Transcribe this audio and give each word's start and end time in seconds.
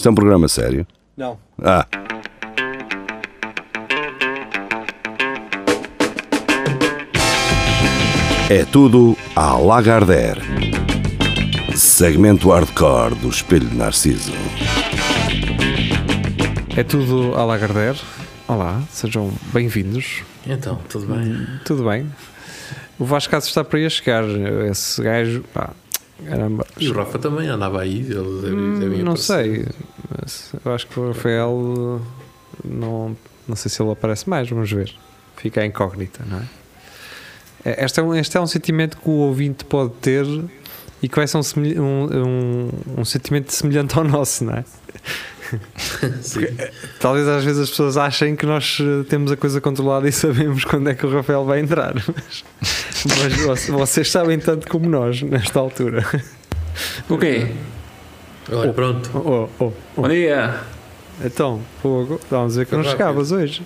Isto 0.00 0.08
é 0.08 0.12
um 0.12 0.14
programa 0.14 0.48
sério? 0.48 0.86
Não. 1.14 1.38
Ah. 1.62 1.86
É 8.48 8.64
tudo 8.64 9.14
à 9.36 9.58
Lagardère. 9.58 10.40
Segmento 11.76 12.48
hardcore 12.48 13.14
do 13.16 13.28
Espelho 13.28 13.68
de 13.68 13.76
Narciso. 13.76 14.32
É 16.74 16.82
tudo 16.82 17.34
à 17.34 17.44
Lagardère. 17.44 18.00
Olá, 18.48 18.82
sejam 18.90 19.30
bem-vindos. 19.52 20.22
Então, 20.46 20.76
tudo 20.88 21.14
bem? 21.14 21.46
Tudo 21.66 21.84
bem? 21.84 22.10
O 22.98 23.04
Vasco 23.04 23.30
Caso 23.30 23.48
está 23.48 23.62
para 23.62 23.84
a 23.84 23.90
chegar. 23.90 24.24
Esse 24.70 25.02
gajo, 25.02 25.44
pá, 25.52 25.74
caramba. 26.28 26.66
E 26.78 26.88
o 26.88 26.92
Rafa 26.92 27.18
também 27.18 27.48
andava 27.48 27.80
aí, 27.80 27.98
eles 28.00 28.42
devem, 28.42 29.00
Hum, 29.00 29.04
não 29.04 29.16
sei. 29.16 29.66
Mas 30.20 30.52
eu 30.64 30.72
acho 30.74 30.86
que 30.86 30.98
o 30.98 31.08
Rafael 31.08 32.00
não, 32.64 33.16
não 33.48 33.56
sei 33.56 33.70
se 33.70 33.82
ele 33.82 33.90
aparece 33.92 34.28
mais, 34.28 34.48
vamos 34.48 34.70
ver. 34.70 34.94
Fica 35.36 35.64
incógnita, 35.64 36.24
não 36.28 36.38
é? 36.38 36.42
É, 37.64 37.84
Este 37.84 38.00
é, 38.00 38.02
um, 38.02 38.14
este 38.14 38.36
é 38.36 38.40
um 38.40 38.46
sentimento 38.46 38.96
que 38.96 39.08
o 39.08 39.12
ouvinte 39.12 39.64
pode 39.64 39.92
ter 39.94 40.26
e 41.02 41.08
que 41.08 41.16
vai 41.16 41.26
ser 41.26 41.38
um, 41.38 41.42
um, 41.80 42.08
um, 42.26 42.70
um 42.98 43.04
sentimento 43.04 43.52
semelhante 43.52 43.96
ao 43.98 44.04
nosso, 44.04 44.44
não 44.44 44.54
é? 44.54 44.64
Sim. 46.22 46.46
Talvez 46.98 47.26
às 47.28 47.44
vezes 47.44 47.62
as 47.62 47.70
pessoas 47.70 47.96
achem 47.96 48.34
que 48.36 48.46
nós 48.46 48.78
eh, 48.80 49.04
temos 49.08 49.30
a 49.32 49.36
coisa 49.36 49.60
controlada 49.60 50.08
e 50.08 50.12
sabemos 50.12 50.64
quando 50.64 50.88
é 50.90 50.94
que 50.94 51.04
o 51.06 51.12
Rafael 51.12 51.44
vai 51.44 51.60
entrar, 51.60 51.94
mas, 52.06 52.44
mas 53.18 53.66
vo- 53.68 53.78
vocês 53.78 54.10
sabem 54.10 54.38
tanto 54.38 54.66
como 54.68 54.88
nós 54.88 55.22
nesta 55.22 55.58
altura. 55.58 56.04
O 57.08 57.18
quê? 57.18 57.48
Olha, 58.52 58.72
pronto. 58.72 59.10
Oh, 59.14 59.48
oh, 59.58 59.64
oh. 59.66 59.72
Bom 60.02 60.08
dia! 60.08 60.54
Então, 61.24 61.60
fogo, 61.82 62.18
vamos 62.30 62.52
dizer 62.54 62.66
que 62.66 62.74
não 62.74 62.82
chegavas 62.82 63.30
hoje. 63.32 63.62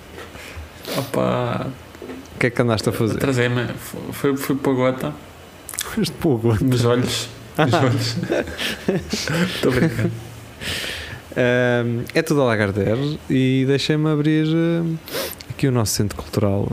Opa, 0.98 1.68
O 2.34 2.38
que 2.38 2.46
é 2.48 2.50
que 2.50 2.60
andaste 2.60 2.88
a 2.88 2.92
fazer? 2.92 3.16
atrasei-me. 3.16 3.66
Fui, 4.12 4.36
fui 4.36 4.56
para 4.56 4.72
a 4.72 4.74
gota 4.74 5.12
Este 5.96 6.14
fogo. 6.18 6.56
nos 6.60 6.84
olhos. 6.84 7.28
Nos 7.56 7.72
olhos. 7.74 8.16
Estou 9.54 9.70
brincando. 9.72 10.10
É 12.14 12.22
tudo 12.22 12.42
a 12.42 12.44
Lagardère 12.44 13.18
e 13.28 13.64
deixem-me 13.66 14.08
abrir 14.08 14.46
ahm, 14.46 14.94
aqui 15.50 15.66
o 15.66 15.72
nosso 15.72 15.92
centro 15.92 16.16
cultural 16.16 16.68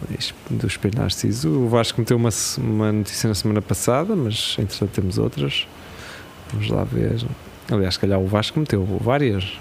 do 0.49 0.67
Espelho 0.67 0.97
Narciso. 0.99 1.49
O 1.49 1.67
Vasco 1.67 1.99
meteu 1.99 2.17
uma, 2.17 2.29
uma 2.57 2.91
notícia 2.91 3.27
na 3.27 3.33
semana 3.35 3.61
passada, 3.61 4.15
mas 4.15 4.55
entretanto 4.59 4.91
temos 4.91 5.17
outras. 5.17 5.65
Vamos 6.53 6.69
lá 6.69 6.83
ver. 6.83 7.25
Aliás, 7.71 7.95
se 7.95 7.99
calhar 7.99 8.19
o 8.19 8.27
Vasco 8.27 8.59
meteu 8.59 8.83
várias. 9.01 9.59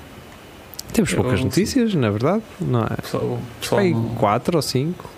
Temos 0.93 1.11
Eu- 1.13 1.23
poucas 1.23 1.41
notícias, 1.43 1.95
na 1.95 2.11
verdade, 2.11 2.43
não 2.61 2.83
é? 2.83 2.97
Não- 3.93 4.09
quatro 4.17 4.57
ou 4.57 4.63
cinco. 4.63 5.09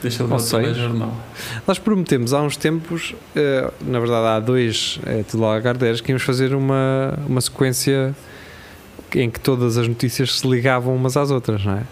deixa 0.00 0.24
de 0.24 0.32
ou 0.32 0.38
ver 0.38 0.68
o 0.68 0.74
jornal. 0.74 1.14
Nós 1.66 1.78
prometemos 1.78 2.32
há 2.32 2.40
uns 2.40 2.56
tempos, 2.56 3.14
eh, 3.36 3.70
na 3.82 3.98
verdade 3.98 4.26
há 4.28 4.40
dois 4.40 4.98
é, 5.04 5.22
tudo 5.24 5.42
Lagardères, 5.42 6.00
que 6.00 6.10
íamos 6.10 6.22
fazer 6.22 6.54
uma, 6.54 7.18
uma 7.26 7.40
sequência 7.40 8.14
em 9.18 9.30
que 9.30 9.40
todas 9.40 9.76
as 9.76 9.86
notícias 9.88 10.38
se 10.38 10.46
ligavam 10.48 10.94
umas 10.94 11.16
às 11.16 11.30
outras, 11.30 11.64
não 11.64 11.74
é? 11.78 11.82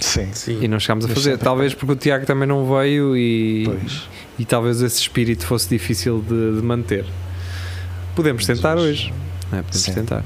Sim, 0.00 0.28
Sim. 0.32 0.58
E 0.62 0.68
não 0.68 0.80
chegámos 0.80 1.04
a 1.04 1.08
fazer. 1.08 1.30
sempre- 1.32 1.44
Talvez 1.44 1.74
porque 1.74 1.92
o 1.92 1.96
Tiago 1.96 2.24
também 2.26 2.48
não 2.48 2.66
veio 2.66 3.16
e, 3.16 3.64
pois. 3.66 4.08
e 4.38 4.44
talvez 4.44 4.80
esse 4.82 5.00
espírito 5.00 5.46
fosse 5.46 5.68
difícil 5.68 6.20
de, 6.26 6.56
de 6.60 6.62
manter. 6.66 7.04
Podemos 8.16 8.44
tentar 8.46 8.76
hoje- 8.78 9.12
é? 9.52 9.56
Podemos 9.62 9.76
Sim. 9.76 9.92
tentar. 9.94 10.24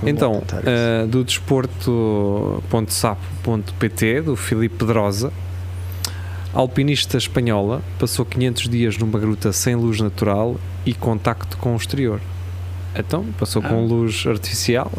Vou 0.00 0.08
Então, 0.10 0.40
tentar 0.40 0.62
eh, 0.66 1.06
do 1.06 1.22
desporto.sapo.pt, 2.84 4.20
do 4.22 4.36
Filipe 4.36 4.76
Pedrosa, 4.76 5.32
alpinista 6.52 7.16
espanhola 7.18 7.82
passou 7.98 8.24
500 8.24 8.68
dias 8.68 8.96
numa 8.98 9.18
gruta 9.18 9.52
sem 9.52 9.74
luz 9.74 10.00
natural 10.00 10.56
e 10.84 10.92
contacto 10.94 11.56
com 11.58 11.72
o 11.74 11.76
exterior. 11.76 12.20
Então, 12.98 13.24
passou 13.38 13.60
com 13.62 13.68
Ah. 13.78 13.86
luz 13.86 14.24
artificial, 14.26 14.90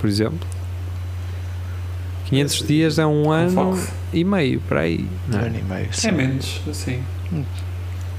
por 0.00 0.08
exemplo. 0.08 0.38
500 2.26 2.66
dias 2.66 2.98
é 2.98 3.06
um 3.06 3.30
ano 3.30 3.52
Fox. 3.52 3.88
e 4.12 4.24
meio, 4.24 4.60
para 4.60 4.80
aí. 4.80 5.06
um 5.32 5.36
ano 5.36 5.58
e 5.58 5.62
meio. 5.62 5.88
sim. 5.92 6.08
É 6.08 6.12
menos, 6.12 6.60
assim. 6.68 7.02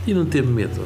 E 0.06 0.14
não 0.14 0.26
teve 0.26 0.48
medo? 0.48 0.82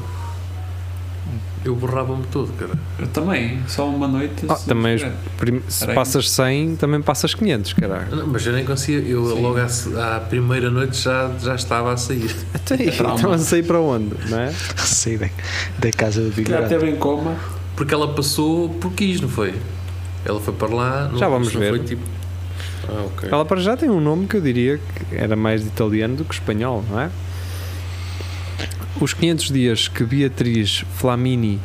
Eu 1.64 1.76
borrava-me 1.76 2.24
todo, 2.32 2.52
cara. 2.54 2.72
Eu 2.98 3.06
também, 3.10 3.62
só 3.68 3.88
uma 3.88 4.08
noite. 4.08 4.46
Ah, 4.50 4.56
se- 4.56 4.66
também 4.66 4.96
é. 4.96 5.12
Prim- 5.38 5.62
Se 5.68 5.88
aí. 5.88 5.94
passas 5.94 6.28
100, 6.32 6.76
também 6.76 7.00
passas 7.04 7.36
500, 7.36 7.74
caralho. 7.74 8.16
Não, 8.16 8.26
mas 8.26 8.44
eu 8.48 8.54
nem 8.54 8.66
conseguia, 8.66 9.08
eu 9.08 9.24
Sim. 9.36 9.42
logo 9.44 9.60
à, 9.60 10.16
à 10.16 10.20
primeira 10.20 10.72
noite 10.72 10.98
já, 11.00 11.30
já 11.40 11.54
estava 11.54 11.94
a 11.94 11.98
sair. 11.98 12.36
Então, 12.56 12.78
então 13.16 13.32
a 13.32 13.38
sair 13.38 13.62
para 13.62 13.80
onde, 13.80 14.16
não 14.28 14.40
é? 14.40 14.52
Saí 14.78 15.18
da, 15.20 15.30
da 15.78 15.92
casa 15.92 16.22
do 16.22 16.34
Se 16.34 16.42
calhar 16.42 16.62
Bigorado. 16.64 16.70
teve 16.70 16.90
em 16.90 16.96
coma. 16.96 17.36
Porque 17.81 17.96
ela 17.96 18.14
passou 18.14 18.69
por 18.69 18.92
quis, 18.94 19.19
não 19.19 19.28
foi? 19.28 19.56
Ela 20.24 20.40
foi 20.40 20.53
para 20.53 20.68
lá. 20.72 21.09
Não, 21.12 21.18
Já 21.18 21.28
vamos 21.28 21.52
ver. 21.52 21.69
Foi 21.69 21.80
tipo... 21.80 22.03
Ah, 22.88 23.06
ok. 23.08 23.28
Ela 23.31 23.44
para 23.44 23.59
já 23.59 23.75
tem 23.75 23.90
um 23.90 24.00
nome 24.00 24.28
que 24.28 24.38
eu 24.38 24.42
diria 24.42 24.78
que 24.78 25.16
era 25.16 25.36
mais 25.36 25.62
de 25.64 25.68
italiano 25.69 26.16
do 26.16 26.24
que 26.24 26.36
espanhol, 26.36 26.86
não 26.88 27.00
é? 27.00 27.09
Os 29.00 29.16
500 29.16 29.47
dias 29.52 29.88
que 29.88 30.03
Beatriz 30.03 30.86
Flamini, 30.94 31.59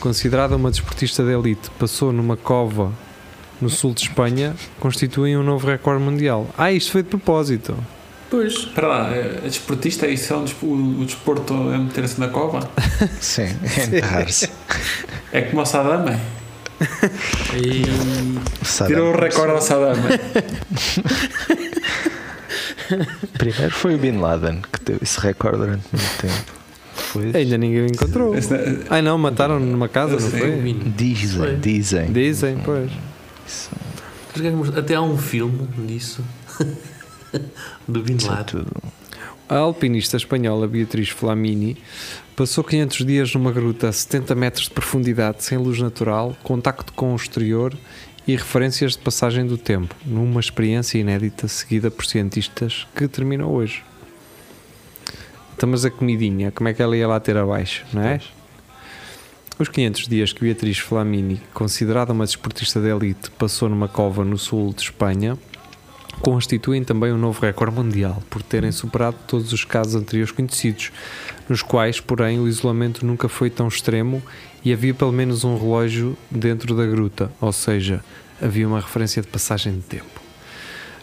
considerada 0.00 0.56
uma 0.56 0.72
desportista 0.72 1.22
de 1.22 1.30
elite, 1.30 1.70
passou 1.78 2.12
numa 2.12 2.36
cova 2.36 2.90
no 3.60 3.70
sul 3.70 3.94
de 3.94 4.00
Espanha, 4.00 4.56
constituem 4.80 5.36
um 5.36 5.44
novo 5.44 5.68
recorde 5.68 6.02
mundial. 6.02 6.48
Ah, 6.58 6.72
isto 6.72 6.90
foi 6.90 7.04
de 7.04 7.10
propósito. 7.10 7.76
Pois. 8.28 8.54
Espera 8.54 8.86
lá, 8.88 9.10
é 9.14 9.40
desportista, 9.44 10.08
isso 10.08 10.32
é 10.32 10.36
um 10.36 10.44
despo- 10.44 10.66
o, 10.66 11.00
o 11.00 11.04
desporto 11.04 11.52
é 11.72 11.78
meter-se 11.78 12.18
na 12.18 12.26
cova? 12.26 12.68
Sim, 13.20 13.42
é 13.76 13.84
enterrar-se. 13.86 14.48
É 15.32 15.42
como 15.42 15.62
o 15.62 15.66
Saddam. 15.66 16.08
é? 16.08 16.20
E... 17.56 17.84
Saddam 18.64 18.94
Tirou 18.94 19.12
o 19.14 19.16
recorde 19.20 19.52
ao 19.52 19.60
Saddam. 19.60 19.94
Primeiro 23.38 23.70
foi 23.70 23.94
o 23.94 23.98
Bin 23.98 24.18
Laden 24.18 24.62
que 24.72 24.80
teve 24.80 25.00
esse 25.02 25.20
recorde 25.20 25.58
durante 25.58 25.84
muito 25.92 26.18
tempo. 26.20 26.52
Depois 26.96 27.34
Ainda 27.34 27.58
ninguém 27.58 27.82
o 27.82 27.86
encontrou. 27.86 28.34
Esse 28.36 28.52
não- 28.52 28.78
Ai 28.90 29.02
não, 29.02 29.18
mataram 29.18 29.58
numa 29.60 29.88
casa, 29.88 30.18
não 30.18 30.30
foi? 30.30 30.74
dizem, 30.96 31.38
Foi. 31.38 31.56
dizem. 31.56 32.12
Dizem, 32.12 32.58
pois. 32.64 32.90
Isso, 33.46 33.70
Até 34.76 34.94
há 34.94 35.02
um 35.02 35.16
filme 35.18 35.66
disso. 35.86 36.24
Do 37.86 38.02
Bin 38.02 38.16
isso 38.16 38.26
é 38.26 38.30
Laden. 38.30 38.64
A 39.50 39.56
alpinista 39.56 40.16
espanhola 40.16 40.68
Beatriz 40.68 41.08
Flamini 41.08 41.76
passou 42.36 42.62
500 42.62 43.04
dias 43.04 43.34
numa 43.34 43.50
gruta 43.50 43.88
a 43.88 43.92
70 43.92 44.32
metros 44.36 44.68
de 44.68 44.70
profundidade, 44.70 45.42
sem 45.42 45.58
luz 45.58 45.80
natural, 45.80 46.36
contacto 46.44 46.92
com 46.92 47.12
o 47.12 47.16
exterior 47.16 47.76
e 48.28 48.36
referências 48.36 48.92
de 48.92 48.98
passagem 48.98 49.44
do 49.44 49.58
tempo, 49.58 49.92
numa 50.06 50.38
experiência 50.38 50.98
inédita 50.98 51.48
seguida 51.48 51.90
por 51.90 52.06
cientistas 52.06 52.86
que 52.94 53.08
terminou 53.08 53.52
hoje. 53.52 53.82
Então, 55.56 55.68
mas 55.68 55.84
a 55.84 55.90
comidinha, 55.90 56.52
como 56.52 56.68
é 56.68 56.72
que 56.72 56.80
ela 56.80 56.96
ia 56.96 57.08
lá 57.08 57.18
ter 57.18 57.36
abaixo, 57.36 57.84
não 57.92 58.02
é? 58.02 58.20
Os 59.58 59.68
500 59.68 60.06
dias 60.06 60.32
que 60.32 60.44
Beatriz 60.44 60.78
Flamini, 60.78 61.42
considerada 61.52 62.12
uma 62.12 62.24
desportista 62.24 62.80
de 62.80 62.88
elite, 62.88 63.32
passou 63.32 63.68
numa 63.68 63.88
cova 63.88 64.24
no 64.24 64.38
sul 64.38 64.72
de 64.72 64.82
Espanha, 64.82 65.36
constituem 66.20 66.84
também 66.84 67.12
um 67.12 67.18
novo 67.18 67.40
recorde 67.40 67.74
mundial 67.74 68.22
por 68.28 68.42
terem 68.42 68.72
superado 68.72 69.16
todos 69.26 69.52
os 69.52 69.64
casos 69.64 69.94
anteriores 69.94 70.32
conhecidos, 70.32 70.90
nos 71.48 71.62
quais, 71.62 72.00
porém, 72.00 72.38
o 72.38 72.48
isolamento 72.48 73.04
nunca 73.04 73.28
foi 73.28 73.50
tão 73.50 73.68
extremo 73.68 74.22
e 74.64 74.72
havia 74.72 74.92
pelo 74.92 75.12
menos 75.12 75.44
um 75.44 75.56
relógio 75.56 76.16
dentro 76.30 76.74
da 76.74 76.86
gruta, 76.86 77.30
ou 77.40 77.52
seja, 77.52 78.04
havia 78.40 78.66
uma 78.66 78.80
referência 78.80 79.22
de 79.22 79.28
passagem 79.28 79.74
de 79.74 79.80
tempo. 79.80 80.20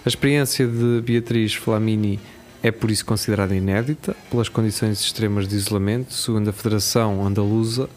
A 0.05 0.07
experiência 0.07 0.65
de 0.65 1.01
Beatriz 1.01 1.53
Flamini 1.53 2.19
é 2.63 2.71
por 2.71 2.89
isso 2.89 3.05
considerada 3.05 3.55
inédita 3.55 4.15
pelas 4.29 4.49
condições 4.49 5.01
extremas 5.01 5.47
de 5.47 5.55
isolamento, 5.55 6.13
segundo 6.13 6.49
a 6.49 6.53
Federação 6.53 7.25
Andaluza 7.25 7.89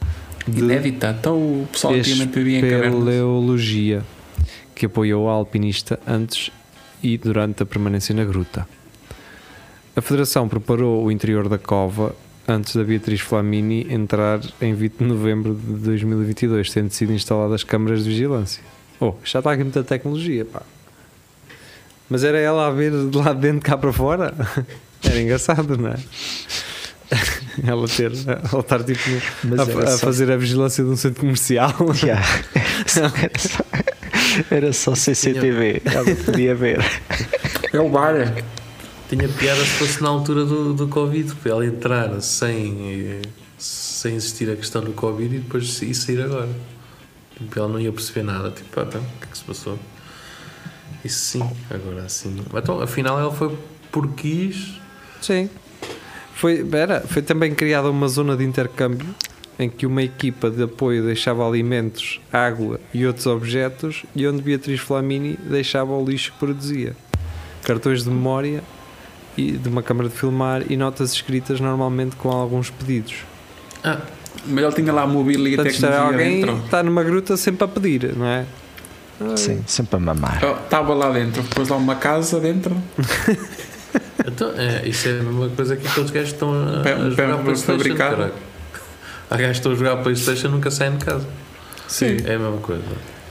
de 0.47 0.61
Inédita. 0.61 1.17
Então 1.19 1.37
o 1.37 1.69
pessoal 1.71 1.95
antigamente 1.95 2.33
vivia 2.35 2.59
em 2.59 2.61
cavernas. 2.63 3.05
Que 4.75 4.87
apoiou 4.87 5.29
a 5.29 5.33
alpinista 5.33 6.01
antes 6.07 6.51
e 7.03 7.17
durante 7.19 7.63
a 7.63 7.67
permanência 7.67 8.15
na 8.15 8.25
gruta. 8.25 8.67
A 9.95 10.01
Federação 10.01 10.49
preparou 10.49 11.05
o 11.05 11.11
interior 11.11 11.49
da 11.49 11.59
cova 11.59 12.15
antes 12.47 12.75
da 12.75 12.83
Beatriz 12.83 13.21
Flamini 13.21 13.87
entrar 13.93 14.41
em 14.61 14.75
20 14.75 14.99
de 14.99 15.05
novembro 15.05 15.55
de 15.55 15.73
2022, 15.85 16.71
tendo 16.71 16.91
sido 16.91 17.13
instaladas 17.13 17.63
câmaras 17.65 18.05
de 18.05 18.11
vigilância. 18.11 18.63
Oh, 19.01 19.15
já 19.25 19.41
está 19.41 19.53
aqui 19.53 19.63
muita 19.63 19.83
tecnologia, 19.83 20.45
pá. 20.45 20.63
Mas 22.09 22.25
era 22.25 22.39
ela 22.39 22.67
a 22.67 22.71
ver 22.71 22.91
de 22.91 23.17
lá 23.17 23.33
de 23.33 23.41
dentro 23.41 23.61
cá 23.61 23.79
para 23.79 23.93
fora? 23.93 24.35
Era 25.03 25.19
engraçado, 25.19 25.79
não 25.79 25.89
é? 25.89 25.97
Ela 27.67 27.89
ter, 27.89 28.13
ela 28.27 28.61
estar 28.61 28.85
tipo 28.85 29.01
a, 29.59 29.95
a 29.95 29.99
fazer 29.99 30.31
a 30.31 30.37
vigilância 30.37 30.85
de 30.85 30.91
um 30.91 30.97
centro 30.97 31.21
comercial. 31.21 31.75
Yeah. 32.03 32.25
Era 34.51 34.73
só- 34.73 34.95
CCTV, 34.95 35.83
ela 35.85 36.17
podia 36.25 36.55
ver. 36.55 36.79
É 37.73 37.81
o 37.81 37.89
bar. 37.89 38.15
Tinha 39.09 39.29
piada 39.29 39.61
se 39.61 39.71
fosse 39.73 40.03
na 40.03 40.09
altura 40.09 40.45
do, 40.45 40.73
do 40.73 40.87
Covid, 40.89 41.35
para 41.37 41.51
ela 41.51 41.67
entrar 41.67 42.21
sem, 42.21 43.21
sem 43.59 44.15
existir 44.15 44.49
a 44.51 44.55
questão 44.57 44.83
do 44.83 44.93
Covid 44.93 45.35
e 45.35 45.39
depois 45.41 45.83
e 45.83 45.93
sair 45.95 46.23
agora. 46.23 46.49
Tipo, 47.37 47.59
ela 47.59 47.69
não 47.69 47.81
ia 47.81 47.91
perceber 47.93 48.23
nada. 48.23 48.51
Tipo, 48.51 48.81
ah, 48.81 48.85
então, 48.89 49.01
o 49.01 49.05
que 49.21 49.25
é 49.25 49.31
que 49.31 49.39
se 49.39 49.45
passou? 49.45 49.79
Isso 51.05 51.19
sim, 51.19 51.51
agora 51.71 52.05
assim. 52.05 52.37
Então, 52.55 52.81
afinal, 52.81 53.19
ela 53.19 53.33
foi 53.33 53.57
por 53.91 54.09
quis. 54.15 54.75
Sim. 55.21 55.51
Foi, 56.35 56.65
era, 56.73 57.01
foi 57.01 57.21
também 57.23 57.55
criada 57.55 57.91
uma 57.91 58.09
zona 58.09 58.37
de 58.37 58.45
intercâmbio 58.45 59.07
em 59.61 59.69
que 59.69 59.85
uma 59.85 60.03
equipa 60.03 60.51
de 60.51 60.63
apoio 60.63 61.05
deixava 61.05 61.47
alimentos, 61.47 62.19
água 62.33 62.81
e 62.95 63.07
outros 63.07 63.27
objetos 63.27 64.05
e 64.17 64.27
onde 64.27 64.41
Beatriz 64.41 64.81
Flamini 64.81 65.39
deixava 65.45 65.93
o 65.93 66.03
lixo 66.03 66.33
que 66.33 66.39
produzia. 66.39 66.97
Cartões 67.63 68.03
de 68.05 68.09
memória 68.09 68.63
e 69.37 69.53
de 69.53 69.69
uma 69.69 69.83
câmara 69.83 70.09
de 70.09 70.15
filmar 70.15 70.63
e 70.71 70.77
notas 70.79 71.13
escritas 71.13 71.61
normalmente 71.61 72.17
com 72.17 72.31
alguns 72.31 72.71
pedidos. 72.71 73.17
Ah, 73.85 73.99
Mas 74.47 74.65
ele 74.65 74.73
tinha 74.73 74.93
lá 74.95 75.03
a 75.03 75.07
mobília 75.07 75.51
e 75.53 75.57
Portanto, 75.57 75.75
tecnologia 75.75 76.03
alguém 76.07 76.41
dentro. 76.47 76.65
está 76.65 76.83
numa 76.83 77.03
gruta 77.05 77.37
sempre 77.37 77.65
a 77.65 77.69
pedir, 77.69 78.17
não 78.17 78.27
é? 78.27 78.47
Sim, 79.37 79.63
sempre 79.67 79.97
a 79.97 79.99
mamar. 80.01 80.41
Oh, 80.43 80.65
Estava 80.65 80.95
lá 80.95 81.11
dentro, 81.11 81.45
pôs 81.55 81.69
lá 81.69 81.77
uma 81.77 81.97
casa 81.97 82.41
dentro. 82.41 82.75
então, 84.27 84.53
é, 84.57 84.89
isso 84.89 85.07
é 85.09 85.13
a 85.21 85.23
mesma 85.23 85.49
coisa 85.51 85.77
que 85.77 85.87
aqueles 85.87 86.11
gajos 86.11 86.33
estão 86.33 86.53
a, 86.55 86.81
a 86.81 87.11
jogar 87.11 87.37
Playstation. 87.39 87.73
fabricado. 87.79 88.17
caralho. 88.17 88.50
Há 89.31 89.37
gajos 89.37 89.53
que 89.53 89.59
estão 89.59 89.73
a 89.73 89.75
jogar 89.77 90.03
Playstation 90.03 90.49
e 90.49 90.51
nunca 90.51 90.71
saem 90.71 90.97
de 90.97 91.05
casa. 91.05 91.27
Sim. 91.87 92.17
É 92.25 92.35
a 92.35 92.39
mesma 92.39 92.59
coisa. 92.59 92.83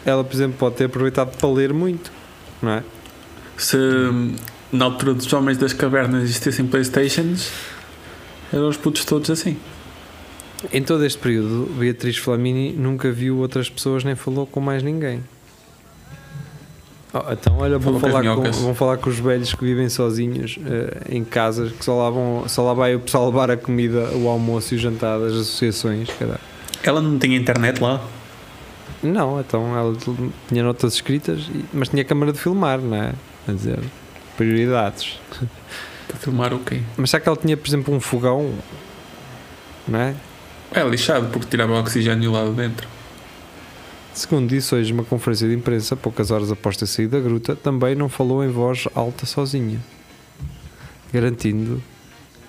Ela, 0.05 0.23
por 0.23 0.33
exemplo, 0.33 0.57
pode 0.57 0.75
ter 0.75 0.85
aproveitado 0.85 1.35
para 1.37 1.49
ler 1.49 1.73
muito, 1.73 2.11
não 2.61 2.71
é? 2.71 2.83
Se 3.57 3.77
na 4.71 4.85
altura 4.85 5.13
dos 5.13 5.31
homens 5.33 5.57
das 5.57 5.73
cavernas 5.73 6.23
existissem 6.23 6.65
Playstations, 6.65 7.51
eram 8.51 8.69
os 8.69 8.77
putos 8.77 9.03
todos 9.03 9.29
assim. 9.29 9.57
Em 10.71 10.81
todo 10.81 11.05
este 11.05 11.19
período, 11.19 11.69
Beatriz 11.77 12.17
Flamini 12.17 12.73
nunca 12.73 13.11
viu 13.11 13.37
outras 13.37 13.69
pessoas 13.69 14.03
nem 14.03 14.15
falou 14.15 14.45
com 14.47 14.59
mais 14.59 14.81
ninguém. 14.81 15.23
Oh, 17.11 17.31
então, 17.31 17.57
olha, 17.57 17.79
vão 17.79 17.99
falar 17.99 18.23
com, 18.23 18.51
vão 18.51 18.75
falar 18.75 18.97
com 18.97 19.09
os 19.09 19.17
velhos 19.17 19.53
que 19.53 19.65
vivem 19.65 19.89
sozinhos 19.89 20.59
eh, 20.63 21.15
em 21.15 21.23
casas, 21.23 21.71
que 21.71 21.83
só 21.83 21.97
lá, 21.97 22.09
vão, 22.11 22.47
só 22.47 22.61
lá 22.61 22.73
vai 22.75 22.93
o 22.93 22.99
pessoal 22.99 23.25
levar 23.25 23.49
a 23.49 23.57
comida, 23.57 24.11
o 24.15 24.27
almoço 24.27 24.75
e 24.75 24.77
o 24.77 24.79
jantar 24.79 25.19
das 25.19 25.33
associações. 25.33 26.07
caralho. 26.19 26.39
Ela 26.83 27.01
não 27.01 27.17
tinha 27.17 27.35
internet 27.35 27.81
lá. 27.81 27.99
Não, 29.01 29.39
então 29.39 29.75
ela 29.75 29.95
tinha 30.47 30.63
notas 30.63 30.93
escritas, 30.93 31.49
mas 31.73 31.89
tinha 31.89 32.03
câmara 32.03 32.31
de 32.31 32.37
filmar, 32.37 32.79
não 32.79 32.95
é? 32.95 33.13
Quer 33.45 33.55
dizer, 33.55 33.79
prioridades. 34.37 35.19
Para 36.07 36.17
filmar 36.17 36.53
o 36.53 36.59
quê? 36.59 36.81
Mas 36.95 37.09
será 37.09 37.21
que 37.21 37.29
ela 37.29 37.37
tinha, 37.37 37.57
por 37.57 37.67
exemplo, 37.67 37.93
um 37.93 37.99
fogão? 37.99 38.53
Não 39.87 39.99
é? 39.99 40.15
É 40.71 40.83
lixado 40.83 41.27
porque 41.31 41.47
tirava 41.49 41.73
o 41.73 41.79
oxigênio 41.79 42.31
lá 42.31 42.45
de 42.45 42.51
dentro. 42.51 42.87
Segundo 44.19 44.49
disse 44.49 44.75
hoje 44.75 44.91
uma 44.91 45.05
conferência 45.05 45.47
de 45.47 45.55
imprensa, 45.55 45.95
poucas 45.95 46.29
horas 46.29 46.51
após 46.51 46.75
ter 46.75 46.85
saído 46.87 47.11
da 47.15 47.23
gruta, 47.23 47.55
também 47.55 47.95
não 47.95 48.09
falou 48.09 48.43
em 48.43 48.49
voz 48.49 48.85
alta 48.93 49.25
sozinha, 49.25 49.79
garantindo 51.13 51.81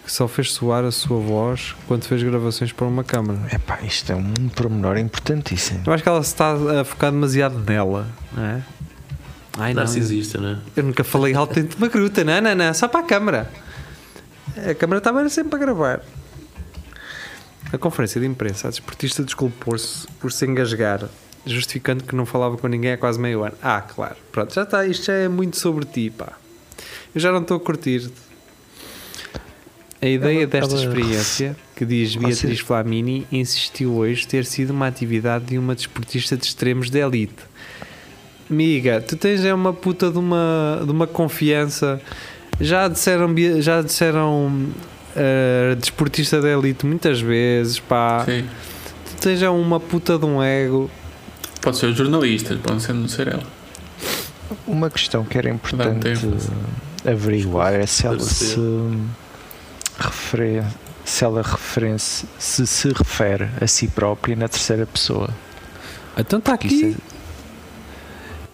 que 0.04 0.10
só 0.10 0.26
fez 0.26 0.50
soar 0.50 0.82
a 0.84 0.90
sua 0.90 1.20
voz 1.20 1.76
quando 1.86 2.02
fez 2.06 2.24
gravações 2.24 2.72
para 2.72 2.88
uma 2.88 3.04
câmara. 3.04 3.38
Epá, 3.54 3.78
isto 3.82 4.10
é 4.10 4.16
um 4.16 4.34
pormenor 4.48 4.98
importantíssimo. 4.98 5.84
Eu 5.86 5.92
acho 5.92 6.02
que 6.02 6.08
ela 6.08 6.20
se 6.24 6.30
está 6.30 6.54
a 6.80 6.82
focar 6.82 7.12
demasiado 7.12 7.56
nela, 7.60 8.08
não 8.32 8.42
é? 8.44 8.62
Ai 9.56 9.72
não, 9.72 9.84
Narcisista, 9.84 10.38
não 10.40 10.48
é? 10.48 10.58
eu 10.74 10.82
nunca 10.82 11.04
falei 11.04 11.34
alto 11.34 11.54
dentro 11.54 11.76
de 11.76 11.84
uma 11.84 11.88
gruta, 11.88 12.24
não, 12.24 12.40
não, 12.40 12.54
não, 12.56 12.74
só 12.74 12.88
para 12.88 12.98
a 12.98 13.04
câmara. 13.04 13.48
A 14.68 14.74
câmara 14.74 14.98
estava 14.98 15.28
sempre 15.28 15.54
a 15.54 15.58
gravar. 15.58 16.00
A 17.72 17.78
conferência 17.78 18.20
de 18.20 18.26
imprensa, 18.26 18.66
a 18.66 18.70
desportista 18.72 19.22
desculpou-se 19.22 20.08
por 20.18 20.32
se 20.32 20.44
engasgar, 20.44 21.08
justificando 21.46 22.04
que 22.04 22.14
não 22.14 22.26
falava 22.26 22.56
com 22.56 22.66
ninguém 22.68 22.92
há 22.92 22.98
quase 22.98 23.18
meio 23.18 23.42
ano. 23.44 23.54
Ah, 23.62 23.80
claro, 23.80 24.16
pronto, 24.32 24.54
já 24.54 24.62
está, 24.62 24.86
isto 24.86 25.06
já 25.06 25.14
é 25.14 25.28
muito 25.28 25.56
sobre 25.58 25.84
ti, 25.84 26.10
pá. 26.10 26.32
Eu 27.14 27.20
já 27.20 27.32
não 27.32 27.40
estou 27.42 27.56
a 27.56 27.60
curtir. 27.60 28.10
A 30.02 30.06
ideia 30.06 30.38
Ela- 30.38 30.46
desta 30.46 30.74
ela- 30.74 30.84
experiência, 30.84 31.56
que 31.76 31.84
diz 31.84 32.16
Beatriz 32.16 32.60
Flamini, 32.60 33.26
insistiu 33.30 33.92
hoje 33.94 34.26
ter 34.26 34.44
sido 34.46 34.70
uma 34.70 34.86
atividade 34.86 35.44
de 35.46 35.58
uma 35.58 35.74
desportista 35.74 36.36
de 36.36 36.46
extremos 36.46 36.88
de 36.90 36.98
elite. 36.98 37.34
Amiga, 38.50 39.00
tu 39.06 39.14
tens 39.16 39.44
é 39.44 39.52
uma 39.52 39.72
puta 39.72 40.10
de 40.10 40.18
uma, 40.18 40.80
de 40.84 40.90
uma 40.90 41.06
confiança. 41.06 42.00
Já 42.60 42.88
disseram, 42.88 43.32
já 43.60 43.80
disseram 43.82 44.68
eh, 45.14 45.76
desportista 45.78 46.40
de 46.40 46.48
elite 46.48 46.84
muitas 46.86 47.20
vezes, 47.20 47.78
pá. 47.78 48.24
Sim. 48.24 48.44
Tu 49.04 49.16
tens 49.22 49.42
é 49.42 49.50
uma 49.50 49.78
puta 49.78 50.18
de 50.18 50.24
um 50.24 50.42
ego. 50.42 50.90
Pode 51.60 51.76
ser 51.76 51.86
os 51.86 51.96
jornalistas, 51.96 52.58
pode 52.58 52.82
ser 52.82 52.92
não 52.92 53.08
ser 53.08 53.28
ela. 53.28 53.42
Uma 54.66 54.90
questão 54.90 55.24
que 55.24 55.36
era 55.38 55.48
importante 55.48 56.10
averiguar 57.06 57.74
é 57.74 57.86
se 57.86 58.06
ela 58.06 58.20
se 58.20 58.56
refere, 59.98 60.62
se 61.04 61.24
ela 61.24 61.42
refere 61.42 61.98
se 61.98 62.66
se 62.66 62.88
refere 62.88 63.48
a 63.60 63.66
si 63.66 63.88
própria 63.88 64.34
na 64.34 64.48
terceira 64.48 64.86
pessoa. 64.86 65.30
Então 66.16 66.38
está 66.38 66.54
aqui. 66.54 66.96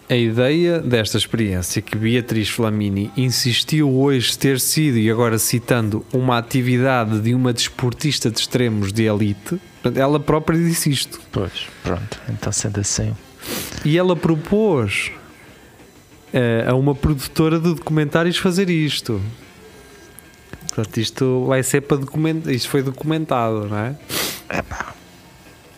A 0.09 0.15
ideia 0.15 0.79
desta 0.79 1.19
experiência 1.19 1.83
que 1.83 1.97
Beatriz 1.97 2.49
Flamini 2.49 3.11
insistiu 3.17 3.93
hoje 3.93 4.39
ter 4.39 4.61
sido, 4.61 4.99
e 4.99 5.11
agora 5.11 5.37
citando, 5.37 6.07
uma 6.13 6.39
atividade 6.39 7.19
de 7.19 7.35
uma 7.35 7.53
desportista 7.53 8.31
de 8.31 8.39
extremos 8.39 8.93
de 8.93 9.03
elite, 9.03 9.61
portanto, 9.87 9.99
ela 9.99 10.19
própria 10.19 10.59
disse 10.59 10.91
isto. 10.91 11.21
Pois, 11.31 11.67
pronto. 11.83 12.21
Então 12.29 12.53
sendo 12.53 12.81
assim, 12.81 13.15
E 13.85 13.97
ela 13.97 14.17
propôs 14.17 15.13
eh, 16.33 16.65
a 16.69 16.75
uma 16.75 16.95
produtora 16.95 17.59
de 17.59 17.75
documentários 17.75 18.37
fazer 18.37 18.69
isto. 18.69 19.21
Portanto, 20.75 20.97
isto 20.99 21.47
vai 21.47 21.63
ser 21.63 21.83
para 21.83 21.99
documentar. 21.99 22.53
Isto 22.53 22.69
foi 22.69 22.83
documentado, 22.83 23.69
não 23.69 23.79
é? 23.79 23.97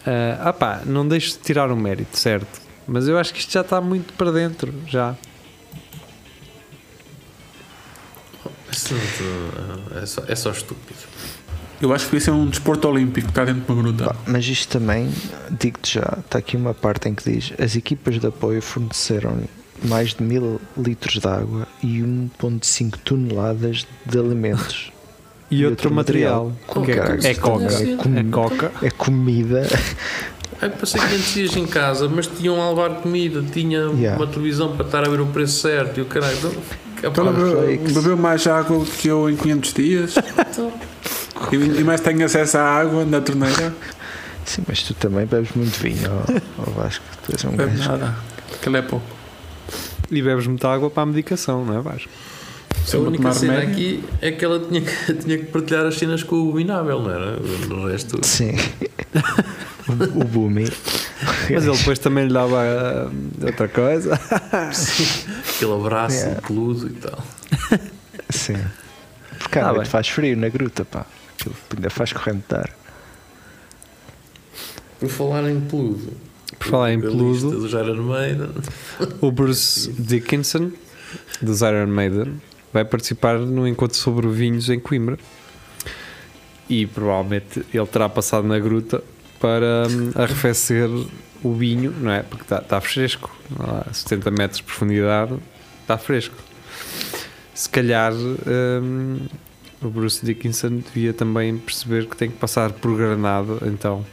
Ah, 0.07 0.49
ah 0.49 0.53
pá, 0.53 0.83
não 0.87 1.07
deixo 1.07 1.33
de 1.33 1.39
tirar 1.39 1.71
o 1.71 1.77
mérito, 1.77 2.17
certo? 2.17 2.61
Mas 2.87 3.07
eu 3.07 3.19
acho 3.19 3.33
que 3.35 3.41
isto 3.41 3.53
já 3.53 3.61
está 3.61 3.81
muito 3.81 4.15
para 4.15 4.33
dentro, 4.33 4.73
já. 4.87 5.15
Isso 8.73 8.95
não- 8.95 10.03
é, 10.03 10.07
só, 10.07 10.23
é 10.27 10.35
só 10.35 10.51
estúpido. 10.51 11.08
Eu 11.81 11.93
acho 11.93 12.07
que 12.07 12.11
devia 12.13 12.25
ser 12.25 12.31
um 12.33 12.47
desporto 12.47 12.89
olímpico, 12.89 13.31
cá 13.33 13.45
dentro 13.45 13.63
de 13.63 13.71
uma 13.73 13.83
gruta. 13.83 14.17
Mas 14.27 14.45
isto 14.47 14.69
também, 14.79 15.09
digo-te 15.51 15.95
já, 15.95 16.19
está 16.25 16.39
aqui 16.39 16.57
uma 16.57 16.75
parte 16.75 17.09
em 17.09 17.15
que 17.15 17.31
diz: 17.31 17.53
as 17.59 17.77
equipas 17.77 18.19
de 18.19 18.27
apoio 18.27 18.61
forneceram 18.61 19.39
mais 19.85 20.13
de 20.15 20.23
mil 20.25 20.61
litros 20.77 21.21
de 21.21 21.27
água 21.29 21.69
e 21.83 22.01
1,5 22.01 22.97
toneladas 23.05 23.87
de 24.05 24.19
alimentos. 24.19 24.91
E, 25.51 25.65
outro, 25.65 25.91
material. 25.95 26.53
Que 26.85 26.93
é, 26.93 27.29
é 27.29 27.31
isto 27.33 27.41
coca. 27.41 27.65
é 27.65 27.97
com- 27.97 28.19
É 28.19 28.25
coca. 28.25 28.73
É 28.83 28.91
comida. 28.91 29.67
Ai, 30.61 30.69
passei 30.71 31.01
500 31.01 31.35
dias 31.35 31.57
em 31.57 31.67
casa, 31.67 32.09
mas 32.09 32.27
tinham 32.27 32.61
a 32.61 32.69
levar 32.71 33.01
comida, 33.01 33.43
tinha 33.53 33.79
Yeah. 33.79 34.17
uma 34.17 34.27
televisão 34.27 34.77
para 34.77 34.85
estar 34.85 35.07
a 35.07 35.09
ver 35.09 35.21
o 35.21 35.27
preço 35.27 35.61
certo 35.63 35.99
e 35.99 36.03
o 36.03 36.07
caralho. 36.07 36.37
Então, 37.03 37.25
bebeu, 37.95 38.17
mais 38.17 38.45
água 38.49 38.85
que 38.85 39.07
eu 39.07 39.31
em 39.31 39.37
500 39.37 39.73
dias. 39.73 40.15
então, 40.19 40.73
e, 41.53 41.81
e 41.81 41.85
mais 41.85 42.01
tenho 42.01 42.25
acesso 42.25 42.59
à 42.59 42.63
água 42.63 43.05
na 43.05 43.21
torneira. 43.21 43.75
Sim, 44.45 44.63
mas 44.67 44.83
tu 44.83 44.95
também 44.95 45.27
bebes 45.27 45.51
muito 45.55 45.79
vinho, 45.79 46.09
ó, 46.11 46.63
ó 46.67 46.71
Vasco. 46.71 47.05
Tu 47.25 47.33
és 47.33 47.45
um 47.45 47.51
Bebe 47.51 47.77
gajo. 47.77 47.91
nada. 47.91 48.17
Aquilo 48.55 48.77
é 48.77 48.83
pouco. 48.83 49.07
E 50.11 50.23
bebes 50.23 50.47
muita 50.47 50.69
água 50.69 50.89
para 50.91 51.03
a 51.03 51.07
medicação, 51.07 51.65
não 51.65 51.79
é 51.79 51.83
Vasco? 51.83 52.09
a 52.91 52.97
a 52.97 53.01
única 53.01 53.19
tomar 53.23 53.35
cena 53.35 53.53
remédio. 53.61 53.75
aqui 53.75 54.05
é 54.23 54.31
que 54.33 54.43
ela 54.45 54.59
tinha 54.61 54.81
que, 54.81 55.13
tinha 55.21 55.39
que 55.39 55.45
partilhar 55.47 55.85
as 55.85 55.97
cenas 55.99 56.23
com 56.23 56.37
o 56.37 56.49
Abominável, 56.49 57.01
não 57.03 57.11
era? 57.11 57.37
No 57.69 57.87
resto. 57.87 58.19
Sim. 58.27 58.57
o, 59.87 60.21
o 60.21 60.25
Bumi. 60.25 60.65
Mas 61.51 61.67
ele 61.67 61.77
depois 61.77 61.99
também 61.99 62.27
lhe 62.29 62.33
dava 62.33 62.63
ah, 62.63 63.11
outra 63.45 63.69
coisa. 63.69 64.15
Aquele 65.55 65.75
abraço 65.75 66.17
Yeah. 66.17 66.41
peludo 66.41 66.87
e 66.87 66.91
tal. 66.93 67.25
Sim. 68.31 68.57
Porque 69.39 69.59
à 69.59 69.63
Tá 69.63 69.69
noite 69.69 69.83
bem. 69.83 69.91
faz 69.91 70.09
frio 70.09 70.37
na 70.37 70.49
gruta, 70.49 70.85
pá. 70.85 71.05
Aquilo 71.39 71.55
ainda 71.77 71.89
faz 71.89 72.13
correntar. 72.13 72.71
Por 74.99 75.09
falar 75.09 75.49
em 75.49 75.61
peludo. 75.61 76.13
Por 76.59 76.67
falar 76.67 76.93
em 76.93 77.01
peludo. 77.01 78.03
Maiden. 78.03 78.51
O 79.21 79.31
Bruce 79.31 79.93
Dickinson, 79.93 80.73
dos 81.41 81.61
Iron 81.61 81.87
Maiden, 81.87 82.41
vai 82.73 82.85
participar 82.85 83.39
no 83.39 83.69
encontro 83.69 83.97
sobre 83.97 84.27
vinhos 84.29 84.69
em 84.69 84.81
Coimbra. 84.81 85.17
E 86.69 86.87
provavelmente 86.87 87.65
ele 87.73 87.87
terá 87.87 88.09
passado 88.09 88.47
na 88.47 88.59
gruta 88.59 89.03
para 89.41 89.87
hum, 89.89 90.11
arrefecer 90.17 90.89
o 91.43 91.55
vinho, 91.55 91.93
não 91.93 92.11
é? 92.11 92.23
Porque 92.25 92.43
está 92.43 92.61
tá 92.61 92.81
fresco, 92.81 93.35
a 93.61 93.93
70 93.93 94.31
metros 94.33 94.57
de 94.59 94.65
profundidade, 94.65 95.37
está 95.83 95.97
fresco. 95.97 96.35
Se 97.55 97.69
calhar 97.69 98.13
hum, 98.13 99.21
o 99.83 99.89
Bruce 99.89 100.25
Dickinson 100.25 100.79
devia 100.79 101.13
também 101.13 101.57
perceber 101.57 102.07
que 102.07 102.17
tem 102.17 102.31
que 102.31 102.37
passar 102.37 102.73
por 102.73 102.97
granado, 102.97 103.61
então 103.65 104.05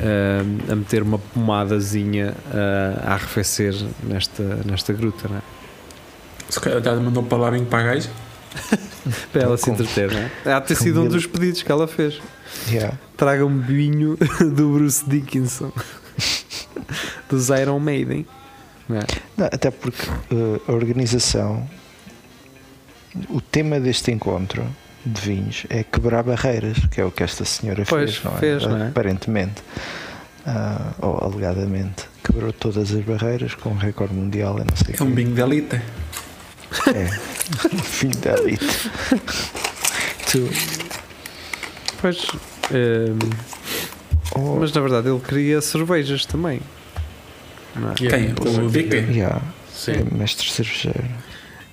hum, 0.00 0.72
a 0.72 0.74
meter 0.74 1.02
uma 1.02 1.18
pomadazinha 1.18 2.34
ah, 2.52 3.10
a 3.10 3.14
arrefecer 3.14 3.74
nesta, 4.02 4.42
nesta 4.64 4.92
gruta, 4.92 5.28
não 5.28 5.36
é? 5.36 5.42
Se 6.48 6.60
calhar 6.60 6.82
já 6.82 6.94
mandou 6.96 7.22
para 7.22 7.38
lá 7.38 7.50
bem 7.50 7.64
para 7.64 7.78
a 7.78 7.94
gaja. 7.94 8.10
Para 9.32 9.42
ela 9.42 9.56
se 9.56 9.70
entreter, 9.70 10.12
não 10.12 10.20
é? 10.20 10.30
Há 10.54 10.60
de 10.60 10.68
ter 10.68 10.76
sido 10.76 11.02
um 11.02 11.08
dos 11.08 11.26
pedidos 11.26 11.62
que 11.62 11.72
ela 11.72 11.88
fez. 11.88 12.20
Yeah. 12.68 12.96
Traga-me 13.16 13.62
vinho 13.62 14.16
do 14.54 14.72
Bruce 14.74 15.08
Dickinson, 15.08 15.72
dos 17.28 17.48
Iron 17.48 17.80
Maiden. 17.80 18.26
Não 18.88 18.98
é? 18.98 19.06
Não, 19.36 19.46
até 19.46 19.70
porque 19.70 20.06
eh, 20.30 20.60
a 20.68 20.72
organização, 20.72 21.68
o 23.28 23.40
tema 23.40 23.78
deste 23.80 24.10
encontro 24.10 24.64
de 25.04 25.20
vinhos 25.20 25.66
é 25.68 25.82
quebrar 25.82 26.22
barreiras, 26.22 26.78
que 26.90 27.00
é 27.00 27.04
o 27.04 27.10
que 27.10 27.22
esta 27.22 27.44
senhora 27.44 27.84
Pois, 27.88 28.16
fez, 28.16 28.24
não 28.24 28.36
é? 28.36 28.38
fez, 28.38 28.66
não 28.66 28.76
é? 28.84 28.88
Aparentemente, 28.88 29.62
ah, 30.46 30.92
ou 31.00 31.18
alegadamente, 31.18 32.04
quebrou 32.24 32.52
todas 32.52 32.92
as 32.94 33.04
barreiras 33.04 33.54
com 33.54 33.70
um 33.70 33.76
recorde 33.76 34.14
mundial, 34.14 34.58
eu 34.58 34.64
não 34.64 34.76
sei 34.76 34.94
É 34.98 35.02
um 35.02 35.10
bingo 35.10 35.34
de 35.34 35.40
elite. 35.40 35.76
É, 36.94 37.06
fim 37.82 38.10
da 38.20 38.34
elite. 38.38 38.90
Tu, 40.30 40.48
Pois, 42.00 42.26
hum, 42.72 43.30
oh, 44.34 44.56
mas 44.58 44.72
na 44.72 44.80
verdade 44.80 45.08
ele 45.08 45.20
queria 45.20 45.60
cervejas 45.60 46.26
também. 46.26 46.60
Não 47.76 47.92
é? 47.92 47.94
Quem? 47.94 48.32
O 48.32 48.68
Dick? 48.68 48.92
yeah, 49.12 49.40
Sim. 49.72 49.92
é 49.92 50.14
mestre 50.16 50.50
cervejeiro. 50.50 51.04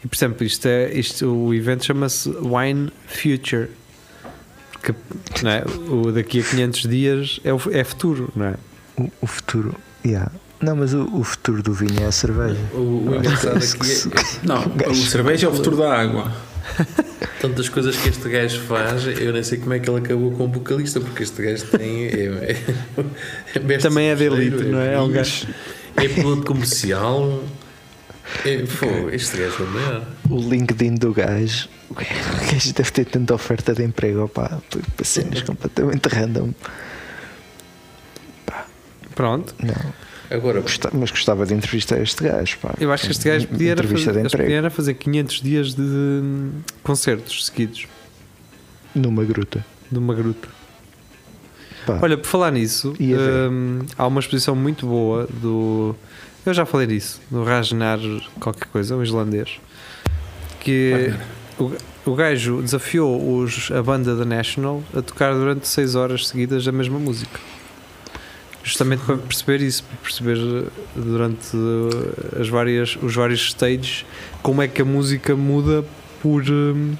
E 0.03 0.07
por 0.07 0.15
exemplo, 0.15 0.45
isto 0.45 0.67
é, 0.67 0.93
isto, 0.93 1.25
o 1.27 1.53
evento 1.53 1.85
chama-se 1.85 2.29
Wine 2.29 2.91
Future. 3.07 3.69
Porque 4.71 4.93
não 5.43 5.51
é? 5.51 5.63
o 5.89 6.11
daqui 6.11 6.39
a 6.39 6.43
500 6.43 6.81
dias 6.83 7.39
é, 7.43 7.53
o, 7.53 7.61
é 7.71 7.83
futuro, 7.83 8.31
não 8.35 8.45
é? 8.45 8.55
O, 8.97 9.11
o 9.21 9.27
futuro, 9.27 9.75
yeah. 10.05 10.31
Não, 10.61 10.75
mas 10.75 10.93
o, 10.93 11.03
o 11.15 11.23
futuro 11.23 11.61
do 11.63 11.73
vinho 11.73 12.01
é 12.01 12.05
a 12.05 12.11
cerveja. 12.11 12.59
O, 12.73 13.09
o 13.09 13.15
engraçado 13.15 13.57
aqui 13.57 13.91
é, 13.91 14.47
Não, 14.47 14.91
o 14.91 14.95
cerveja 14.95 15.47
é 15.47 15.49
o 15.49 15.53
futuro 15.53 15.77
da 15.77 15.93
água. 15.93 16.31
tantas 17.41 17.69
coisas 17.69 17.95
que 17.95 18.09
este 18.09 18.29
gajo 18.29 18.59
faz, 18.61 19.05
eu 19.07 19.33
nem 19.33 19.43
sei 19.43 19.57
como 19.57 19.73
é 19.73 19.79
que 19.79 19.89
ele 19.89 19.99
acabou 19.99 20.31
com 20.31 20.45
o 20.45 20.47
vocalista, 20.47 20.99
porque 20.99 21.23
este 21.23 21.41
gajo 21.41 21.65
tem. 21.67 22.05
É, 22.05 22.55
é, 23.55 23.55
é 23.73 23.77
Também 23.77 24.09
é 24.09 24.15
de 24.15 24.25
elite, 24.25 24.63
não 24.65 24.79
é? 24.79 24.93
É 24.93 24.99
um 24.99 25.09
vinhos, 25.09 25.47
É 25.95 26.07
piloto 26.07 26.45
comercial. 26.45 27.43
É, 28.45 28.57
pô, 28.79 29.09
este 29.11 29.37
gajo 29.37 29.63
é 29.63 29.65
o 29.65 29.69
maior. 29.71 30.07
O 30.29 30.37
LinkedIn 30.37 30.95
do 30.95 31.13
gajo, 31.13 31.67
o 31.89 31.93
gajo 31.95 32.73
deve 32.73 32.91
ter 32.91 33.05
tanta 33.05 33.33
oferta 33.33 33.73
de 33.73 33.83
emprego, 33.83 34.23
opá, 34.25 34.59
para 34.95 35.05
cenas 35.05 35.41
completamente 35.41 36.07
random. 36.07 36.51
Pronto. 39.15 39.53
Não, 39.61 39.93
Agora, 40.31 40.61
gosta- 40.61 40.89
mas 40.93 41.09
gostava 41.11 41.45
de 41.45 41.53
entrevistar 41.53 41.99
este 42.01 42.23
gajo, 42.23 42.57
pá. 42.59 42.73
Eu 42.79 42.91
acho 42.91 43.05
que 43.05 43.11
este 43.11 43.27
gajo 43.27 43.47
podia 43.47 43.71
era 43.71 43.83
fazer, 43.83 44.29
podia 44.29 44.55
era 44.57 44.69
fazer 44.69 44.93
500 44.93 45.41
dias 45.41 45.73
de 45.73 46.21
concertos 46.83 47.45
seguidos 47.47 47.87
numa 48.93 49.23
gruta. 49.25 49.65
numa 49.91 50.13
gruta. 50.13 50.47
Pá, 51.85 51.99
Olha, 52.01 52.17
por 52.17 52.27
falar 52.27 52.51
nisso, 52.51 52.93
hum, 53.51 53.79
há 53.97 54.05
uma 54.05 54.19
exposição 54.19 54.55
muito 54.55 54.85
boa 54.85 55.27
do. 55.41 55.95
Eu 56.45 56.53
já 56.53 56.65
falei 56.65 56.87
disso, 56.87 57.21
do 57.29 57.43
Ragnar 57.43 57.99
qualquer 58.39 58.65
coisa, 58.67 58.95
um 58.95 59.03
islandês, 59.03 59.59
que 60.59 61.13
o, 61.59 61.71
o 62.05 62.15
gajo 62.15 62.61
desafiou 62.61 63.39
os, 63.39 63.69
a 63.71 63.83
banda 63.83 64.15
da 64.15 64.25
National 64.25 64.83
a 64.95 65.01
tocar 65.01 65.33
durante 65.33 65.67
6 65.67 65.95
horas 65.95 66.27
seguidas 66.27 66.67
a 66.67 66.71
mesma 66.71 66.97
música. 66.97 67.39
Justamente 68.63 69.03
para 69.03 69.17
perceber 69.17 69.61
isso, 69.61 69.83
para 69.83 69.97
perceber 69.97 70.37
eh, 70.37 70.69
durante 70.95 71.47
eh, 71.55 72.41
as 72.41 72.49
várias, 72.49 72.97
os 73.01 73.15
vários 73.15 73.49
stages 73.51 74.05
como 74.43 74.61
é 74.61 74.67
que 74.67 74.81
a 74.81 74.85
música 74.85 75.35
muda 75.35 75.83
por, 76.21 76.43
hum, 76.49 76.95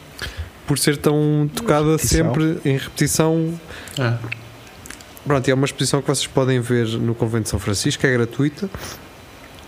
por 0.66 0.80
ser 0.80 0.98
tão 0.98 1.50
tocada 1.54 1.92
Repetição. 1.92 2.34
sempre 2.34 2.58
em 2.66 2.78
repetição 2.78 3.60
Ah, 4.00 4.18
Pronto, 5.26 5.48
é 5.48 5.54
uma 5.54 5.66
exposição 5.66 6.02
que 6.02 6.08
vocês 6.08 6.26
podem 6.28 6.60
ver 6.60 6.88
no 6.88 7.14
Convento 7.14 7.44
de 7.44 7.50
São 7.50 7.60
Francisco, 7.60 8.04
é 8.08 8.12
gratuita, 8.14 8.70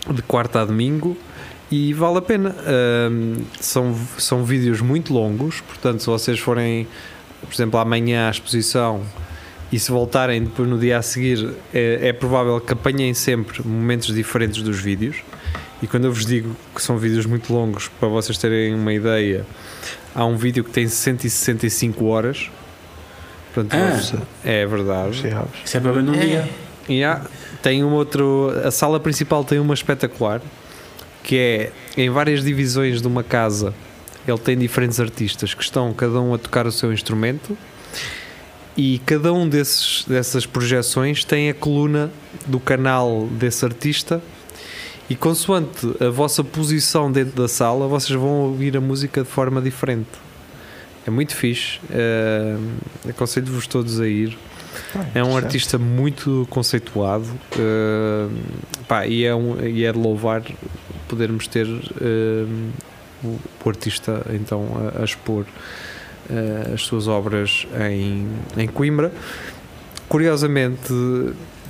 de 0.10 0.22
quarta 0.22 0.62
a 0.62 0.66
domingo 0.66 1.18
e 1.70 1.94
vale 1.94 2.18
a 2.18 2.22
pena. 2.22 2.56
São, 3.60 3.96
são 4.18 4.44
vídeos 4.44 4.82
muito 4.82 5.14
longos, 5.14 5.62
portanto, 5.62 6.00
se 6.02 6.08
vocês 6.08 6.40
forem, 6.40 6.88
por 7.42 7.54
exemplo, 7.54 7.80
amanhã 7.80 8.28
à 8.28 8.32
exposição 8.32 9.02
e 9.72 9.80
se 9.80 9.90
voltarem 9.92 10.44
depois 10.44 10.68
no 10.68 10.78
dia 10.78 10.98
a 10.98 11.02
seguir, 11.02 11.54
é, 11.74 12.10
é 12.10 12.14
provável 12.14 12.60
que 12.60 12.74
apanhem 12.74 13.14
sempre 13.14 13.66
momentos 13.66 14.14
diferentes 14.14 14.62
dos 14.62 14.78
vídeos. 14.80 15.18
E 15.82 15.88
quando 15.88 16.06
eu 16.06 16.14
vos 16.14 16.26
digo 16.26 16.56
que 16.76 16.82
são 16.82 16.98
vídeos 16.98 17.26
muito 17.26 17.52
longos, 17.54 17.88
para 18.00 18.08
vocês 18.10 18.38
terem 18.38 18.76
uma 18.76 18.94
ideia, 18.94 19.46
há 20.14 20.26
um 20.26 20.36
vídeo 20.36 20.64
que 20.64 20.70
tem 20.72 20.88
165 20.88 22.06
horas. 22.06 22.52
Portanto, 23.54 23.74
Ah. 23.82 24.22
é 24.44 24.66
verdade. 24.66 25.28
isso 25.66 25.78
é 25.78 25.80
para 25.80 25.92
ver 25.92 26.04
num 26.04 26.12
dia. 26.14 26.48
E 26.88 27.04
há- 27.04 27.22
tem 27.62 27.84
um 27.84 27.94
outro. 27.94 28.52
A 28.64 28.72
sala 28.72 29.00
principal 29.00 29.44
tem 29.44 29.60
uma 29.60 29.74
espetacular 29.74 30.42
que 31.24 31.38
é 31.38 31.72
em 31.96 32.10
várias 32.10 32.44
divisões 32.44 33.02
de 33.02 33.08
uma 33.08 33.24
casa. 33.24 33.74
Ele 34.28 34.38
tem 34.38 34.58
diferentes 34.58 35.00
artistas 35.00 35.54
que 35.54 35.64
estão 35.64 35.94
cada 35.94 36.20
um 36.20 36.34
a 36.34 36.38
tocar 36.38 36.66
o 36.66 36.72
seu 36.72 36.92
instrumento 36.94 37.58
e 38.78 39.00
cada 39.06 39.34
um 39.34 39.48
desses, 39.48 40.06
dessas 40.08 40.46
projeções 40.46 41.24
tem 41.24 41.50
a 41.50 41.54
coluna 41.54 42.12
do 42.46 42.60
canal 42.60 43.28
desse 43.32 43.66
artista 43.66 44.22
e 45.10 45.16
consoante 45.16 45.88
a 46.00 46.10
vossa 46.10 46.44
posição 46.44 47.12
dentro 47.12 47.42
da 47.42 47.48
sala 47.48 47.88
vocês 47.88 48.18
vão 48.18 48.44
ouvir 48.44 48.78
a 48.78 48.82
música 48.82 49.24
de 49.24 49.28
forma 49.28 49.62
diferente. 49.62 50.10
É 51.06 51.10
muito 51.10 51.36
fixe. 51.36 51.80
eh, 51.90 52.56
Aconselho-vos 53.10 53.66
todos 53.68 54.00
a 54.00 54.08
ir. 54.08 54.38
Pá, 54.94 55.06
É 55.14 55.24
um 55.24 55.36
artista 55.38 55.78
muito 55.78 56.48
conceituado 56.50 57.26
eh, 57.60 58.28
pá, 58.88 59.06
e, 59.08 59.24
é 59.26 59.34
um, 59.36 59.60
e 59.66 59.86
é 59.86 59.92
de 59.92 59.98
louvar 60.00 60.42
podermos 61.08 61.48
ter 61.48 61.68
eh, 62.02 62.46
o, 63.24 63.38
o 63.64 63.70
artista 63.70 64.26
então 64.34 64.66
a, 64.98 65.02
a 65.02 65.06
expor 65.06 65.46
eh, 66.30 66.72
as 66.74 66.82
suas 66.84 67.08
obras 67.08 67.68
em, 67.90 68.28
em 68.58 68.68
Coimbra. 68.68 69.12
Curiosamente, 70.10 70.94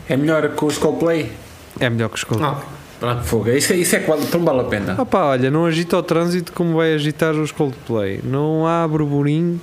É 0.09 0.17
melhor 0.17 0.49
que 0.55 0.65
os 0.65 0.77
Coldplay. 0.77 1.31
é 1.79 1.89
melhor 1.89 2.09
que 2.09 2.15
os 2.15 2.23
Coldplay. 2.23 2.51
Ah, 2.53 2.63
pronto. 2.99 3.23
Fogo, 3.23 3.49
isso, 3.49 3.73
é- 3.73 3.77
isso 3.77 3.95
é 3.95 3.99
quase, 3.99 4.23
então 4.25 4.43
vale 4.43 4.61
a 4.61 4.63
pena. 4.63 4.95
Opa, 5.01 5.25
olha, 5.25 5.51
não 5.51 5.65
agita 5.65 5.97
o 5.97 6.03
trânsito 6.03 6.51
como 6.53 6.75
vai 6.75 6.93
agitar 6.93 7.33
os 7.35 7.51
Coldplay. 7.51 8.19
Não 8.23 8.65
há 8.67 8.87
burburinho 8.87 9.59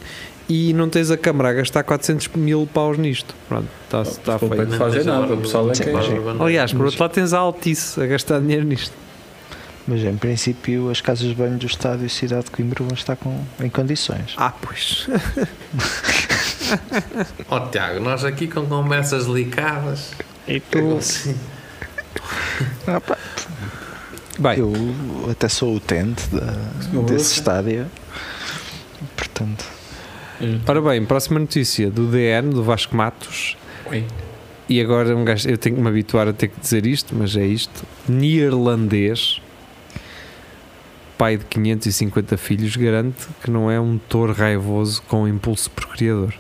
e 0.49 0.73
não 0.73 0.89
tens 0.89 1.11
a 1.11 1.17
câmara 1.17 1.51
a 1.51 1.53
gastar 1.53 1.83
400 1.83 2.29
mil 2.37 2.67
paus 2.73 2.97
nisto. 2.99 3.35
Pronto, 3.49 3.69
está 3.85 4.05
tá 4.05 4.39
Coldplay 4.39 4.67
feito. 4.67 4.71
não 4.71 4.79
fazem 4.79 5.05
nada, 5.05 5.35
o 5.35 5.37
pessoal 5.39 5.69
é 5.69 5.73
que 5.73 5.85
Sim, 5.85 5.93
Aliás, 6.41 6.73
por 6.73 6.87
outro 6.87 7.01
lado, 7.03 7.13
tens 7.13 7.33
a 7.33 7.39
Altice 7.39 8.01
a 8.03 8.07
gastar 8.07 8.41
dinheiro 8.41 8.65
nisto. 8.65 8.95
Mas 9.87 10.03
em 10.03 10.17
princípio 10.17 10.91
as 10.91 11.01
casas 11.01 11.29
de 11.29 11.35
banho 11.35 11.57
do 11.57 11.65
estádio 11.67 12.05
e 12.07 12.11
cidade 12.11 12.45
de 12.45 12.51
Coimbra 12.51 12.85
vão 12.85 12.93
estar 12.95 13.17
com, 13.17 13.43
em 13.59 13.71
condições. 13.71 14.35
Ah, 14.37 14.53
pois. 14.61 15.09
Ó 17.49 17.61
Tiago, 17.69 18.01
nós 18.01 18.23
aqui 18.25 18.47
com 18.49 18.67
conversas 18.67 19.27
delicadas. 19.27 20.11
E 20.47 20.63
Assim, 20.99 21.35
Ah, 22.87 23.01
pá, 23.01 23.17
Bem, 24.39 24.59
eu 24.59 24.73
até 25.31 25.49
sou 25.49 25.75
utente 25.75 26.23
da- 26.29 27.01
desse 27.03 27.35
estádio. 27.35 27.87
Portanto, 29.17 29.65
ora 30.67 30.81
bem, 30.81 31.05
próxima 31.05 31.39
notícia 31.39 31.91
do 31.91 32.07
DN, 32.07 32.51
do 32.51 32.63
Vasco 32.63 32.97
Matos. 32.97 33.57
Oi. 33.91 34.05
E 34.69 34.81
agora 34.81 35.17
um 35.17 35.25
gajo, 35.25 35.49
eu 35.49 35.57
tenho 35.57 35.77
que 35.77 35.83
me 35.83 35.89
habituar 35.89 36.29
a 36.29 36.33
ter 36.33 36.49
que 36.49 36.61
dizer 36.61 36.85
isto, 36.87 37.15
mas 37.15 37.35
é 37.37 37.47
isto. 37.47 37.85
Neerlandês, 38.07 39.41
pai 41.17 41.39
de 41.39 41.45
550 41.47 42.37
filhos, 42.37 42.77
garante 42.77 43.27
que 43.43 43.51
não 43.51 43.71
é 43.71 43.81
um 43.81 43.99
touro 43.99 44.33
raivoso 44.33 45.03
com 45.09 45.27
impulso 45.27 45.71
procriador. 45.71 46.35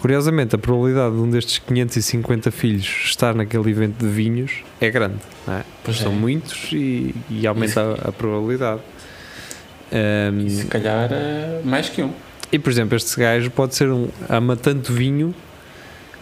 Curiosamente, 0.00 0.54
a 0.54 0.58
probabilidade 0.58 1.14
de 1.14 1.20
um 1.22 1.30
destes 1.30 1.58
550 1.58 2.50
filhos 2.50 3.02
estar 3.04 3.34
naquele 3.34 3.70
evento 3.70 4.04
de 4.04 4.10
vinhos 4.12 4.62
é 4.80 4.90
grande, 4.90 5.20
não 5.46 5.54
é? 5.54 5.64
Pois 5.82 5.96
São 5.96 6.12
é. 6.12 6.14
muitos 6.14 6.70
e, 6.72 7.14
e 7.30 7.46
aumenta 7.46 7.80
a, 7.80 8.08
a 8.08 8.12
probabilidade. 8.12 8.82
Ahm, 9.90 10.40
E 10.46 10.50
se 10.50 10.66
calhar 10.66 11.08
eh, 11.10 11.60
mais 11.64 11.88
que 11.88 12.02
um. 12.02 12.12
E 12.54 12.58
por 12.60 12.70
exemplo, 12.70 12.96
este 12.96 13.18
gajo 13.18 13.50
pode 13.50 13.74
ser 13.74 13.90
um 13.90 14.08
ama 14.28 14.54
tanto 14.54 14.92
vinho 14.92 15.34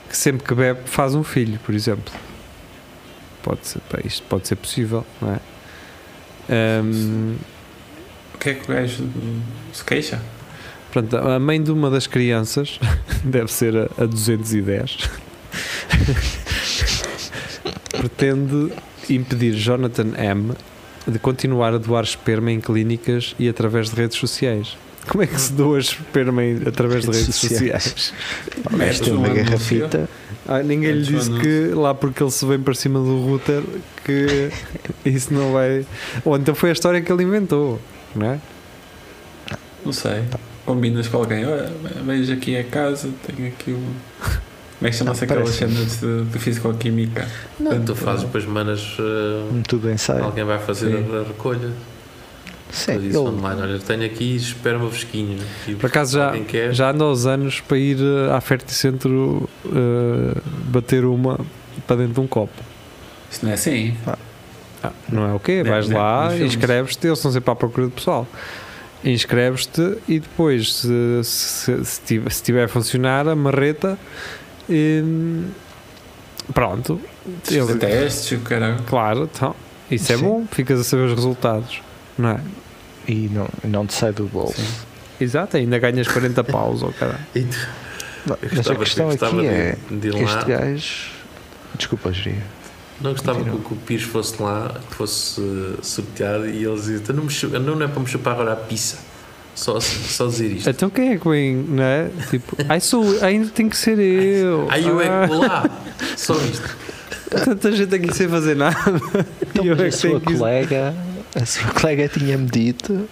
que 0.08 0.16
sempre 0.16 0.46
que 0.46 0.54
bebe 0.54 0.80
faz 0.86 1.14
um 1.14 1.22
filho, 1.22 1.60
por 1.62 1.74
exemplo. 1.74 2.10
pode 3.42 3.66
ser, 3.66 3.80
pá, 3.80 3.98
isto 4.02 4.22
pode 4.30 4.48
ser 4.48 4.56
possível, 4.56 5.04
não 5.20 5.34
é? 5.34 5.40
Ahm, 6.48 7.34
O 8.34 8.38
que 8.38 8.48
é 8.48 8.54
que 8.54 8.64
o 8.64 8.74
gajo 8.74 9.06
se 9.74 9.84
queixa? 9.84 10.22
Pronto, 10.90 11.14
a 11.18 11.38
mãe 11.38 11.62
de 11.62 11.70
uma 11.70 11.90
das 11.90 12.06
crianças 12.06 12.80
deve 13.22 13.52
ser 13.52 13.76
a, 13.76 13.90
a 14.02 14.06
210 14.06 15.10
pretende 17.92 18.72
impedir 19.10 19.52
Jonathan 19.52 20.14
M 20.16 20.54
de 21.06 21.18
continuar 21.18 21.74
a 21.74 21.78
doar 21.78 22.04
esperma 22.04 22.50
em 22.50 22.58
clínicas 22.58 23.34
e 23.38 23.50
através 23.50 23.90
de 23.90 23.96
redes 23.96 24.16
sociais. 24.16 24.78
Como 25.08 25.22
é 25.24 25.26
que 25.26 25.40
se 25.40 25.52
doa 25.52 25.78
esperma 25.78 26.42
através 26.66 27.04
de 27.04 27.10
Redes 27.10 27.34
sociais? 27.36 28.12
Esta 28.80 29.10
é 29.10 29.12
uma 29.12 29.20
um 29.20 29.24
anúncio. 29.24 29.44
garrafita. 29.44 30.08
Ah, 30.48 30.62
ninguém 30.62 30.92
lhe 30.92 31.02
disse 31.02 31.28
anúncio. 31.28 31.40
que 31.40 31.74
lá 31.74 31.94
porque 31.94 32.22
ele 32.22 32.30
se 32.30 32.44
vem 32.46 32.58
para 32.60 32.74
cima 32.74 32.98
do 33.00 33.20
router 33.20 33.62
que 34.04 34.50
isso 35.04 35.32
não 35.34 35.52
vai. 35.52 35.84
Ou 36.24 36.36
então 36.36 36.54
foi 36.54 36.70
a 36.70 36.72
história 36.72 37.00
que 37.00 37.12
ele 37.12 37.24
inventou, 37.24 37.80
não 38.14 38.26
é? 38.32 38.38
Não 39.84 39.92
sei. 39.92 40.22
Combinas 40.64 41.08
com 41.08 41.16
alguém. 41.18 41.44
Olha, 41.44 41.70
vejo 42.06 42.32
aqui 42.32 42.56
a 42.56 42.62
casa, 42.64 43.08
tenho 43.26 43.48
aqui 43.48 43.72
um. 43.72 43.92
Como 44.78 44.88
é 44.88 44.90
que 44.90 44.96
chama-se 44.96 45.26
Não, 45.26 45.32
aquelas 45.32 45.54
cenas 45.54 46.00
de, 46.00 46.24
de 46.24 46.38
físico-química? 46.38 47.28
Portanto, 47.58 47.86
tu 47.86 47.94
fazes 47.96 48.24
depois 48.24 48.44
manas. 48.44 48.96
uh, 48.98 49.52
Um 49.52 49.62
tubo 49.62 49.88
ensaio. 49.90 50.24
alguém 50.24 50.44
vai 50.44 50.58
fazer 50.58 50.90
Sim. 50.96 51.16
a 51.16 51.22
recolha. 51.26 51.70
Sim, 52.72 52.92
ele, 52.92 53.16
online, 53.18 53.60
olha, 53.60 53.78
tenho 53.78 54.04
aqui 54.06 54.34
esperma 54.34 54.88
fresquinho. 54.88 55.38
E 55.68 55.74
Por 55.74 55.86
acaso 55.86 56.18
já, 56.18 56.32
quer? 56.40 56.72
já 56.72 56.90
ando 56.90 57.04
aos 57.04 57.26
anos 57.26 57.60
para 57.60 57.76
ir 57.76 57.98
eh, 58.00 58.32
à 58.34 58.40
Ferticentro 58.40 59.46
eh, 59.66 60.40
bater 60.68 61.04
uma 61.04 61.38
para 61.86 61.96
dentro 61.96 62.14
de 62.14 62.20
um 62.20 62.26
copo. 62.26 62.62
Isto 63.30 63.44
não 63.44 63.50
é 63.50 63.54
assim. 63.54 63.94
Ah, 64.82 64.90
não 65.08 65.28
é 65.28 65.34
o 65.34 65.38
quê? 65.38 65.62
Né, 65.62 65.68
Vais 65.70 65.86
né, 65.88 65.96
lá, 65.98 66.24
nos 66.24 66.34
filmes. 66.34 66.54
inscreves-te, 66.54 67.06
eles 67.06 67.18
estão 67.18 67.30
sempre 67.30 67.50
à 67.50 67.54
procura 67.54 67.86
de 67.88 67.92
pessoal. 67.92 68.26
Inscreves-te 69.04 69.98
e 70.08 70.18
depois, 70.20 70.72
se, 70.74 71.20
se, 71.24 71.84
se 71.84 72.00
tiver, 72.02 72.30
se 72.32 72.42
tiver 72.42 72.64
a 72.64 72.68
funcionar 72.68 73.28
a 73.28 73.34
marreta, 73.36 73.98
hum, 74.70 75.44
pronto. 76.54 77.00
Fazer 77.44 77.58
Eles- 77.60 77.78
testes, 77.78 78.38
o 78.38 78.40
caralho. 78.42 78.82
claro, 78.86 79.28
então, 79.32 79.54
isso 79.90 80.12
é 80.12 80.16
Sim. 80.16 80.22
bom, 80.24 80.46
ficas 80.50 80.80
a 80.80 80.84
saber 80.84 81.04
os 81.04 81.14
resultados, 81.14 81.80
não 82.18 82.30
é? 82.30 82.40
e 83.08 83.28
não, 83.32 83.48
não 83.64 83.86
te 83.86 83.94
sai 83.94 84.12
do 84.12 84.24
bolso. 84.26 84.60
Exato, 85.20 85.56
ainda 85.56 85.78
ganhas 85.78 86.06
40 86.08 86.42
paus, 86.44 86.82
ou 86.82 86.92
caralho. 86.92 87.18
Mas 88.24 88.38
a 88.42 88.46
gostava- 88.56 88.78
questão 88.78 89.06
gostava 89.06 89.36
aqui 89.40 89.48
de- 89.48 89.54
é 89.54 89.76
de 89.90 90.08
ir 90.08 90.12
que 90.14 90.22
este 90.22 90.36
lá. 90.36 90.44
gajo. 90.44 91.10
Desculpa, 91.76 92.12
Geria. 92.12 92.42
Não 93.00 93.10
gostava 93.12 93.38
que, 93.38 93.44
Continua. 93.50 93.60
o- 93.60 93.68
que 93.68 93.74
o 93.74 93.76
Pires 93.84 94.04
fosse 94.04 94.40
lá, 94.40 94.80
que 94.88 94.94
fosse 94.94 95.40
uh, 95.40 95.78
sorteado 95.82 96.46
e 96.48 96.64
eles 96.64 96.82
diziam: 96.82 96.98
"Então 97.00 97.16
não, 97.16 97.24
me 97.24 97.58
não 97.76 97.82
é 97.82 97.88
para 97.88 98.00
me 98.00 98.06
chupar 98.06 98.34
agora 98.34 98.52
a 98.52 98.56
pizza. 98.56 98.98
Só, 99.54 99.78
só 99.80 100.26
dizer 100.28 100.52
isto. 100.52 100.70
Então 100.70 100.88
quem 100.88 101.12
é 101.12 101.18
que 101.18 101.28
vem, 101.28 101.56
não 101.56 101.82
é? 101.82 102.08
Tipo, 102.30 102.56
ai 102.68 102.80
sou, 102.80 103.04
ainda 103.22 103.48
tem 103.50 103.68
que 103.68 103.76
ser 103.76 103.98
eu. 103.98 104.66
Aí 104.70 104.86
eu 104.86 105.00
é 105.00 105.08
Ah, 105.08 105.22
que 105.28 105.34
vou 105.34 105.40
lá. 105.46 105.70
Só 106.16 106.34
isto. 106.36 106.76
Tanta 107.28 107.72
gente 107.72 107.94
aqui 107.94 108.14
sem 108.14 108.28
fazer 108.28 108.54
nada. 108.56 108.76
Então, 109.50 109.64
E 109.64 109.68
eu 109.68 109.74
é 109.76 109.80
a 109.82 109.84
que 109.84 109.90
sua 109.92 110.20
que- 110.20 110.34
colega, 110.34 110.94
a 111.34 111.46
sua 111.46 111.70
colega 111.72 112.08
tinha-me 112.08 112.46
dito 112.46 113.08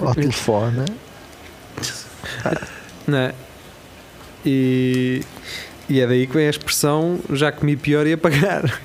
ao 0.00 0.14
telefone. 0.16 0.84
Não 3.06 3.18
é? 3.18 3.34
E, 4.44 5.22
e 5.88 6.00
é 6.00 6.06
daí 6.06 6.26
que 6.26 6.32
vem 6.32 6.46
a 6.46 6.50
expressão 6.50 7.20
já 7.32 7.52
comi 7.52 7.76
pior 7.76 8.06
e 8.06 8.14
a 8.14 8.18
pagar. 8.18 8.80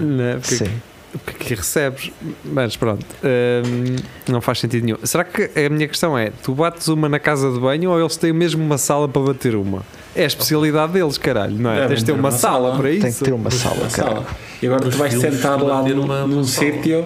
Não 0.00 0.24
é? 0.24 0.34
Porque, 0.36 0.56
Sim. 0.56 0.80
porque 1.12 1.44
que 1.44 1.54
recebes. 1.54 2.10
Mas 2.44 2.76
pronto, 2.76 3.04
hum, 3.22 3.96
não 4.28 4.40
faz 4.40 4.60
sentido 4.60 4.84
nenhum. 4.84 4.98
Será 5.04 5.24
que 5.24 5.50
a 5.58 5.68
minha 5.68 5.86
questão 5.86 6.16
é: 6.16 6.30
tu 6.42 6.54
bates 6.54 6.88
uma 6.88 7.08
na 7.08 7.18
casa 7.18 7.52
de 7.52 7.60
banho 7.60 7.90
ou 7.90 8.00
eles 8.00 8.16
têm 8.16 8.32
mesmo 8.32 8.64
uma 8.64 8.78
sala 8.78 9.08
para 9.08 9.20
bater 9.22 9.54
uma? 9.54 9.82
É 10.16 10.22
a 10.22 10.26
especialidade 10.26 10.92
deles, 10.92 11.18
caralho, 11.18 11.56
não 11.58 11.70
é? 11.70 11.74
Devem 11.74 11.88
Tens 11.88 11.98
de 12.00 12.04
ter 12.06 12.12
uma 12.12 12.20
uma 12.20 12.30
sala, 12.30 12.68
sala. 12.68 12.78
para 12.78 12.90
isso. 12.90 13.02
Tem 13.02 13.12
que 13.12 13.24
ter 13.24 13.32
uma 13.32 13.50
sala, 13.50 13.76
cara. 13.76 13.88
sala. 13.88 14.26
E 14.62 14.66
agora 14.66 14.82
tu 14.90 14.96
vais 14.96 15.14
sentar 15.14 15.60
lá 15.62 15.82
num, 15.82 16.44
sítio 16.44 17.04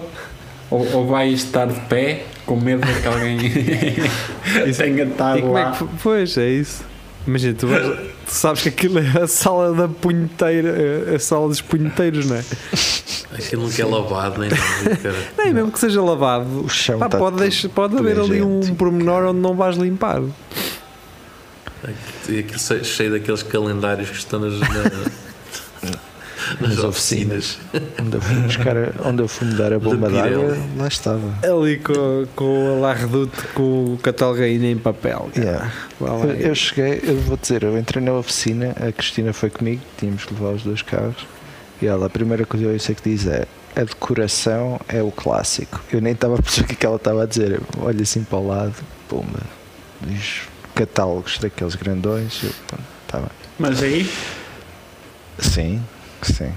ou, 0.69 0.87
ou 0.93 1.07
vais 1.07 1.33
estar 1.33 1.65
de 1.67 1.79
pé 1.81 2.23
com 2.45 2.55
medo 2.55 2.85
de 2.85 3.01
que 3.01 3.07
alguém 3.07 3.37
tenha 4.77 5.03
estado 5.03 5.39
é 5.39 5.41
lá. 5.41 5.71
que. 5.71 5.85
Pois, 6.03 6.37
é 6.37 6.49
isso. 6.49 6.83
Imagina, 7.27 7.53
tu, 7.53 7.67
vais- 7.67 7.85
tu 8.25 8.31
sabes 8.31 8.61
que 8.63 8.69
aquilo 8.69 8.99
é 8.99 9.21
a 9.23 9.27
sala 9.27 9.73
da 9.73 9.87
punheteira, 9.87 10.69
é 11.11 11.15
a 11.15 11.19
sala 11.19 11.47
dos 11.47 11.61
punheteiros, 11.61 12.25
não 12.27 12.37
é? 12.37 12.43
Aquilo 13.33 13.63
não 13.63 13.69
quer 13.69 13.85
lavado 13.85 14.39
nem 14.39 14.49
nada. 14.49 14.95
Cara. 14.97 15.15
Nem 15.37 15.47
É 15.49 15.53
mesmo 15.53 15.71
que 15.71 15.79
seja 15.79 16.01
lavado. 16.01 16.63
O 16.65 16.69
chão 16.69 16.97
Pá, 16.97 17.05
está 17.07 17.17
pode, 17.17 17.37
deixar- 17.37 17.69
haver 17.75 18.17
é 18.17 18.21
ali 18.21 18.41
um 18.41 18.59
pormenor 18.75 19.25
onde 19.25 19.39
não 19.39 19.53
vais 19.55 19.75
limpar. 19.77 20.21
E 22.27 22.39
aquilo 22.39 22.83
cheio- 22.83 23.11
daqueles 23.11 23.43
calendários 23.43 24.09
que 24.09 24.17
estão 24.17 24.39
nas, 24.39 24.59
na- 24.59 24.67
nas 26.59 26.75
Nas 26.75 26.79
oficinas. 26.79 27.57
Onde 28.01 28.15
eu 28.17 28.21
fui 28.21 28.35
buscar, 28.37 28.75
onde 29.05 29.21
eu 29.21 29.27
fui 29.27 29.47
mudar 29.47 29.71
a 29.73 29.79
bomba 29.79 30.09
d'água, 30.09 30.57
lá 30.77 30.87
estava. 30.87 31.33
Ali 31.43 31.77
com, 31.77 32.25
com 32.35 32.77
a 32.77 32.79
Larreduto 32.81 33.47
com 33.53 33.93
o 33.93 33.97
catálogo 34.01 34.41
ainda 34.41 34.65
em 34.65 34.77
papel. 34.77 35.29
Yeah. 35.37 35.71
Eu, 36.01 36.31
eu 36.35 36.55
cheguei, 36.55 37.01
eu 37.03 37.17
vou 37.21 37.37
dizer, 37.37 37.63
eu 37.63 37.77
entrei 37.77 38.03
na 38.03 38.13
oficina, 38.13 38.75
a 38.79 38.91
Cristina 38.91 39.31
foi 39.31 39.49
comigo, 39.49 39.81
tínhamos 39.97 40.25
que 40.25 40.33
levar 40.33 40.51
os 40.53 40.63
dois 40.63 40.81
carros, 40.81 41.27
e 41.81 41.85
ela, 41.87 42.07
a 42.07 42.09
primeira 42.09 42.45
coisa 42.45 42.65
que 42.65 42.71
eu 42.73 42.79
sei 42.79 42.95
que 42.95 43.09
diz 43.09 43.27
é 43.27 43.45
a 43.75 43.83
decoração 43.83 44.79
é 44.87 45.01
o 45.03 45.11
clássico. 45.11 45.79
Eu 45.91 46.01
nem 46.01 46.13
estava 46.13 46.35
a 46.35 46.41
perceber 46.41 46.73
o 46.73 46.75
que, 46.77 46.85
é 46.85 46.87
ela 46.87 46.95
estava 46.97 47.23
a 47.23 47.25
dizer. 47.25 47.51
Eu 47.51 47.83
olho 47.83 48.01
assim 48.01 48.23
para 48.23 48.37
o 48.39 48.47
lado, 48.47 48.73
pumba, 49.07 49.39
diz 50.01 50.41
catálogos 50.75 51.37
daqueles 51.39 51.75
grandões. 51.75 52.43
Eu, 52.43 52.51
pronto, 52.67 52.83
tá 53.07 53.17
bem. 53.19 53.29
Mas 53.57 53.81
aí, 53.83 54.09
Sim, 55.39 55.81
sim. 56.21 56.51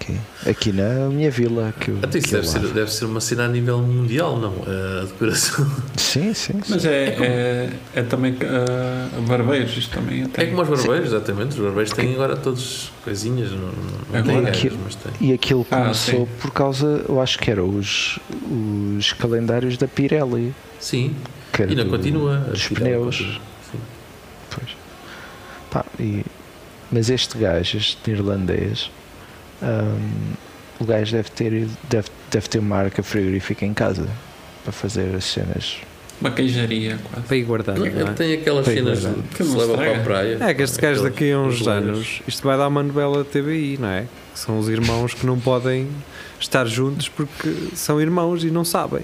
Aqui, 0.00 0.18
aqui 0.44 0.72
na 0.72 1.08
minha 1.08 1.30
vila. 1.30 1.72
Que 1.78 1.92
eu, 1.92 1.98
Até 2.02 2.18
isso 2.18 2.28
que 2.28 2.34
eu 2.34 2.40
deve 2.42 2.50
ser, 2.52 2.60
deve 2.74 2.92
ser 2.92 3.04
uma 3.04 3.20
cena 3.20 3.44
a 3.44 3.48
nível 3.48 3.78
mundial, 3.78 4.36
não? 4.36 4.52
A 4.66 5.04
decoração. 5.04 5.64
Sim, 5.96 6.34
sim. 6.34 6.54
sim. 6.54 6.60
mas 6.68 6.84
é, 6.84 7.04
é, 7.20 7.70
é 7.94 8.02
também 8.02 8.32
uh, 8.32 9.22
barbeiros, 9.22 9.76
isto 9.76 9.94
também 9.96 10.24
É 10.24 10.26
tem. 10.26 10.50
como 10.50 10.62
os 10.62 10.68
barbeiros, 10.68 11.12
exatamente. 11.12 11.50
Os 11.54 11.60
barbeiros 11.64 11.92
têm 11.92 12.12
agora 12.14 12.36
todos 12.36 12.90
coisinhas. 13.04 13.52
Não, 13.52 13.68
não, 14.12 14.18
Agora? 14.18 14.40
gajas, 14.50 14.72
mas 14.82 14.96
têm. 14.96 15.12
E 15.20 15.32
aquilo 15.32 15.64
Ah, 15.70 15.76
começou 15.82 16.26
sim. 16.26 16.28
por 16.40 16.50
causa, 16.50 17.04
eu 17.08 17.20
acho 17.20 17.38
que 17.38 17.48
eram 17.48 17.68
os, 17.68 18.18
os 18.98 19.12
calendários 19.12 19.76
da 19.78 19.86
Pirelli. 19.86 20.52
Sim, 20.80 21.14
E 21.66 21.70
ainda 21.70 21.84
do- 21.84 21.90
continua. 21.90 22.36
a 22.36 22.50
dos 22.50 22.68
pneus. 22.68 23.40
Pois. 24.50 24.70
Pá, 25.70 25.84
e- 26.00 26.24
mas 26.90 27.10
este 27.10 27.36
gajo, 27.38 27.76
este 27.76 28.10
irlandês, 28.10 28.90
hum, 29.62 30.32
o 30.80 30.84
gajo 30.84 31.12
deve 31.12 31.30
ter, 31.30 31.68
deve, 31.88 32.08
deve 32.30 32.48
ter 32.48 32.58
uma 32.58 32.76
arca 32.76 33.02
frigorífica 33.02 33.64
em 33.66 33.74
casa 33.74 34.08
para 34.64 34.72
fazer 34.72 35.14
as 35.14 35.24
cenas. 35.24 35.76
Uma 36.20 36.30
queijaria 36.32 36.98
quase. 37.04 37.26
Para 37.28 37.36
ir 37.36 37.42
guardando. 37.44 37.78
Não, 37.78 37.86
não 37.86 37.98
é? 37.98 38.02
ele 38.02 38.14
tem 38.14 38.32
aquelas 38.34 38.64
Tem 38.64 38.74
cenas 38.76 39.06
que 39.36 39.44
se 39.44 39.56
leva 39.56 39.74
para 39.76 39.96
a 39.96 40.00
praia. 40.00 40.38
É 40.40 40.54
que 40.54 40.62
este 40.62 40.80
gajo 40.80 41.02
daqui 41.04 41.30
a 41.30 41.38
uns 41.38 41.66
anos, 41.68 42.22
isto 42.26 42.42
vai 42.42 42.56
dar 42.58 42.66
uma 42.66 42.82
novela 42.82 43.24
TVI, 43.24 43.78
não 43.78 43.88
é? 43.88 44.00
Que 44.32 44.38
são 44.40 44.58
os 44.58 44.68
irmãos 44.68 45.14
que 45.14 45.24
não 45.24 45.38
podem 45.38 45.86
estar 46.40 46.64
juntos 46.66 47.08
porque 47.08 47.54
são 47.74 48.00
irmãos 48.00 48.42
e 48.42 48.50
não 48.50 48.64
sabem. 48.64 49.02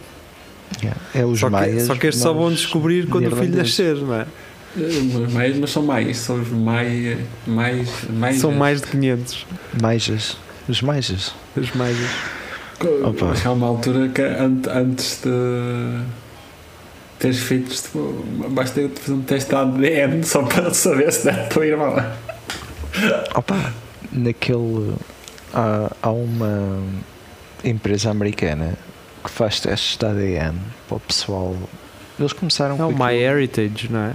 Yeah. 0.82 1.00
É 1.14 1.24
os 1.24 1.38
só, 1.40 1.46
que, 1.46 1.52
maias. 1.52 1.82
só 1.86 1.94
que 1.94 2.06
estes 2.08 2.22
só 2.22 2.32
vão 2.32 2.50
mas 2.50 2.58
descobrir 2.58 3.06
quando 3.08 3.26
o 3.32 3.36
filho 3.36 3.56
nascer, 3.56 3.96
não 3.96 4.14
é? 4.14 4.26
Uh, 4.76 5.30
Mais, 5.30 5.56
mas 5.56 5.70
são 5.70 5.82
mais, 5.84 6.16
são 6.18 6.40
os 6.42 6.48
mais. 6.48 7.18
mais, 7.46 7.88
mais 8.10 8.36
São 8.40 8.50
mais 8.52 8.80
de 8.80 8.88
500 8.88 9.46
Maijas. 9.80 10.36
Os 10.68 10.82
maijas. 10.82 11.32
os 11.56 11.70
mais. 11.74 11.96
Opa. 13.04 13.26
Mas 13.26 13.46
há 13.46 13.52
uma 13.52 13.66
altura 13.68 14.08
que 14.08 14.20
an- 14.20 14.62
antes 14.68 15.20
de 15.22 16.00
teres 17.18 17.38
filhos, 17.38 17.82
tipo, 17.82 18.24
basta 18.50 18.80
eu 18.80 18.90
fazer 18.90 19.12
um 19.12 19.22
teste 19.22 19.50
de 19.50 19.56
ADN 19.56 20.24
só 20.24 20.42
para 20.42 20.74
saber 20.74 21.12
se 21.12 21.28
é 21.28 21.32
a 21.32 21.46
tua 21.46 21.66
irmã. 21.66 22.12
Opa, 23.34 23.72
naquele. 24.12 24.94
Há, 25.52 25.90
há 26.02 26.10
uma 26.10 26.82
empresa 27.62 28.10
americana 28.10 28.74
que 29.24 29.30
faz 29.30 29.58
testes 29.60 29.96
de 29.96 30.04
ADN 30.06 30.54
para 30.88 30.96
o 30.96 31.00
pessoal. 31.00 31.56
Eles 32.18 32.32
começaram 32.32 32.72
É 32.72 32.74
o 32.74 32.78
com 32.78 32.84
aquilo- 33.02 33.04
MyHeritage, 33.04 33.88
não 33.90 34.00
é? 34.00 34.12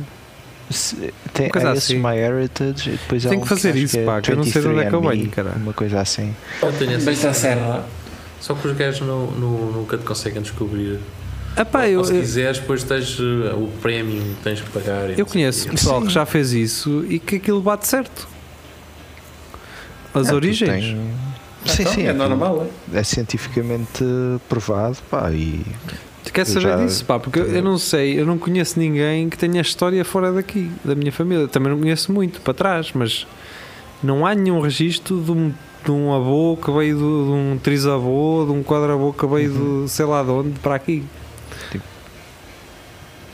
Se- 0.70 0.96
Tem, 1.34 1.48
Uma 1.48 1.52
coisa 1.52 1.74
esse 1.74 1.94
assim. 1.94 1.98
MyHeritage 2.02 2.90
e 2.90 2.92
depois 2.94 3.26
há 3.26 3.30
Tenho 3.30 3.42
um 3.42 3.44
que 3.44 3.50
fazer 3.50 3.70
acho 3.70 3.78
isso, 3.80 3.98
é 4.00 4.06
pá, 4.06 4.22
que 4.22 4.32
eu 4.32 4.36
não 4.38 4.44
sei 4.44 4.62
de 4.62 4.68
onde 4.68 4.80
é 4.82 4.86
que 4.90 4.94
eu 4.96 5.02
23andMe, 5.02 5.18
venho, 5.18 5.30
caralho. 5.32 5.56
Uma 5.58 5.74
coisa 5.74 6.00
assim. 6.02 6.36
Eu 6.62 6.72
tenho 6.74 6.92
essa 6.92 7.06
Mas 7.06 7.22
da 7.22 7.34
cena. 7.34 7.34
serra. 7.34 7.86
Só 8.40 8.54
que 8.54 8.68
os 8.68 8.78
gajos 8.78 9.02
não, 9.06 9.32
não- 9.32 9.72
nunca 9.72 9.98
te 9.98 10.04
conseguem 10.06 10.42
descobrir. 10.42 11.00
Pá, 11.72 11.80
Ou 11.82 11.86
eu, 11.88 12.04
se 12.06 12.14
quiseres, 12.14 12.60
depois 12.60 12.84
tens 12.84 13.20
uh, 13.20 13.24
o 13.58 13.70
prémio 13.82 14.22
que 14.36 14.44
tens 14.44 14.62
que 14.62 14.70
pagar. 14.70 15.10
eu 15.20 15.26
conheço 15.26 15.68
o 15.68 15.72
pessoal 15.72 16.00
Sim. 16.02 16.08
que 16.08 16.14
já 16.14 16.26
fez 16.26 16.54
isso 16.54 17.04
e 17.10 17.20
que 17.20 17.36
aquilo 17.38 17.62
bate 17.62 17.86
certo. 17.88 18.28
as 20.14 20.28
Não, 20.28 20.36
origens. 20.36 20.96
Sim, 21.66 21.82
Então, 21.82 21.94
sim. 21.94 22.06
é 22.06 22.14
normal, 22.14 22.68
é? 22.94 23.00
É 23.00 23.04
cientificamente 23.04 24.04
provado, 24.48 24.98
pá, 25.10 25.30
e 25.32 25.62
Tu 26.24 26.32
queres 26.34 26.50
saber 26.50 26.62
já- 26.70 26.76
disso, 26.78 27.04
pá? 27.06 27.20
Porque 27.20 27.40
eu, 27.40 27.62
não 27.64 27.78
sei, 27.78 28.20
eu 28.20 28.26
não 28.26 28.38
conheço 28.38 28.80
ninguém 28.80 29.30
que 29.30 29.38
tenha 29.38 29.62
história 29.62 30.04
fora 30.06 30.32
daqui, 30.32 30.72
da 30.86 30.96
minha 30.96 31.12
família. 31.12 31.48
Também 31.48 31.72
não 31.72 31.80
conheço 31.80 32.12
muito 32.14 32.40
para 32.42 32.54
trás, 32.54 32.92
mas 32.94 33.26
não 34.04 34.26
há 34.26 34.34
nenhum 34.36 34.60
registro 34.62 35.20
de 35.22 35.32
um, 35.32 35.52
de 35.84 35.92
um 35.92 36.14
avô 36.14 36.58
que 36.62 36.72
veio 36.72 36.98
do- 36.98 37.26
de, 37.26 37.32
um 37.32 37.58
trisavô, 37.62 38.46
de 38.46 38.52
um 38.54 38.64
quadravô 38.64 39.12
que 39.14 39.26
veio 39.28 39.52
Uhum. 39.52 39.86
de 39.86 39.92
sei 39.92 40.06
lá 40.06 40.24
de 40.24 40.30
onde 40.30 40.60
para 40.60 40.76
aqui. 40.76 41.04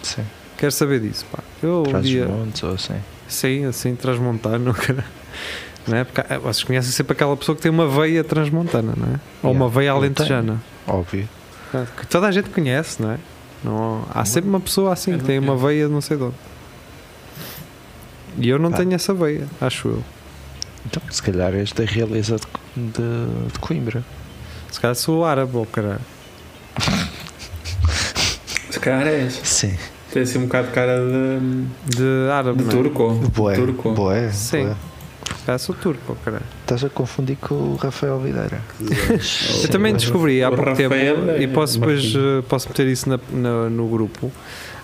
sim, 0.01 0.23
Quero 0.57 0.71
saber 0.71 0.99
disso, 1.01 1.25
pá. 1.31 1.39
Eu 1.61 1.83
traz 1.89 2.05
dia, 2.05 2.27
montes 2.27 2.63
ou 2.63 2.73
assim. 2.73 2.93
sim, 3.27 3.65
assim, 3.65 3.95
transmontano, 3.95 4.73
cara. 4.75 5.03
Não 5.87 5.97
é? 5.97 6.03
Porque 6.03 6.21
ah, 6.33 6.39
vocês 6.39 6.63
conhecem 6.63 6.91
sempre 6.91 7.13
aquela 7.13 7.35
pessoa 7.37 7.55
que 7.55 7.61
tem 7.61 7.71
uma 7.71 7.87
veia 7.87 8.23
transmontana, 8.23 8.93
não 8.97 9.07
é? 9.07 9.19
Ou 9.43 9.49
Yeah, 9.51 9.63
uma 9.65 9.69
veia 9.69 9.89
eu 9.89 9.95
alentejana. 9.97 10.61
Óbvio. 10.87 11.27
Que 11.97 12.07
toda 12.07 12.27
a 12.27 12.31
gente 12.31 12.49
conhece, 12.49 13.01
não 13.01 13.11
é? 13.11 13.17
Não, 13.63 14.05
há 14.13 14.23
sempre 14.25 14.49
uma 14.49 14.59
pessoa 14.59 14.93
assim 14.93 15.11
Eu 15.11 15.17
que 15.17 15.23
não 15.23 15.27
tem 15.27 15.39
uma 15.39 15.55
veia 15.57 15.87
de 15.87 15.91
não 15.93 16.01
sei 16.01 16.17
de 16.17 16.23
onde. 16.23 16.35
E 18.37 18.49
eu 18.49 18.59
não 18.59 18.71
Pá. 18.71 18.77
tenho 18.77 18.93
essa 18.93 19.13
veia, 19.13 19.47
acho 19.61 19.87
eu. 19.89 20.03
Então, 20.85 21.01
se 21.09 21.21
calhar 21.21 21.53
és 21.53 21.71
da 21.71 21.83
realeza 21.83 22.37
de, 22.37 22.81
de, 22.81 23.51
de 23.53 23.59
Coimbra. 23.59 24.03
Se 24.71 24.79
calhar 24.79 24.95
sou 24.95 25.25
árabe, 25.25 25.55
ou 25.55 25.65
caralho. 25.65 25.99
Se 28.69 28.79
calhar 28.79 29.07
és. 29.07 29.39
Sim. 29.43 29.75
Tem 30.11 30.23
assim 30.23 30.37
um 30.37 30.43
bocado 30.43 30.67
de 30.67 30.73
cara 30.73 30.99
de, 30.99 31.95
De 31.97 32.29
árabe, 32.31 32.57
de 32.59 32.63
não 32.65 32.69
é? 32.69 32.73
turco. 32.73 33.09
Boé. 33.33 33.55
Turco. 33.55 33.91
Boé. 33.93 34.31
Sim. 34.31 34.65
boé. 34.65 34.75
Calhar 35.45 35.59
sou 35.59 35.75
turco, 35.75 36.17
caralho. 36.25 36.43
Estás 36.61 36.83
a 36.83 36.89
confundir 36.89 37.37
com 37.37 37.53
o 37.55 37.75
Rafael 37.75 38.19
Videira. 38.19 38.61
Eu 39.61 39.69
também 39.69 39.93
descobri 39.93 40.43
há 40.43 40.49
pouco 40.51 40.75
tempo, 40.75 40.95
é 40.95 41.41
e 41.41 41.47
posso 41.47 41.79
depois 41.79 42.13
eh, 42.15 42.41
posso 42.49 42.67
meter 42.69 42.87
isso 42.87 43.07
na- 43.07 43.19
na- 43.31 43.69
no 43.69 43.87
grupo. 43.87 44.31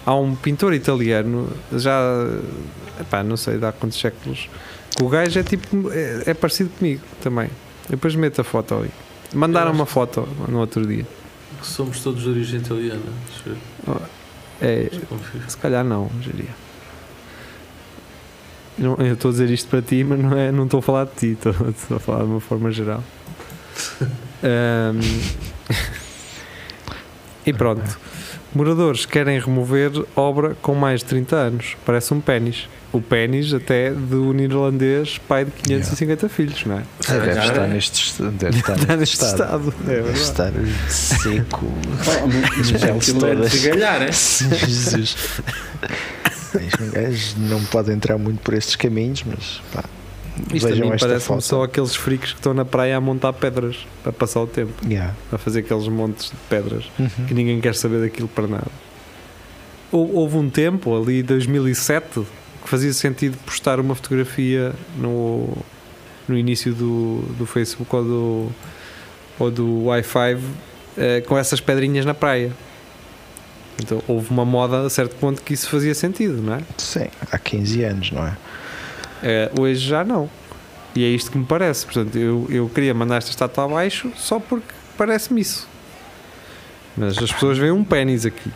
Há 0.06 0.14
um 0.16 0.36
pintor 0.36 0.74
italiano, 0.74 1.50
já 1.74 2.00
epá, 3.00 3.24
não 3.24 3.38
sei, 3.38 3.58
dá 3.58 3.72
quantos 3.72 4.00
séculos, 4.00 4.50
que 4.96 5.04
o 5.04 5.10
gajo 5.10 5.40
é 5.40 5.44
tipo 5.44 5.92
é, 5.92 6.24
é 6.28 6.34
parecido 6.36 6.70
comigo 6.78 7.02
também. 7.24 7.48
Eu 7.86 7.96
depois 7.98 8.16
meto 8.16 8.42
a 8.42 8.44
foto 8.44 8.76
ali. 8.76 8.92
Mandaram 9.34 9.72
uma 9.72 9.86
foto 9.86 10.28
no 10.48 10.60
outro 10.60 10.86
dia. 10.86 11.06
Somos 11.64 12.02
todos 12.02 12.22
de 12.24 12.30
origem 12.30 12.60
italiana. 12.60 13.02
Deixa 13.28 13.50
eu 13.88 13.94
ver. 13.96 14.02
É, 14.64 14.90
se 15.48 15.58
calhar 15.58 15.84
não, 15.84 16.10
diria. 16.20 16.50
Não, 18.82 18.96
eu 18.98 19.14
estou 19.14 19.30
a 19.30 19.32
dizer 19.32 19.50
isto 19.50 19.70
para 19.70 19.82
ti, 19.82 20.04
mas 20.04 20.20
não, 20.20 20.38
é, 20.38 20.52
não 20.52 20.66
estou 20.66 20.80
a 20.80 20.82
falar 20.82 21.06
de 21.06 21.12
ti, 21.12 21.28
estou, 21.34 21.52
estou 21.70 21.98
a 21.98 22.00
falar 22.00 22.20
de 22.24 22.26
uma 22.26 22.40
forma 22.42 22.70
geral. 22.72 23.04
Ahm, 24.44 25.00
e 27.46 27.54
pronto. 27.54 28.00
Moradores 28.54 29.06
querem 29.06 29.40
remover 29.40 29.92
obra 30.16 30.58
com 30.62 30.76
mais 30.76 31.00
de 31.00 31.06
30 31.06 31.36
anos. 31.38 31.78
Parece 31.86 32.14
um 32.14 32.20
pênis. 32.20 32.68
O 32.92 33.00
pênis 33.00 33.54
até 33.54 33.92
do 33.92 34.34
neerlandês 34.34 35.18
pai 35.26 35.46
de 35.46 35.52
550 35.52 36.28
filhos, 36.28 36.66
não 36.66 36.78
é? 36.80 36.84
É, 37.08 37.20
deve 37.20 37.40
estar 37.40 37.64
é. 37.64 37.68
neste, 37.68 38.04
est- 38.04 38.22
deve 38.34 38.58
estar 38.60 38.74
Está 38.82 38.96
neste 38.98 38.98
neste 38.98 39.26
estado. 39.26 39.70
estado. 39.70 39.74
É 39.88 40.02
Deve 40.02 40.12
estar 40.20 40.52
seco. 40.90 41.66
Oh, 41.66 42.28
mas. 42.28 42.82
Os 46.56 46.90
gajos 46.92 47.36
não 47.38 47.64
podem 47.66 47.96
entrar 47.96 48.18
muito 48.18 48.40
por 48.42 48.54
estes 48.54 48.76
caminhos, 48.76 49.24
mas 49.24 49.62
pá, 49.74 49.84
Isto 50.54 50.68
a 50.68 50.70
vejam 50.72 50.88
mim 50.88 50.94
esta 50.94 51.08
parece-me 51.08 51.42
só 51.42 51.64
aqueles 51.64 51.96
freaks 51.96 52.32
que 52.32 52.40
estão 52.40 52.54
na 52.54 52.66
praia 52.66 52.98
a 52.98 53.02
montar 53.02 53.34
pedras 53.34 53.86
para 54.04 54.12
passar 54.12 54.42
o 54.42 54.48
tempo. 54.48 54.74
Yeah. 54.88 55.14
a 55.32 55.38
fazer 55.38 55.60
aqueles 55.60 55.88
montes 55.88 56.30
de 56.32 56.36
pedras 56.50 56.86
Uhum. 57.00 57.26
que 57.28 57.34
ninguém 57.34 57.60
quer 57.62 57.76
saber 57.76 58.02
daquilo 58.02 58.28
para 58.28 58.48
nada. 58.48 58.68
Hou- 59.92 60.14
Houve 60.16 60.38
um 60.38 60.50
tempo, 60.50 60.96
ali 60.96 61.20
em 61.20 61.24
2007, 61.24 62.22
que 62.64 62.70
fazia 62.70 62.94
sentido 62.94 63.38
postar 63.46 63.80
uma 63.80 63.96
fotografia 63.96 64.74
no, 64.98 65.58
no 66.28 66.38
início 66.38 66.74
do, 66.74 67.22
do 67.38 67.46
Facebook 67.46 67.94
ou 67.96 68.04
do, 68.04 68.52
ou 69.40 69.52
do 69.52 69.84
Wi-Fi 69.86 70.38
eh, 70.98 71.22
com 71.22 71.38
essas 71.38 71.60
pedrinhas 71.60 72.06
na 72.06 72.14
praia. 72.14 72.52
Então 73.82 74.02
houve 74.08 74.30
uma 74.30 74.46
moda 74.46 74.86
a 74.86 74.90
certo 74.90 75.16
ponto 75.16 75.42
que 75.42 75.54
isso 75.54 75.70
fazia 75.70 75.94
sentido, 75.96 76.42
não 76.42 76.56
é? 76.56 76.62
Sim, 76.78 77.08
há 77.32 77.38
15 77.38 77.84
anos, 77.84 78.12
não 78.12 78.26
é? 78.26 78.38
Eh, 79.24 79.52
hoje 79.60 79.88
já 79.88 80.04
não. 80.04 80.30
E 80.96 81.04
é 81.04 81.08
isto 81.08 81.32
que 81.32 81.38
me 81.38 81.46
parece. 81.46 81.86
Portanto, 81.86 82.18
eu, 82.18 82.46
eu 82.50 82.70
queria 82.70 82.94
mandar 82.94 83.18
esta 83.18 83.32
estátua 83.32 83.66
abaixo 83.66 84.12
só 84.16 84.40
porque 84.40 84.74
parece-me 84.98 85.42
isso. 85.42 85.68
Mas 86.96 87.18
as 87.18 87.32
pessoas 87.32 87.58
veem 87.58 87.72
um 87.72 87.84
pênis 87.84 88.26
aqui. 88.26 88.52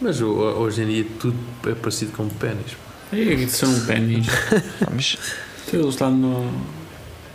Mas 0.00 0.20
hoje 0.20 0.82
em 0.82 0.86
dia 0.86 1.06
tudo 1.18 1.36
é 1.66 1.74
parecido 1.74 2.12
com 2.12 2.28
pênis. 2.28 2.76
E 3.12 3.46
são 3.48 3.80
pênis. 3.86 4.26
Mas 4.92 5.18
Eles 5.72 5.98
lá 5.98 6.10
no. 6.10 6.50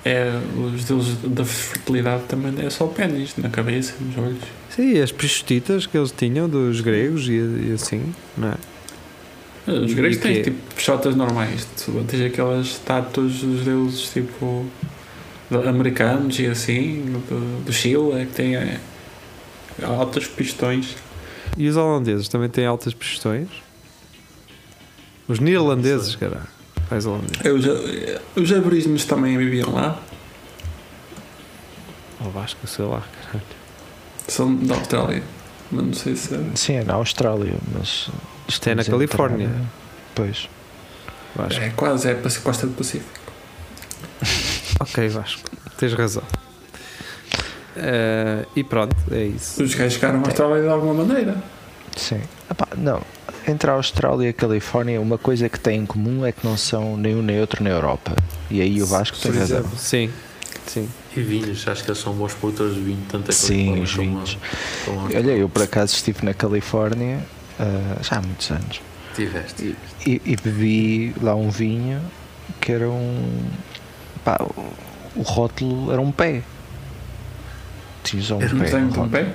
É, 0.03 0.31
os 0.73 0.85
deuses 0.85 1.17
da 1.23 1.43
fertilidade 1.43 2.23
também 2.23 2.53
é 2.63 2.69
só 2.69 2.85
pênis 2.87 3.35
na 3.37 3.49
cabeça, 3.49 3.95
nos 3.99 4.17
olhos. 4.17 4.43
Sim, 4.75 4.99
as 4.99 5.11
pichotitas 5.11 5.85
que 5.85 5.97
eles 5.97 6.11
tinham 6.11 6.49
dos 6.49 6.81
gregos 6.81 7.29
e, 7.29 7.33
e 7.33 7.71
assim, 7.73 8.13
não 8.35 8.49
é? 8.49 9.71
Os 9.71 9.93
gregos 9.93 10.17
têm 10.17 10.43
tipo 10.43 10.75
pichotas 10.75 11.15
normais. 11.15 11.65
Tu 11.77 11.91
tens 12.07 12.25
aquelas 12.25 12.67
estátuas 12.67 13.33
dos 13.39 13.63
deuses 13.63 14.09
tipo 14.09 14.65
americanos 15.67 16.37
e 16.39 16.47
assim, 16.47 17.03
do, 17.29 17.63
do 17.63 17.71
Chile, 17.71 18.11
é 18.13 18.25
que 18.25 18.33
têm 18.33 18.55
é, 18.55 18.79
altos 19.81 20.27
pistões. 20.27 20.95
E 21.57 21.69
os 21.69 21.77
holandeses 21.77 22.27
também 22.27 22.49
têm 22.49 22.65
altas 22.65 22.93
pistões? 22.93 23.47
Os 25.27 25.39
neerlandeses, 25.39 26.15
caralho. 26.15 26.47
Mais 26.91 27.05
holandeses. 27.05 27.45
É, 27.45 27.51
Os, 27.51 28.43
os 28.43 28.51
aborígenes 28.51 29.05
também 29.05 29.37
viviam 29.37 29.73
lá, 29.73 29.99
Ou 32.23 32.29
Vasco, 32.29 32.67
sei 32.67 32.85
lá. 32.85 33.03
São 34.27 34.55
da 34.55 34.75
Austrália. 34.75 35.23
Mas 35.71 35.85
não 35.85 35.93
sei 35.93 36.15
se. 36.15 36.39
sim, 36.55 36.73
é 36.75 36.83
na 36.83 36.93
Austrália, 36.93 37.55
mas 37.73 38.09
Isto 38.47 38.69
é 38.69 38.75
na 38.75 38.81
estamos 38.81 39.01
a 39.01 39.03
entrar- 39.03 39.17
Califórnia. 39.29 39.49
Pois. 40.13 40.47
Vasco. 41.35 41.61
É 41.61 41.69
quase, 41.71 42.09
é 42.09 42.13
para 42.13 42.31
a 42.31 42.39
costa 42.41 42.67
do 42.67 42.73
Pacífico. 42.73 43.09
Ok, 44.79 45.07
Vasco. 45.07 45.41
Tens 45.77 45.93
razão. 45.93 46.23
Eh, 47.77 48.45
e 48.55 48.63
pronto, 48.63 48.95
é 49.11 49.23
isso. 49.23 49.61
Os 49.63 49.73
gajos 49.73 49.93
chegaram 49.93 50.19
à 50.21 50.27
Austrália 50.27 50.61
de 50.61 50.67
alguma 50.69 50.93
maneira. 51.05 51.35
Sim. 51.95 52.21
Epá, 52.49 52.67
não. 52.77 53.01
Entre 53.47 53.69
a 53.69 53.73
Austrália 53.73 54.27
e 54.27 54.29
a 54.29 54.33
Califórnia, 54.33 54.99
uma 54.99 55.17
coisa 55.17 55.47
que 55.49 55.59
têm 55.59 55.79
em 55.81 55.85
comum 55.85 56.25
é 56.25 56.31
que 56.31 56.45
não 56.45 56.57
são 56.57 56.97
nem 56.97 57.15
um 57.15 57.21
nem 57.21 57.39
outro 57.39 57.63
na 57.63 57.69
Europa. 57.69 58.15
E 58.49 58.61
aí 58.61 58.81
o 58.81 58.85
Vasco 58.85 59.17
tem 59.17 59.31
razão. 59.31 59.65
Sim, 59.77 60.09
sim. 60.65 60.89
E 61.15 61.21
vinhos, 61.21 61.65
acho 61.67 61.83
que 61.83 61.89
eles 61.91 62.01
são 62.01 62.13
bons 62.13 62.33
produtores 62.33 62.75
de 62.75 62.81
vinho, 62.81 63.01
tanto 63.09 63.25
é 63.25 63.33
que 63.33 63.35
Sim, 63.35 63.81
os 63.81 63.93
vinhos. 63.93 64.37
Olha, 65.15 65.31
eu 65.31 65.47
por 65.47 65.61
acaso 65.63 65.93
estive 65.95 66.25
na 66.25 66.33
Califórnia 66.33 67.19
ah, 67.59 67.97
já 68.01 68.17
há 68.17 68.21
muitos 68.21 68.51
anos 68.51 68.81
Tiveste. 69.15 69.75
e, 70.05 70.21
e 70.25 70.35
bebi 70.35 71.13
lá 71.21 71.33
um 71.35 71.49
vinho 71.49 72.01
que 72.59 72.71
era 72.71 72.89
um. 72.89 73.47
Pá, 74.25 74.37
o, 75.15 75.21
rótulo 75.21 75.91
era 75.91 76.01
um 76.01 76.11
pé. 76.11 76.41
Tinha 78.03 78.21
só 78.21 78.35
um 78.35 78.41
Era 78.41 78.53
Um 78.53 78.59
pé. 78.59 78.65
desenho 78.65 78.85
no 78.87 78.91
de 78.91 78.99
um 78.99 79.09
pé. 79.09 79.33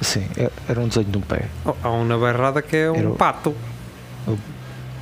Sim, 0.00 0.26
é- 0.38 0.50
era 0.68 0.80
um 0.80 0.88
desenho 0.88 1.06
de 1.06 1.18
um 1.18 1.20
pé. 1.20 1.44
Oh, 1.64 1.74
há 1.82 1.90
um 1.90 2.04
na 2.04 2.16
Bairrada 2.16 2.62
que 2.62 2.76
é 2.76 2.90
um 2.90 2.96
Era 2.96 3.10
pato. 3.10 3.54
o- 4.26 4.38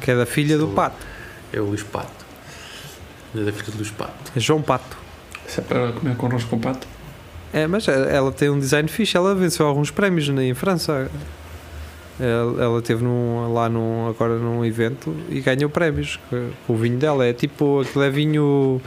Que 0.00 0.10
é 0.10 0.16
da 0.16 0.26
filha 0.26 0.58
do 0.58 0.70
O- 0.70 0.74
pato. 0.74 1.06
É 1.52 1.60
o 1.60 1.64
Luís 1.66 1.82
Pato. 1.82 2.26
É 3.36 3.44
da 3.44 3.52
filha 3.52 3.70
do 3.70 3.76
Luís 3.78 3.90
Pato. 3.90 4.32
É 4.36 4.40
João 4.40 4.60
Pato. 4.60 4.96
Isso 5.48 5.60
é 5.60 5.62
para 5.64 5.92
comer 5.92 6.14
com 6.16 6.26
arroz 6.26 6.44
com 6.44 6.58
pato. 6.58 6.86
É, 7.52 7.66
mas 7.66 7.88
ela 7.88 8.30
tem 8.30 8.50
um 8.50 8.58
design 8.58 8.86
fixe. 8.88 9.16
Ela 9.16 9.34
venceu 9.34 9.66
alguns 9.66 9.90
prémios 9.90 10.28
na- 10.28 10.44
em 10.44 10.52
França. 10.54 11.10
Ela, 12.20 12.62
ela 12.64 12.82
teve 12.82 13.02
num, 13.04 13.52
lá 13.54 13.68
num, 13.68 14.08
agora 14.08 14.36
num 14.36 14.64
evento 14.64 15.14
e 15.30 15.40
ganhou 15.40 15.70
prémios 15.70 16.18
com 16.66 16.72
o 16.72 16.76
vinho 16.76 16.98
dela. 16.98 17.24
É 17.24 17.32
tipo 17.32 17.80
aquilo 17.80 18.04
é 18.04 18.10
vinho. 18.10 18.80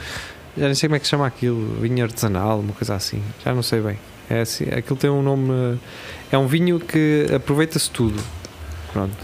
Já 0.56 0.68
não 0.68 0.74
sei 0.74 0.88
como 0.88 0.96
é 0.96 0.98
que 1.00 1.06
se 1.06 1.10
chama 1.10 1.26
aquilo. 1.26 1.80
Vinho 1.80 2.04
artesanal, 2.04 2.60
uma 2.60 2.74
coisa 2.74 2.94
assim. 2.94 3.22
Já 3.44 3.54
não 3.54 3.62
sei 3.62 3.80
bem. 3.80 3.98
É 4.30 4.42
assim, 4.42 4.64
aquilo 4.70 4.96
tem 4.96 5.10
um 5.10 5.22
nome. 5.22 5.78
É 6.30 6.38
um 6.38 6.46
vinho 6.46 6.78
que 6.78 7.26
aproveita-se 7.34 7.90
tudo. 7.90 8.22
Pronto. 8.92 9.16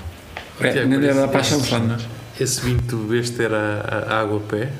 É, 0.60 0.72
Tiago, 0.72 0.88
nem 0.88 0.98
deve 0.98 1.14
dar 1.14 1.22
esse- 1.24 1.28
para 1.28 1.76
a 1.94 2.42
esse- 2.42 2.60
vinho 2.62 2.78
que 2.78 2.84
tu 2.84 2.96
bebeste 2.96 3.40
era 3.42 3.84
a, 4.08 4.14
a 4.16 4.20
água 4.22 4.38
a 4.38 4.40
pé. 4.40 4.72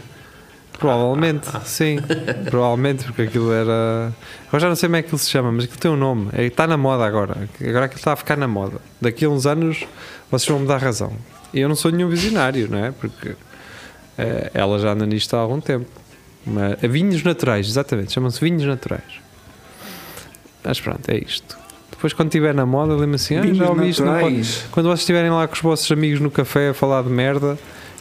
Provavelmente, 0.79 1.49
Ah, 1.53 1.61
sim. 1.61 1.99
Provavelmente, 2.49 3.05
porque 3.05 3.23
aquilo 3.23 3.53
era. 3.53 4.13
Agora 4.47 4.61
já 4.61 4.69
não 4.69 4.77
sei 4.77 4.89
como 4.89 4.97
é 4.97 5.03
que 5.03 5.07
aquilo 5.07 5.19
se 5.19 5.29
chama, 5.31 5.51
mas 5.51 5.65
aquilo 5.65 5.79
tem 5.81 5.91
um 5.91 5.97
nome. 5.97 6.29
É, 6.33 6.45
está 6.45 6.67
na 6.67 6.77
moda 6.77 7.05
agora. 7.05 7.37
Agora 7.61 7.87
aquilo 7.87 7.99
está 7.99 8.13
a 8.13 8.17
ficar 8.17 8.37
na 8.37 8.47
moda. 8.47 8.77
Daqui 9.01 9.25
a 9.25 9.29
uns 9.29 9.45
anos 9.47 9.85
vocês 10.31 10.49
vão 10.49 10.61
me 10.61 10.67
dar 10.67 10.79
razão. 10.79 11.13
E 11.53 11.61
eu 11.61 11.69
não 11.69 11.75
sou 11.75 11.91
nenhum 11.91 12.09
visionário, 12.09 12.69
não 12.71 12.85
é? 12.85 12.93
Porque 12.93 13.35
eh, 14.17 14.51
ela 14.55 14.79
já 14.79 14.93
anda 14.93 15.05
nisto 15.07 15.35
há 15.35 15.41
algum 15.41 15.61
tempo. 15.61 15.87
Mas, 16.47 16.83
a 16.85 16.87
vinhos 16.87 17.23
naturais, 17.23 17.67
exatamente, 17.67 18.13
chamam-se 18.13 18.41
vinhos 18.41 18.65
naturais. 18.65 19.03
Mas 20.63 20.81
pronto, 20.81 21.09
é 21.09 21.19
isto. 21.19 21.57
Depois, 21.91 22.13
quando 22.13 22.29
estiver 22.29 22.55
na 22.55 22.65
moda, 22.67 22.95
lembra 22.95 23.17
assim: 23.17 23.37
ah, 23.37 23.55
já 23.55 23.69
ouvi 23.71 23.89
isto. 23.89 24.05
Quando 24.71 24.87
vocês 24.87 25.01
estiverem 25.01 25.31
lá 25.31 25.49
com 25.49 25.55
os 25.55 25.61
vossos 25.61 25.91
amigos 25.91 26.21
no 26.21 26.31
café 26.31 26.69
a 26.69 26.75
falar 26.75 27.03
de 27.03 27.09
merda 27.09 27.59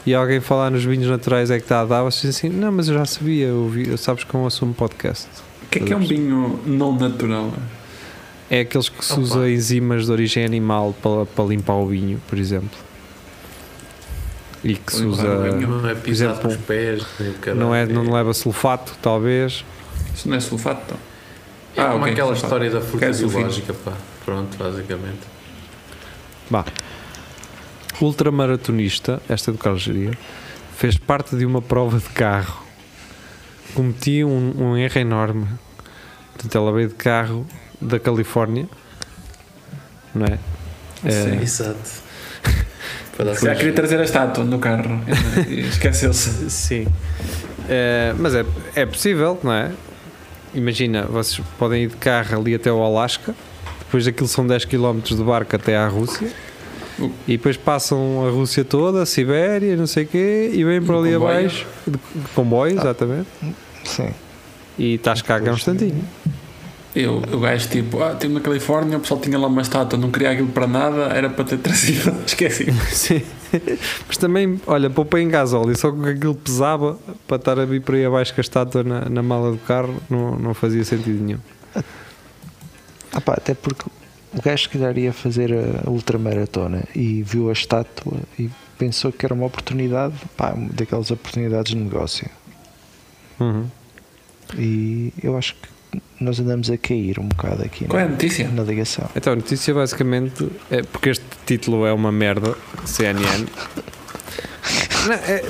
e 0.07 0.15
alguém 0.15 0.39
falar 0.39 0.71
nos 0.71 0.85
vinhos 0.85 1.09
naturais 1.09 1.51
é 1.51 1.57
que 1.57 1.65
está 1.65 1.81
a 1.81 1.85
dar, 1.85 2.01
vocês 2.01 2.33
dizem 2.33 2.49
assim: 2.49 2.59
não, 2.59 2.71
mas 2.71 2.87
eu 2.87 2.93
já 2.93 3.05
sabia, 3.05 3.47
eu 3.47 3.57
ouvi, 3.63 3.97
sabes 3.97 4.23
que 4.23 4.33
eu 4.33 4.45
assumo 4.47 4.73
podcast. 4.73 5.27
O 5.63 5.69
que 5.69 5.79
é 5.79 5.81
que 5.81 5.91
é 5.91 5.97
um 5.97 5.99
vinho 5.99 6.61
não 6.65 6.95
natural? 6.95 7.51
É 8.49 8.61
aqueles 8.61 8.87
que 8.87 9.03
se 9.03 9.11
Opa. 9.11 9.21
usa 9.21 9.49
enzimas 9.49 10.05
de 10.05 10.11
origem 10.13 10.45
animal 10.45 10.95
para, 11.03 11.25
para 11.25 11.43
limpar 11.43 11.73
o 11.73 11.87
vinho, 11.87 12.21
por 12.29 12.39
exemplo. 12.39 12.69
E 14.63 14.75
que 14.75 14.93
se 14.93 15.03
usa. 15.03 15.23
Não 15.57 15.89
é 15.89 15.93
pisar 15.93 16.29
exemplo, 16.29 16.41
com 16.43 16.47
os 16.55 16.55
pés. 16.55 17.05
Não, 17.53 17.75
é, 17.75 17.85
não 17.85 18.09
leva 18.09 18.33
sulfato, 18.33 18.93
talvez. 19.01 19.65
Isso 20.15 20.29
não 20.29 20.37
é 20.37 20.39
sulfato? 20.39 20.81
então? 20.85 20.97
É 21.75 21.81
Ah, 21.81 21.91
como 21.91 22.03
ok, 22.03 22.13
aquela 22.13 22.29
sulfato. 22.33 22.45
história 22.45 22.71
da 22.71 22.79
fruta 22.81 23.11
biológica, 23.11 23.73
pá. 23.73 23.91
Pronto, 24.23 24.57
basicamente. 24.57 25.19
Bah. 26.49 26.65
Ultramaratonista, 28.01 29.21
esta 29.27 29.51
é 29.51 29.53
do 29.53 29.57
Carlos 29.57 29.81
Geria, 29.81 30.11
fez 30.75 30.97
parte 30.97 31.35
de 31.35 31.45
uma 31.45 31.61
prova 31.61 31.97
de 31.97 32.09
carro. 32.09 32.63
Cometia 33.73 34.25
um, 34.25 34.53
um 34.57 34.77
erro 34.77 34.99
enorme. 34.99 35.47
Portanto, 36.33 36.55
ela 36.55 36.71
veio 36.71 36.89
de 36.89 36.95
carro 36.95 37.45
da 37.81 37.99
Califórnia, 37.99 38.67
não 40.13 40.25
é? 40.25 40.39
É, 41.03 41.11
Sim. 41.11 41.41
Exato. 41.41 42.07
Para 43.15 43.25
dar 43.25 43.33
Já 43.33 43.55
queria 43.55 43.73
trazer 43.73 43.99
a 43.99 44.03
estátua 44.03 44.43
no 44.43 44.59
carro 44.59 45.01
e 45.47 45.61
esqueceu-se. 45.61 46.49
Sim. 46.51 46.87
É, 47.67 48.13
mas 48.17 48.35
é, 48.35 48.45
é 48.75 48.85
possível, 48.85 49.39
não 49.43 49.51
é? 49.51 49.71
Imagina, 50.53 51.03
vocês 51.03 51.45
podem 51.57 51.83
ir 51.83 51.89
de 51.89 51.97
carro 51.97 52.39
ali 52.39 52.55
até 52.55 52.71
o 52.71 52.81
Alasca, 52.81 53.35
depois 53.79 54.05
daquilo 54.05 54.27
são 54.27 54.45
10 54.45 54.65
km 54.65 54.99
de 55.01 55.23
barco 55.23 55.55
até 55.55 55.75
à 55.75 55.87
Rússia. 55.87 56.31
E 57.27 57.37
depois 57.37 57.57
passam 57.57 58.25
a 58.27 58.31
Rússia 58.31 58.63
toda, 58.65 59.01
a 59.03 59.05
Sibéria, 59.05 59.75
não 59.75 59.87
sei 59.87 60.03
o 60.03 60.07
quê, 60.07 60.51
e 60.53 60.63
vêm 60.63 60.81
por 60.81 61.01
De 61.01 61.09
ali 61.09 61.13
comboio. 61.17 61.37
abaixo, 61.39 61.67
de, 61.85 61.91
de 61.91 62.27
comboio, 62.33 62.77
exatamente, 62.79 63.27
Sim. 63.83 64.09
e 64.77 64.95
estás 64.95 65.21
cá 65.21 65.37
há 65.37 65.41
um 65.51 65.53
instantinho. 65.53 66.03
Eu, 66.95 67.17
o 67.31 67.39
gajo 67.39 67.69
tipo, 67.69 68.01
ah, 68.01 68.13
estive 68.13 68.33
na 68.33 68.39
Califórnia, 68.39 68.97
o 68.97 68.99
pessoal 68.99 69.19
tinha 69.19 69.37
lá 69.37 69.45
uma 69.47 69.61
estátua, 69.61 69.99
não 69.99 70.09
queria 70.09 70.31
aquilo 70.31 70.47
para 70.47 70.65
nada, 70.65 71.03
era 71.13 71.29
para 71.29 71.43
ter 71.43 71.57
trazido, 71.59 72.11
esqueci. 72.25 72.71
Sim. 72.89 73.21
Mas 74.07 74.17
também, 74.17 74.59
olha, 74.65 74.89
poupei 74.89 75.21
em 75.21 75.29
gasóleo, 75.29 75.77
só 75.77 75.91
que 75.91 76.09
aquilo 76.09 76.33
pesava 76.33 76.97
para 77.27 77.37
estar 77.37 77.59
a 77.59 77.65
vir 77.65 77.81
por 77.81 77.93
aí 77.93 78.03
abaixo 78.03 78.33
com 78.33 78.39
a 78.39 78.41
estátua 78.41 78.83
na, 78.83 79.01
na 79.09 79.21
mala 79.21 79.51
do 79.51 79.57
carro, 79.59 79.95
não, 80.09 80.37
não 80.39 80.53
fazia 80.55 80.83
sentido 80.83 81.23
nenhum. 81.23 81.39
Ah 83.13 83.21
pá, 83.21 83.33
até 83.33 83.53
porque 83.53 83.85
o 84.33 84.41
gajo 84.41 84.63
se 84.63 84.69
calhar 84.69 84.97
ia 84.97 85.13
fazer 85.13 85.51
a 85.85 85.89
ultramaratona 85.89 86.83
e 86.95 87.23
viu 87.23 87.49
a 87.49 87.53
estátua 87.53 88.17
e 88.37 88.49
pensou 88.77 89.11
que 89.11 89.25
era 89.25 89.33
uma 89.33 89.45
oportunidade, 89.45 90.15
pá, 90.35 90.53
daquelas 90.73 91.09
oportunidades 91.11 91.71
de 91.71 91.77
negócio. 91.77 92.29
Uhum. 93.39 93.65
E 94.57 95.13
eu 95.23 95.37
acho 95.37 95.55
que 95.55 96.01
nós 96.19 96.39
andamos 96.39 96.69
a 96.69 96.77
cair 96.77 97.19
um 97.19 97.27
bocado 97.27 97.63
aqui 97.63 97.85
Qual 97.85 97.99
é 97.99 98.03
a 98.03 98.05
na, 98.05 98.11
notícia? 98.11 98.47
na 98.49 98.63
ligação. 98.63 99.09
Então, 99.15 99.33
a 99.33 99.35
notícia 99.35 99.73
basicamente 99.73 100.49
é 100.69 100.81
porque 100.83 101.09
este 101.09 101.25
título 101.45 101.85
é 101.85 101.93
uma 101.93 102.11
merda, 102.11 102.55
CNN. 102.85 103.45
Não, 105.07 105.13
é- 105.13 105.43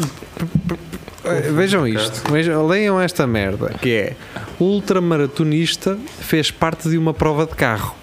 é- 1.26 1.52
vejam 1.52 1.88
isto, 1.88 2.32
vejam, 2.32 2.66
leiam 2.68 3.00
esta 3.02 3.26
merda, 3.28 3.70
que 3.82 3.92
é 3.92 4.16
ultramaratonista 4.60 5.98
fez 6.22 6.52
parte 6.52 6.90
de 6.90 6.98
uma 6.98 7.14
prova 7.14 7.46
de 7.46 7.56
carro. 7.56 7.96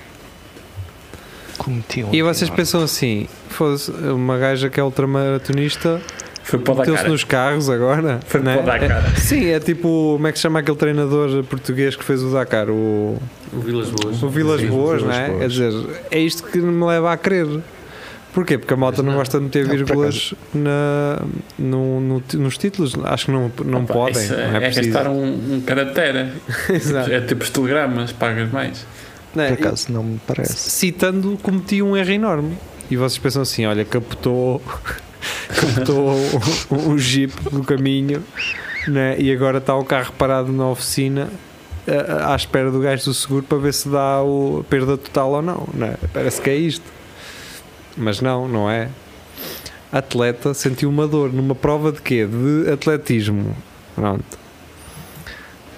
Cometi 1.59 2.03
um 2.05 2.13
E 2.15 2.23
vocês 2.23 2.43
enorme- 2.43 2.57
pensam 2.57 2.83
assim, 2.83 3.29
foda-se, 3.49 3.91
uma 3.91 4.39
gaja 4.39 4.69
que 4.69 4.79
é 4.81 4.83
ultramaratonista 4.83 6.01
Foi 6.43 6.59
para 6.59 6.75
meteu-se 6.75 7.09
nos 7.09 7.25
carros 7.25 7.71
agora. 7.71 8.21
Foi 8.27 8.41
né? 8.41 8.55
para 8.57 8.63
o 8.63 8.67
Dakar. 8.67 9.13
É- 9.13 9.17
Sim, 9.21 9.47
é 9.47 9.61
tipo, 9.61 10.13
como 10.15 10.27
é 10.27 10.33
que 10.33 10.39
se 10.39 10.43
chama 10.43 10.59
aquele 10.61 10.77
treinador 10.77 11.43
português 11.45 11.97
que 11.97 12.05
fez 12.05 12.23
o 12.23 12.31
Dakar? 12.33 12.69
O... 12.71 13.19
O 13.53 13.61
Vilas 13.61 13.89
Boas. 13.91 14.23
O 14.23 14.29
Vilas 14.29 14.61
Sim, 14.61 14.67
Boas, 14.69 15.03
não 15.03 15.13
é? 15.13 15.29
Boas. 15.29 15.41
Quer 15.41 15.49
dizer, 15.49 15.87
é 16.11 16.19
isto 16.19 16.43
que 16.45 16.59
me 16.59 16.85
leva 16.85 17.13
a 17.13 17.17
crer. 17.17 17.47
Porquê? 18.33 18.59
Porque 18.59 18.75
a 18.75 18.77
malta 18.77 19.01
não 19.01 19.13
não. 19.13 19.19
gosta 19.19 19.39
de 19.39 19.45
meter 19.45 19.65
por 19.65 19.77
vírgulas 19.77 20.35
na, 20.53 21.23
no, 21.57 22.01
no- 22.01 22.23
nos 22.35 22.59
títulos. 22.59 22.93
Acho 23.05 23.27
que 23.27 23.31
não, 23.31 23.53
não 23.65 23.85
Opa, 23.85 23.93
podem. 23.95 24.27
não 24.29 24.37
é, 24.37 24.41
é, 24.41 24.57
é 24.57 24.61
preciso. 24.61 24.91
gastar 24.93 25.09
um, 25.09 25.25
um 25.55 25.61
caractere. 25.65 26.33
É 27.13 27.21
tipo 27.21 27.45
os 27.45 27.51
telegramas, 27.51 28.11
pagas 28.11 28.51
mais. 28.51 28.85
Não 29.35 29.43
é? 29.45 29.55
Por 29.55 29.67
acaso 29.67 29.93
não 29.93 30.03
me 30.05 30.21
parece. 30.27 30.71
Citando, 30.71 31.39
cometi 31.43 31.83
um 31.83 31.97
erro 31.97 32.11
enorme. 32.13 32.57
E 32.91 32.97
vocês 32.97 33.19
pensam 33.19 33.43
assim: 33.43 33.65
olha, 33.67 33.85
capotou, 33.85 34.61
capotou 35.49 36.15
um, 36.71 36.91
um 36.93 36.99
jeep 36.99 37.33
no 37.53 37.65
caminho 37.65 38.23
né? 38.87 39.17
e 39.19 39.33
agora 39.33 39.59
está 39.59 39.75
o 39.75 39.85
carro 39.85 40.13
parado 40.19 40.53
na 40.53 40.69
oficina 40.69 41.29
a- 41.89 42.33
à 42.33 42.37
espera 42.37 42.71
do 42.71 42.81
gajo 42.81 43.05
do 43.07 43.15
seguro 43.15 43.43
para 43.45 43.59
ver 43.59 43.73
se 43.75 43.89
dá 43.89 44.23
o, 44.23 44.61
a 44.61 44.65
perda 44.65 44.97
total 44.97 45.33
ou 45.33 45.43
não. 45.43 45.67
né? 45.75 45.97
Parece 46.13 46.41
que 46.41 46.51
é 46.51 46.57
isto. 46.57 46.85
Mas 47.97 48.21
não, 48.21 48.47
não 48.49 48.71
é. 48.71 48.89
Atleta 49.93 50.53
sentiu 50.55 50.89
uma 50.91 51.07
dor 51.07 51.33
numa 51.33 51.55
prova 51.55 51.93
de 51.93 52.03
quê? 52.03 52.27
De 52.27 52.71
atletismo. 52.71 53.57
Pronto. 53.95 54.25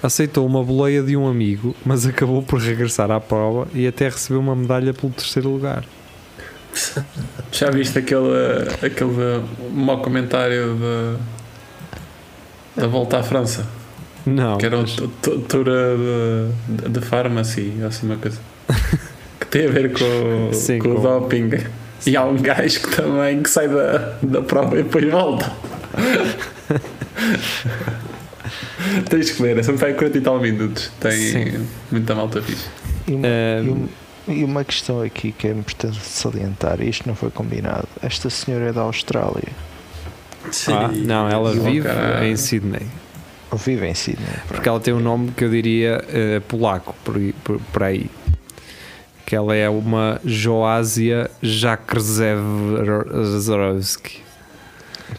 Aceitou 0.02 0.46
uma 0.46 0.62
boleia 0.62 1.02
de 1.02 1.16
um 1.16 1.26
amigo, 1.28 1.74
mas 1.85 2.06
acabou 2.06 2.42
por 2.42 2.61
regressar 2.61 3.11
à 3.11 3.18
prova 3.20 3.66
e 3.74 3.87
até 3.87 4.09
recebeu 4.09 4.40
uma 4.40 4.54
medalha 4.54 4.92
pelo 4.94 5.12
terceiro 5.12 5.48
lugar. 5.50 5.85
Já 7.50 7.70
viste 7.70 7.98
aquele, 7.98 8.28
aquele 8.85 9.42
mau 9.72 10.00
comentário 10.02 10.76
da, 10.76 11.16
da 12.82 12.87
volta 12.88 13.18
à 13.18 13.22
França? 13.22 13.66
Não. 14.26 14.59
Que 14.59 14.66
era 14.66 14.76
mas- 14.76 14.98
o 14.98 15.09
tu- 15.09 15.38
Toura 15.40 15.96
de, 16.68 16.88
de 16.90 17.00
Pharmacy, 17.00 17.72
assim 17.87 18.06
uma 18.06 18.16
coisa. 18.16 18.38
Que 19.38 19.46
tem 19.48 19.66
a 19.66 19.70
ver 19.70 19.92
com, 19.92 20.52
Sim, 20.52 20.78
com 20.78 20.88
o 20.88 20.94
com- 20.96 21.02
doping. 21.02 21.50
E 22.06 22.16
há 22.16 22.24
um 22.24 22.37
gajo 22.37 22.80
que 22.80 22.96
também 22.96 23.42
que 23.42 23.50
sai 23.50 23.68
da, 23.68 24.16
da 24.22 24.40
prova 24.42 24.78
e 24.78 24.82
depois 24.82 25.09
volta. 25.11 25.52
Tens 29.08 29.30
que 29.30 29.40
ver, 29.42 29.56
é 29.58 29.62
sempre 29.62 29.80
vai 29.80 29.94
40 29.94 30.18
e 30.18 30.20
tal 30.20 30.38
minutos. 30.40 30.90
Tem 31.00 31.12
Sim. 31.12 31.66
muita 31.90 32.14
malta 32.14 32.42
fixe. 32.42 32.66
E 33.08 33.14
uma, 33.14 33.26
Ehm, 33.26 33.66
e 33.66 33.70
uma- 33.70 33.88
e 34.28 34.44
uma 34.44 34.64
questão 34.64 35.00
aqui 35.02 35.30
que 35.32 35.46
é 35.46 35.50
importante 35.52 35.98
salientar, 36.00 36.82
isto 36.82 37.06
não 37.08 37.14
foi 37.14 37.30
combinado. 37.30 37.86
Esta 38.02 38.28
senhora 38.28 38.66
é 38.66 38.72
da 38.72 38.80
Austrália, 38.82 39.48
Ah, 40.68 40.88
não, 40.94 41.28
ela 41.28 41.50
Oh, 41.50 41.54
vive 41.60 41.88
caralho. 41.88 42.24
em 42.26 42.36
Sydney. 42.36 42.86
ou 43.50 43.58
vive 43.58 43.86
em 43.86 43.94
Sydney. 43.94 44.26
Porque 44.48 44.68
ela 44.68 44.78
tem 44.80 44.92
um 44.94 45.00
nome 45.00 45.30
que 45.36 45.44
eu 45.44 45.50
diria 45.50 46.04
eh, 46.08 46.40
polaco, 46.46 46.94
por, 47.04 47.16
aí- 47.16 47.32
por, 47.44 47.58
por 47.72 47.82
aí. 47.82 48.08
Que 49.24 49.34
ela 49.34 49.54
é 49.56 49.68
uma 49.68 50.20
Joásia 50.24 51.28
Jakrzewski. 51.42 54.20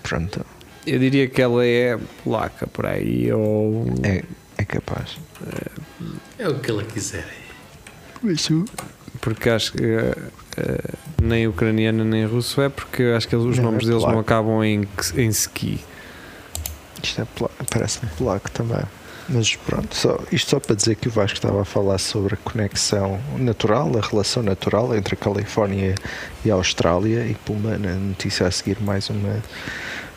Pronto, 0.03 0.45
Eu 0.87 0.99
diria 0.99 1.27
que 1.27 1.41
ela 1.41 1.65
é 1.65 1.99
polaca, 2.23 2.65
por 2.67 2.85
aí. 2.85 3.31
Ou... 3.31 3.85
é, 4.03 4.23
é 4.57 4.63
capaz. 4.63 5.17
É 6.39 6.47
o 6.47 6.59
que 6.59 6.71
ela 6.71 6.83
quiser. 6.83 7.27
Porque 9.19 9.49
acho 9.49 9.73
que 9.73 9.83
eh, 9.83 10.15
eh, 10.57 10.93
nem 11.21 11.47
ucraniana 11.47 12.03
nem 12.03 12.25
russo 12.25 12.61
é, 12.61 12.69
porque 12.69 13.01
eu 13.01 13.17
acho 13.17 13.27
que 13.27 13.35
os 13.35 13.57
Não, 13.57 13.65
nomes 13.65 13.85
é 13.85 13.89
deles 13.89 14.03
não 14.03 14.19
acabam 14.19 14.63
em, 14.63 14.87
em 15.15 15.27
ski. 15.29 15.79
Isto 17.03 17.21
é 17.21 17.27
parece-me 17.69 18.09
polaco 18.11 18.49
também. 18.51 18.83
Mas 19.29 19.55
pronto, 19.55 19.93
só, 19.93 20.19
isto 20.31 20.51
só 20.51 20.59
para 20.59 20.75
dizer 20.75 20.95
que 20.95 21.09
o 21.09 21.11
Vasco 21.11 21.35
estava 21.35 21.61
a 21.61 21.65
falar 21.65 21.97
sobre 21.97 22.35
a 22.35 22.37
conexão 22.37 23.19
natural, 23.37 23.91
a 23.97 24.01
relação 24.01 24.41
natural 24.41 24.95
entre 24.95 25.15
a 25.15 25.17
Califórnia 25.17 25.95
e 26.45 26.51
a 26.51 26.53
Austrália 26.53 27.25
e 27.27 27.33
puma 27.33 27.77
na 27.77 27.93
notícia 27.95 28.47
a 28.47 28.51
seguir 28.51 28.81
mais 28.81 29.09
uma, 29.09 29.43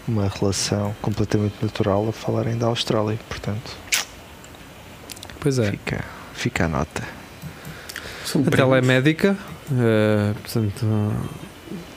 uma 0.06 0.28
relação 0.28 0.94
completamente 1.00 1.54
natural 1.62 2.08
a 2.08 2.12
falarem 2.12 2.56
da 2.56 2.66
Austrália. 2.66 3.18
Portanto, 3.28 3.76
Pois 5.38 5.58
é. 5.58 5.70
fica, 5.70 6.04
fica 6.34 6.64
a 6.64 6.68
nota. 6.68 7.02
São 8.24 8.42
A 8.46 8.50
tela 8.50 8.78
é 8.78 8.82
eh, 9.72 10.34
portanto, 10.34 10.86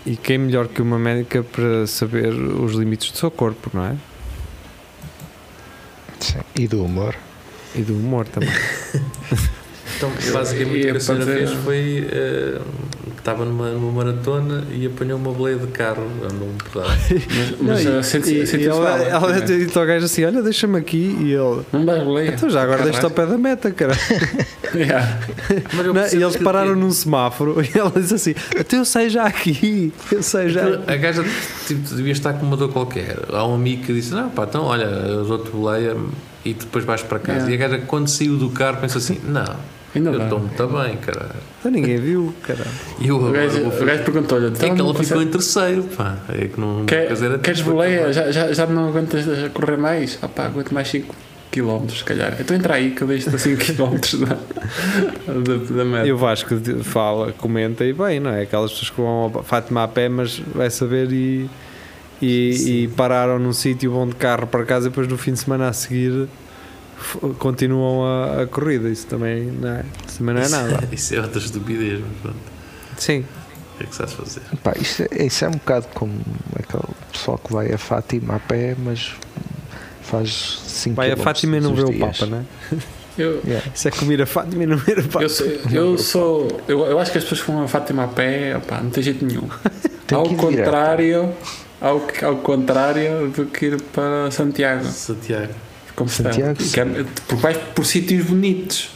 e 0.05 0.15
quem 0.15 0.37
melhor 0.37 0.67
que 0.67 0.81
uma 0.81 0.97
médica 0.97 1.43
para 1.43 1.85
saber 1.87 2.33
os 2.33 2.73
limites 2.73 3.11
do 3.11 3.17
seu 3.17 3.31
corpo, 3.31 3.69
não 3.73 3.85
é? 3.85 3.95
Sim. 6.19 6.39
E 6.55 6.67
do 6.67 6.83
humor. 6.83 7.15
E 7.75 7.81
do 7.81 7.93
humor 7.95 8.27
também. 8.27 8.49
Então, 9.95 10.11
basicamente, 10.33 10.87
o 10.87 10.91
que 10.91 10.97
a 10.97 10.99
senhora 10.99 11.25
fez 11.25 11.51
foi 11.51 12.07
eh, 12.11 12.61
estava 13.23 13.45
numa, 13.45 13.69
numa 13.69 14.03
maratona 14.03 14.65
e 14.69 14.85
apanhou 14.85 15.17
uma 15.17 15.31
boleia 15.31 15.55
de 15.57 15.67
carro, 15.67 16.03
andou 16.29 16.45
um 16.49 16.57
pedaço. 16.57 17.13
Mas, 17.61 17.61
mas 17.61 17.85
Não, 17.85 17.99
e- 17.99 18.03
sente- 18.03 18.29
e- 18.33 18.43
e 18.63 18.67
ela, 18.67 18.81
mal, 18.81 18.97
ela 18.99 19.27
né? 19.33 19.41
disse 19.45 19.79
ao 19.79 19.85
gajo 19.85 20.05
assim: 20.05 20.25
Olha, 20.25 20.41
deixa-me 20.41 20.77
aqui. 20.77 21.15
E 21.21 21.31
ele, 21.33 21.61
Não 21.71 21.85
dás 21.85 22.03
boleia. 22.03 22.33
então 22.33 22.49
já 22.49 22.61
agora 22.63 22.83
deixa-te 22.83 23.05
ao 23.05 23.11
pé 23.11 23.25
da 23.25 23.37
meta, 23.37 23.71
cara. 23.71 23.93
Yeah. 24.75 25.19
Não, 25.71 25.95
e 26.19 26.23
eles 26.23 26.35
que- 26.35 26.43
pararam 26.43 26.75
num 26.75 26.89
semáforo 26.91 27.61
e 27.61 27.77
ela 27.77 27.91
disse 27.95 28.15
assim: 28.15 28.35
Até 28.59 28.77
eu 28.77 28.83
sei 28.85 29.07
já 29.07 29.23
aqui, 29.25 29.93
eu 30.11 30.23
sei 30.23 30.49
já. 30.49 30.63
A 30.87 30.95
gaja 30.95 31.23
tipo, 31.67 31.93
devia 31.95 32.11
estar 32.11 32.33
com 32.33 32.43
uma 32.45 32.57
dor 32.57 32.71
qualquer. 32.73 33.19
Há 33.31 33.45
um 33.47 33.53
amigo 33.53 33.83
que 33.83 33.93
disse: 33.93 34.11
Não, 34.13 34.29
pá, 34.31 34.45
então 34.49 34.63
olha, 34.63 34.85
eu 34.85 35.25
dou-te 35.25 35.51
boleia 35.51 35.95
e 36.43 36.55
depois 36.55 36.83
vais 36.85 37.03
para 37.03 37.19
casa. 37.19 37.47
É. 37.47 37.51
E 37.51 37.53
a 37.53 37.57
gaja, 37.57 37.77
quando 37.85 38.07
saiu 38.07 38.35
do 38.35 38.49
carro, 38.49 38.77
pensa 38.81 38.97
assim: 38.97 39.19
Não, 39.23 39.55
Ainda 39.95 40.09
eu 40.11 40.23
estou 40.23 40.39
muito 40.39 40.67
bem, 40.67 40.97
caralho. 40.97 41.35
Então 41.59 41.71
ninguém 41.71 41.97
viu, 41.97 42.33
cara. 42.41 42.65
E 42.99 43.07
eu 43.07 43.17
O 43.17 43.31
gajo, 43.31 43.67
o 43.67 43.71
fazer. 43.71 43.85
gajo 43.85 44.03
perguntou-lhe: 44.03 44.47
É 44.47 44.49
que 44.51 44.65
"Então 44.65 44.85
ela 44.89 44.95
ficou 45.03 45.21
em 45.21 45.27
terceiro, 45.27 45.83
pá. 45.83 46.17
É 46.29 46.47
que 46.47 46.59
não. 46.59 46.85
Quer- 46.85 47.07
quer 47.07 47.13
dizer, 47.13 47.39
Queres 47.39 47.61
boleia? 47.61 48.11
Já, 48.11 48.31
já, 48.31 48.51
já 48.51 48.65
não 48.65 48.87
aguentas 48.89 49.25
correr 49.53 49.77
mais? 49.77 50.17
Ah 50.21 50.27
pá, 50.27 50.45
aguento 50.47 50.73
mais 50.73 50.87
5 50.87 51.13
km, 51.51 51.87
se 51.89 52.03
calhar. 52.03 52.35
Então 52.39 52.57
entra 52.57 52.73
aí 52.73 52.91
que 52.91 53.03
eu 53.03 53.07
deixo-te 53.07 53.35
a 53.35 53.39
5 53.39 53.61
km 53.63 53.97
da, 54.25 55.33
da, 55.33 55.75
da 55.75 55.85
meta. 55.85 56.07
E 56.07 56.11
o 56.11 56.17
Vasco 56.17 56.55
fala, 56.83 57.31
comenta 57.33 57.85
e 57.85 57.93
bem, 57.93 58.19
não 58.19 58.31
é? 58.31 58.41
Aquelas 58.41 58.71
pessoas 58.71 58.89
que 58.89 58.97
vão 58.99 59.31
a 59.39 59.43
Fátima 59.43 59.83
a 59.83 59.87
pé, 59.87 60.09
mas 60.09 60.39
vai 60.55 60.69
saber 60.71 61.11
e, 61.11 61.47
e, 62.21 62.83
e 62.83 62.87
pararam 62.89 63.37
num 63.37 63.53
sítio, 63.53 63.91
vão 63.91 64.07
de 64.07 64.15
carro 64.15 64.47
para 64.47 64.65
casa 64.65 64.87
e 64.87 64.89
depois 64.89 65.07
no 65.07 65.17
fim 65.17 65.33
de 65.33 65.39
semana 65.39 65.67
a 65.67 65.73
seguir 65.73 66.27
continuam 67.39 68.05
a, 68.05 68.41
a 68.43 68.47
corrida. 68.47 68.89
Isso 68.89 69.07
também 69.07 69.45
não 69.45 69.69
é, 69.69 69.85
isso 70.07 70.17
também 70.19 70.35
não 70.35 70.41
é 70.41 70.49
nada. 70.49 70.89
Isso 70.91 71.15
é 71.15 71.19
outra 71.21 71.39
estupidez, 71.39 71.99
mas 71.99 72.21
pronto. 72.21 72.37
Sim, 72.97 73.25
O 73.75 73.77
que 73.77 73.83
é 73.83 73.87
que 73.87 73.95
sabes 73.95 74.13
fazer? 74.13 74.41
Pá, 74.63 74.73
isso, 74.79 75.03
é, 75.11 75.25
isso 75.25 75.45
é 75.45 75.47
um 75.49 75.53
bocado 75.53 75.87
como 75.93 76.13
aquele 76.57 76.93
pessoal 77.11 77.37
que 77.37 77.51
vai 77.51 77.71
a 77.71 77.77
Fátima 77.77 78.35
a 78.35 78.39
pé, 78.39 78.75
mas 78.77 79.13
faz 80.03 80.61
5 80.67 80.95
vai 80.95 81.11
a 81.11 81.17
Fátima 81.17 81.57
e 81.57 81.59
não 81.59 81.73
vê 81.73 81.83
o 81.83 81.99
Papa, 81.99 82.25
não 82.25 82.37
é? 82.39 82.43
Eu, 83.17 83.41
Yeah. 83.45 83.67
Isso 83.75 83.87
é 83.87 83.91
comer 83.91 84.21
a 84.23 84.25
Fátima 84.25 84.63
e 84.63 84.65
não 84.65 84.77
ver 84.77 84.99
o 84.99 85.03
Papa. 85.07 85.23
eu, 85.23 85.29
sou, 85.29 85.47
eu 85.71 85.97
sou. 85.97 86.61
Eu, 86.67 86.85
eu 86.85 86.99
acho 86.99 87.11
que 87.11 87.17
as 87.19 87.23
pessoas 87.23 87.41
que 87.41 87.51
vão 87.51 87.63
a 87.63 87.67
Fátima 87.67 88.05
a 88.05 88.07
pé, 88.07 88.57
opá, 88.57 88.81
não 88.81 88.89
tem 88.89 89.03
jeito 89.03 89.23
nenhum. 89.25 89.47
Tem 90.07 90.17
ao 90.17 90.23
direto. 90.27 90.41
contrário, 90.41 91.33
ao, 91.79 92.01
ao 92.23 92.35
contrário 92.37 93.29
do 93.29 93.45
que 93.45 93.67
ir 93.67 93.81
para 93.81 94.29
Santiago. 94.31 94.83
Santiago. 94.85 95.53
Como 95.95 96.09
está. 96.09 96.31
Santiago, 96.31 96.55
Que 96.55 96.79
é- 96.79 97.05
Porque 97.27 97.41
vais 97.41 97.57
por 97.75 97.85
sítios 97.85 98.25
bonitos. 98.25 98.89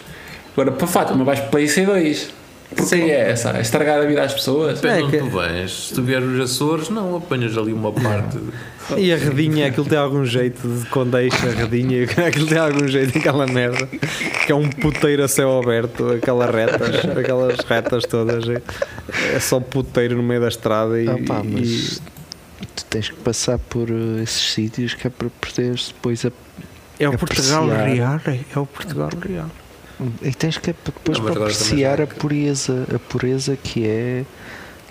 Agora 0.53 0.71
para 0.71 0.88
Fátima 0.88 1.23
vais 1.23 1.39
para 1.39 1.60
IC2. 1.62 2.29
Porque 2.75 2.95
é 2.95 3.29
essa? 3.31 3.51
É 3.51 3.62
estragar 3.62 3.99
a 4.01 4.05
vida 4.05 4.21
às 4.21 4.33
pessoas? 4.33 4.81
Depende 4.81 4.93
É 4.93 4.97
de 4.97 5.03
onde 5.03 5.17
que- 5.17 5.23
tu 5.31 5.39
vens. 5.39 5.88
Se 5.88 5.93
tu 5.93 6.03
vieres 6.03 6.27
os 6.27 6.39
Açores, 6.41 6.89
não, 6.89 7.15
apanhas 7.15 7.57
ali 7.57 7.71
uma 7.73 7.91
parte. 7.93 8.38
E 8.97 9.12
a 9.12 9.17
redinha, 9.17 9.67
aquilo 9.67 9.86
tem 9.86 9.97
algum 9.97 10.23
jeito 10.23 10.65
de 10.65 10.86
quando 10.86 11.12
deixa 11.12 11.45
a 11.45 11.51
redinha, 11.51 12.05
aquilo 12.25 12.47
tem 12.47 12.57
algum 12.57 12.88
jeito, 12.88 13.17
aquela 13.17 13.45
merda, 13.45 13.86
que 14.45 14.49
é 14.49 14.55
um 14.55 14.69
puteiro 14.69 15.25
a 15.25 15.27
céu 15.27 15.60
aberto, 15.62 16.10
aquelas 16.12 16.49
retas, 16.55 17.17
aquelas 17.17 17.57
retas 17.65 18.03
todas, 18.05 18.47
é, 18.47 18.62
é 19.36 19.39
só 19.41 19.60
puteiro 19.60 20.15
no 20.15 20.23
meio 20.23 20.39
da 20.39 20.47
estrada 20.47 21.01
e, 21.01 21.05
Ah, 21.10 21.17
pá, 21.27 21.41
e- 21.43 21.47
mas 21.49 22.01
tu 22.77 22.86
tens 22.86 23.10
que 23.10 23.15
passar 23.17 23.60
por 23.60 23.91
uh, 23.91 24.19
esses 24.23 24.53
sítios 24.53 24.93
que 24.93 25.05
é 25.05 25.10
para 25.10 25.27
poderes 25.41 25.88
depois 25.89 26.25
a, 26.25 26.31
é 26.99 27.07
o 27.10 27.13
apreciar. 27.13 27.60
Portugal 27.60 27.86
real, 27.86 28.21
é, 28.25 28.39
é 28.55 28.60
o 28.60 28.65
Portugal 28.65 29.10
real. 29.21 29.49
e 30.21 30.31
tens 30.31 30.57
que 30.57 30.69
é 30.71 30.75
depois 30.86 31.17
Não, 31.19 31.25
para 31.25 31.41
apreciar 31.41 32.01
a 32.01 32.07
pureza, 32.07 32.86
a 32.93 32.99
pureza 32.99 33.55
que 33.55 33.86
é 33.88 34.25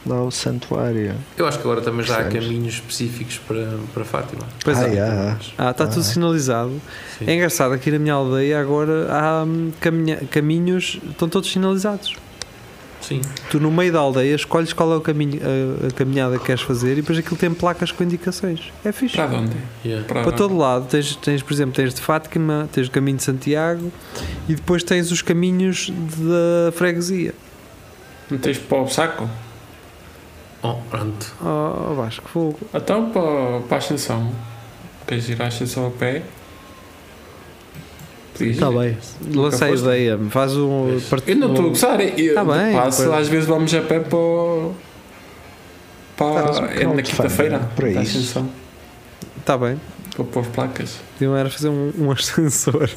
lá 0.06 0.22
o 0.22 0.30
santuário. 0.30 1.14
Eu 1.36 1.46
acho 1.48 1.58
que 1.58 1.64
agora 1.64 1.80
também 1.80 2.06
já 2.06 2.18
há 2.18 2.24
caminhos 2.24 2.74
específicos 2.74 3.38
para, 3.38 3.76
para 3.92 4.04
Fátima. 4.04 4.42
Pois 4.62 4.78
ah, 4.78 4.86
é. 4.88 5.36
Ah, 5.58 5.70
está 5.70 5.86
tudo 5.86 6.00
Ah. 6.00 6.04
sinalizado. 6.04 6.80
Sim. 7.18 7.24
É 7.26 7.34
engraçado, 7.34 7.72
aqui 7.74 7.90
na 7.90 7.98
minha 7.98 8.14
aldeia 8.14 8.60
agora 8.60 9.08
há 9.12 9.42
hum, 9.44 9.72
caminha- 9.80 10.20
caminhos, 10.30 11.00
estão 11.10 11.28
todos 11.28 11.50
sinalizados. 11.50 12.14
Sim. 13.00 13.20
Tu 13.50 13.60
no 13.60 13.70
meio 13.70 13.92
da 13.92 14.00
aldeia 14.00 14.34
escolhes 14.34 14.72
qual 14.72 14.92
é 14.92 14.96
o 14.96 15.00
caminho, 15.00 15.40
a, 15.42 15.86
a 15.86 15.90
caminhada 15.92 16.38
que 16.38 16.46
queres 16.46 16.62
fazer 16.62 16.92
e 16.92 16.96
depois 16.96 17.18
aquilo 17.18 17.36
tem 17.36 17.52
placas 17.52 17.92
com 17.92 18.02
indicações. 18.02 18.72
É 18.84 18.90
fixe. 18.90 19.16
Para 19.16 19.36
onde? 19.36 19.56
Yeah. 19.84 20.06
Para 20.06 20.32
todo 20.32 20.56
lado, 20.56 20.86
tens, 20.88 21.14
tens, 21.16 21.42
por 21.42 21.52
exemplo, 21.52 21.74
tens 21.74 21.94
de 21.94 22.00
Fátima, 22.00 22.68
tens 22.72 22.88
o 22.88 22.90
caminho 22.90 23.16
de 23.16 23.22
Santiago 23.22 23.92
e 24.48 24.54
depois 24.54 24.82
tens 24.82 25.10
os 25.12 25.22
caminhos 25.22 25.90
da 25.90 26.72
freguesia. 26.72 27.34
Não 28.30 28.38
tens 28.38 28.58
para 28.58 28.82
o 28.82 28.88
saco? 28.88 29.28
Oh, 30.62 30.74
pronto. 30.90 31.32
Oh, 31.40 31.94
Vasco, 31.94 32.28
fogo. 32.28 32.58
Então 32.74 33.10
para, 33.10 33.60
para 33.68 33.76
a 33.76 33.78
ascensão. 33.78 34.32
Queres 35.06 35.28
ir 35.28 35.40
à 35.40 35.46
ascensão 35.46 35.86
a 35.86 35.90
pé? 35.90 36.22
Está. 38.40 38.66
Tá 38.70 38.78
bem. 38.78 38.96
Lancei 39.34 39.68
a 39.68 39.74
ideia. 39.74 40.18
Faz 40.30 40.56
um. 40.56 40.98
Part- 41.08 41.28
Eu 41.28 41.36
não 41.36 41.48
estou 41.48 41.64
a 41.64 41.66
um- 41.66 41.70
gozar. 41.70 42.00
Eu 42.00 42.34
Tá 42.34 42.44
bem, 42.44 42.72
passo, 42.74 43.04
pois. 43.04 43.18
às 43.20 43.28
vezes 43.28 43.46
vamos 43.46 43.72
a 43.74 43.80
pé 43.82 44.00
para. 44.00 44.16
o- 44.18 44.74
para 46.16 46.26
um 46.88 46.92
é 46.92 46.94
na 46.96 47.02
quinta-feira. 47.02 47.58
para 47.76 47.90
isso. 47.90 48.00
ascensão. 48.00 48.48
Tá 49.44 49.56
bem. 49.58 49.80
Para 50.14 50.24
pôr 50.24 50.44
placas. 50.46 50.96
Podiam 51.14 51.36
era 51.36 51.50
fazer 51.50 51.68
um, 51.68 51.92
um 51.98 52.10
ascensor. 52.12 52.90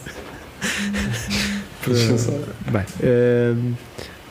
Para- 1.84 1.94
Ascensor. 1.94 2.40
Bem, 2.72 2.84
ehm, 3.04 3.74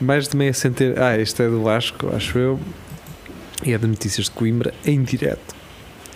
mais 0.00 0.28
de 0.28 0.36
meia 0.36 0.52
centena. 0.52 0.94
Ah, 1.08 1.18
este 1.18 1.42
é 1.42 1.48
do 1.48 1.62
Vasco, 1.62 2.08
acho 2.14 2.38
eu. 2.38 2.60
E 3.64 3.72
é 3.72 3.78
de 3.78 3.86
notícias 3.86 4.26
de 4.26 4.30
Coimbra 4.32 4.72
em 4.86 5.02
direto. 5.02 5.54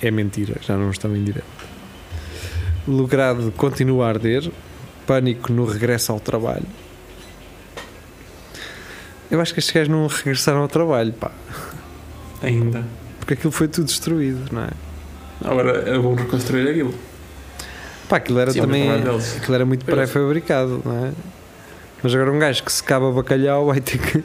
É 0.01 0.11
mentira, 0.11 0.57
já 0.61 0.77
não 0.77 0.91
estão 0.91 1.15
em 1.17 1.23
direto. 1.25 1.45
Logrado 2.87 3.53
continua 3.57 4.07
a 4.07 4.09
arder. 4.11 4.51
Pânico 5.07 5.53
no 5.53 5.65
regresso 5.65 6.13
ao 6.13 6.21
trabalho. 6.21 6.67
Eu 9.31 9.41
acho 9.41 9.53
que 9.55 9.61
estes 9.61 9.75
gajos 9.75 9.89
não 9.89 10.07
regressaram 10.07 10.61
ao 10.61 10.69
trabalho, 10.69 11.13
pá. 11.13 11.31
Ainda. 12.43 12.85
Porque 13.19 13.35
aquilo 13.35 13.53
foi 13.53 13.69
tudo 13.69 13.87
destruído, 13.87 14.53
não 14.53 14.63
é? 14.65 14.69
Agora 15.45 16.01
vão 16.01 16.15
reconstruir 16.15 16.69
aquilo. 16.69 16.95
Pá, 18.09 18.17
aquilo 18.19 18.39
era 18.41 18.51
Sim, 18.53 18.61
também. 18.61 18.87
mas 18.89 19.01
é 19.01 19.05
deles. 19.05 19.37
Aquilo 19.39 19.55
era 19.55 19.65
muito 19.65 19.85
pré-fabricado, 19.85 20.83
não 20.85 21.07
é? 21.07 21.13
Mas 22.03 22.15
agora 22.15 22.33
um 22.33 22.39
gajo 22.39 22.63
que 22.65 22.73
secava 22.73 23.11
bacalhau 23.13 23.67
vai 23.67 23.81
ter 23.81 23.97
que, 23.99 24.23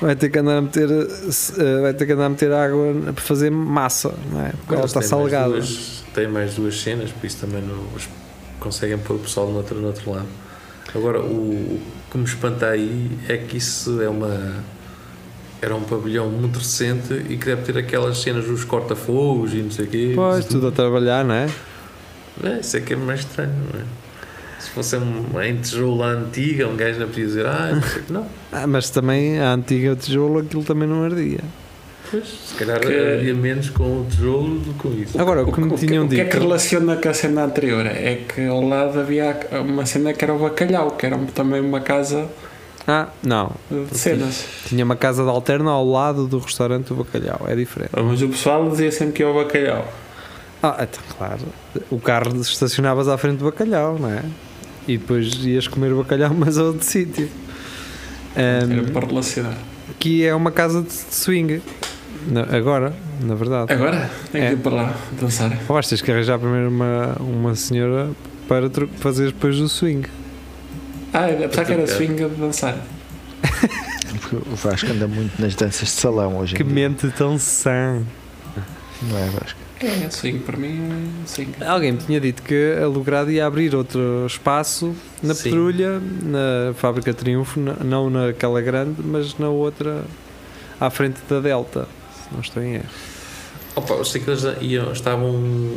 vai 0.00 0.14
ter 0.16 0.30
que 0.30 0.38
andar 0.38 0.58
a 0.58 0.62
meter 0.62 0.88
eh, 0.88 1.80
vai 1.82 1.92
ter 1.92 2.06
que 2.06 2.12
andar 2.12 2.26
a 2.26 2.28
meter 2.28 2.52
água 2.52 2.94
para 3.12 3.22
fazer 3.24 3.50
massa, 3.50 4.14
não 4.32 4.40
é? 4.46 4.50
Porque 4.50 4.72
ela 4.74 4.82
Eles 4.82 4.90
está 4.90 5.02
salgada. 5.02 5.50
duas- 5.54 6.04
Tem 6.14 6.28
mais 6.28 6.54
duas 6.54 6.80
cenas, 6.80 7.10
por 7.10 7.26
isso 7.26 7.38
também 7.44 7.60
não, 7.60 7.74
os- 7.94 8.08
conseguem 8.58 8.98
pôr 8.98 9.16
o 9.16 9.18
pessoal 9.18 9.48
no 9.48 9.56
outro, 9.56 9.78
no 9.78 9.86
outro 9.88 10.10
lado. 10.10 10.28
Agora, 10.94 11.20
o, 11.20 11.52
o 11.78 11.80
que 12.10 12.18
me 12.18 12.24
espanta 12.24 12.66
aí 12.68 13.10
é 13.28 13.36
que 13.36 13.56
isso 13.56 14.00
é 14.00 14.08
uma. 14.08 14.64
Era 15.60 15.74
um 15.74 15.82
pavilhão 15.82 16.28
muito 16.28 16.58
recente 16.58 17.12
e 17.28 17.36
que 17.36 17.46
deve 17.46 17.62
ter 17.62 17.76
aquelas 17.76 18.18
cenas 18.18 18.46
dos 18.46 18.64
corta-fogos 18.64 19.52
e 19.52 19.56
não 19.56 19.70
sei 19.70 19.84
o 19.86 19.88
quê. 19.88 20.12
Pois, 20.14 20.44
tudo 20.44 20.68
a 20.68 20.70
trabalhar, 20.70 21.24
não 21.24 21.34
é? 21.34 21.50
É, 22.44 22.60
isso 22.60 22.76
é 22.76 22.80
que 22.80 22.92
é 22.92 22.96
mais 22.96 23.20
estranho, 23.20 23.52
não 23.72 23.80
é? 23.80 23.84
Se 24.60 24.70
fosse 24.70 24.96
uma 24.96 25.46
em 25.46 25.56
tijolo 25.56 26.02
antiga, 26.02 26.68
um 26.68 26.76
gajo 26.76 27.00
não 27.00 27.08
podia 27.08 27.26
dizer, 27.26 27.46
ah, 27.46 27.70
não 27.74 27.82
sei 27.82 28.00
o 28.00 28.04
que, 28.04 28.12
não. 28.12 28.26
Ah, 28.52 28.66
mas 28.66 28.90
também 28.90 29.40
a 29.40 29.52
antiga 29.52 29.96
tijolo 29.96 30.38
aquilo 30.38 30.64
também 30.64 30.88
não 30.88 31.04
ardia. 31.04 31.40
Pois, 32.10 32.24
se 32.26 32.54
calhar 32.54 32.80
Que- 32.80 32.86
havia 33.18 33.34
menos 33.34 33.68
com 33.70 34.00
o 34.00 34.06
tijolo 34.08 34.58
do 34.60 34.72
que 34.74 34.78
com 34.80 34.92
isso. 34.94 35.20
Agora, 35.20 35.42
o 35.44 35.52
que 35.52 35.60
me 35.60 35.72
o, 35.72 35.76
tinham 35.76 36.06
o 36.06 36.08
que 36.08 36.20
é 36.20 36.24
dito. 36.24 36.30
que 36.36 36.38
relaciona 36.42 36.96
com 36.96 37.08
a 37.08 37.14
cena 37.14 37.44
anterior? 37.44 37.84
É 37.86 38.22
que 38.26 38.46
ao 38.46 38.62
lado 38.66 38.98
havia 38.98 39.38
uma 39.66 39.84
cena 39.84 40.12
que 40.14 40.24
era 40.24 40.32
o 40.34 40.38
bacalhau, 40.38 40.92
que 40.92 41.04
era 41.04 41.18
também 41.34 41.60
uma 41.60 41.80
casa 41.80 42.26
Ah, 42.86 43.08
não. 43.22 43.52
de 43.70 43.98
cenas. 43.98 44.44
Tinha 44.66 44.84
uma 44.84 44.96
casa 44.96 45.22
de 45.22 45.28
alterna 45.28 45.70
ao 45.70 45.86
lado 45.86 46.26
do 46.26 46.38
restaurante 46.38 46.86
do 46.88 46.94
bacalhau. 46.94 47.42
É 47.46 47.54
diferente. 47.54 47.90
Mas 47.94 48.22
o 48.22 48.28
pessoal 48.28 48.70
dizia 48.70 48.90
sempre 48.90 49.12
que 49.14 49.22
ia 49.22 49.28
ao 49.28 49.34
bacalhau. 49.34 49.86
Ah, 50.62 50.76
então, 50.80 51.00
claro. 51.16 51.40
O 51.90 52.00
carro 52.00 52.34
estacionavas 52.40 53.06
à 53.06 53.18
frente 53.18 53.36
do 53.38 53.44
bacalhau, 53.44 53.98
não 53.98 54.10
é? 54.10 54.22
E 54.88 54.96
depois 54.96 55.34
ias 55.44 55.68
comer 55.68 55.92
o 55.92 55.98
bacalhau, 55.98 56.32
mas 56.34 56.56
a 56.56 56.64
outro 56.64 56.84
sítio. 56.84 57.28
Ahm, 58.34 58.72
Era 58.72 58.90
para 58.90 59.06
relacionar. 59.06 59.56
que 59.98 60.24
é 60.24 60.34
uma 60.34 60.50
casa 60.50 60.82
de 60.82 60.92
swing. 60.92 61.60
Na- 62.26 62.46
agora, 62.56 62.92
na 63.20 63.34
verdade. 63.34 63.72
Agora 63.72 64.10
tem 64.32 64.40
que 64.42 64.46
É. 64.48 64.52
ir 64.52 64.56
para 64.58 64.74
lá 64.74 64.94
dançar. 65.20 65.52
Ou 65.68 65.74
vais 65.74 65.88
ter 65.88 66.02
que 66.02 66.10
arranjar 66.10 66.38
primeiro 66.38 66.68
uma, 66.68 67.16
uma 67.20 67.54
senhora 67.54 68.10
para 68.48 68.68
fazer 68.98 69.26
depois 69.26 69.58
o 69.60 69.68
swing. 69.68 70.06
Ah, 71.12 71.26
apesar 71.44 71.64
que 71.64 71.72
era 71.72 71.86
swing 71.86 72.14
de 72.14 72.34
dançar. 72.36 72.76
Porque 74.20 74.36
o 74.36 74.54
Vasco 74.56 74.90
anda 74.90 75.06
muito 75.06 75.40
nas 75.40 75.54
danças 75.54 75.88
de 75.88 75.94
salão 75.94 76.38
hoje 76.38 76.54
Que 76.54 76.62
em 76.62 76.66
dia. 76.66 76.74
mente 76.88 77.08
tão 77.16 77.38
sã. 77.38 78.02
Não 79.02 79.16
é 79.18 79.26
Vasco? 79.30 79.58
É, 79.80 80.10
swing 80.10 80.40
para 80.40 80.56
mim 80.56 80.80
é 81.22 81.26
swing. 81.26 81.52
Alguém 81.64 81.92
me 81.92 81.98
tinha 81.98 82.20
dito 82.20 82.42
que 82.42 82.74
a 82.82 82.86
Logrado 82.88 83.30
ia 83.30 83.46
abrir 83.46 83.74
outro 83.76 84.24
espaço 84.26 84.92
na 85.22 85.34
Sim. 85.34 85.44
Petrulha, 85.44 86.00
na 86.22 86.74
Fábrica 86.74 87.14
Triunfo, 87.14 87.60
não 87.60 88.10
naquela 88.10 88.60
grande, 88.60 88.96
mas 89.04 89.38
na 89.38 89.48
outra. 89.48 90.02
à 90.80 90.90
frente 90.90 91.16
da 91.28 91.40
Delta, 91.40 91.88
se 92.28 92.34
não 92.34 92.40
estou 92.40 92.62
em 92.62 92.74
erro. 92.74 92.84
Opa, 93.76 93.94
eu 93.94 94.04
sei 94.04 94.20
que 94.20 94.28
eles 94.30 94.42
iam, 94.60 94.92
estavam, 94.92 95.72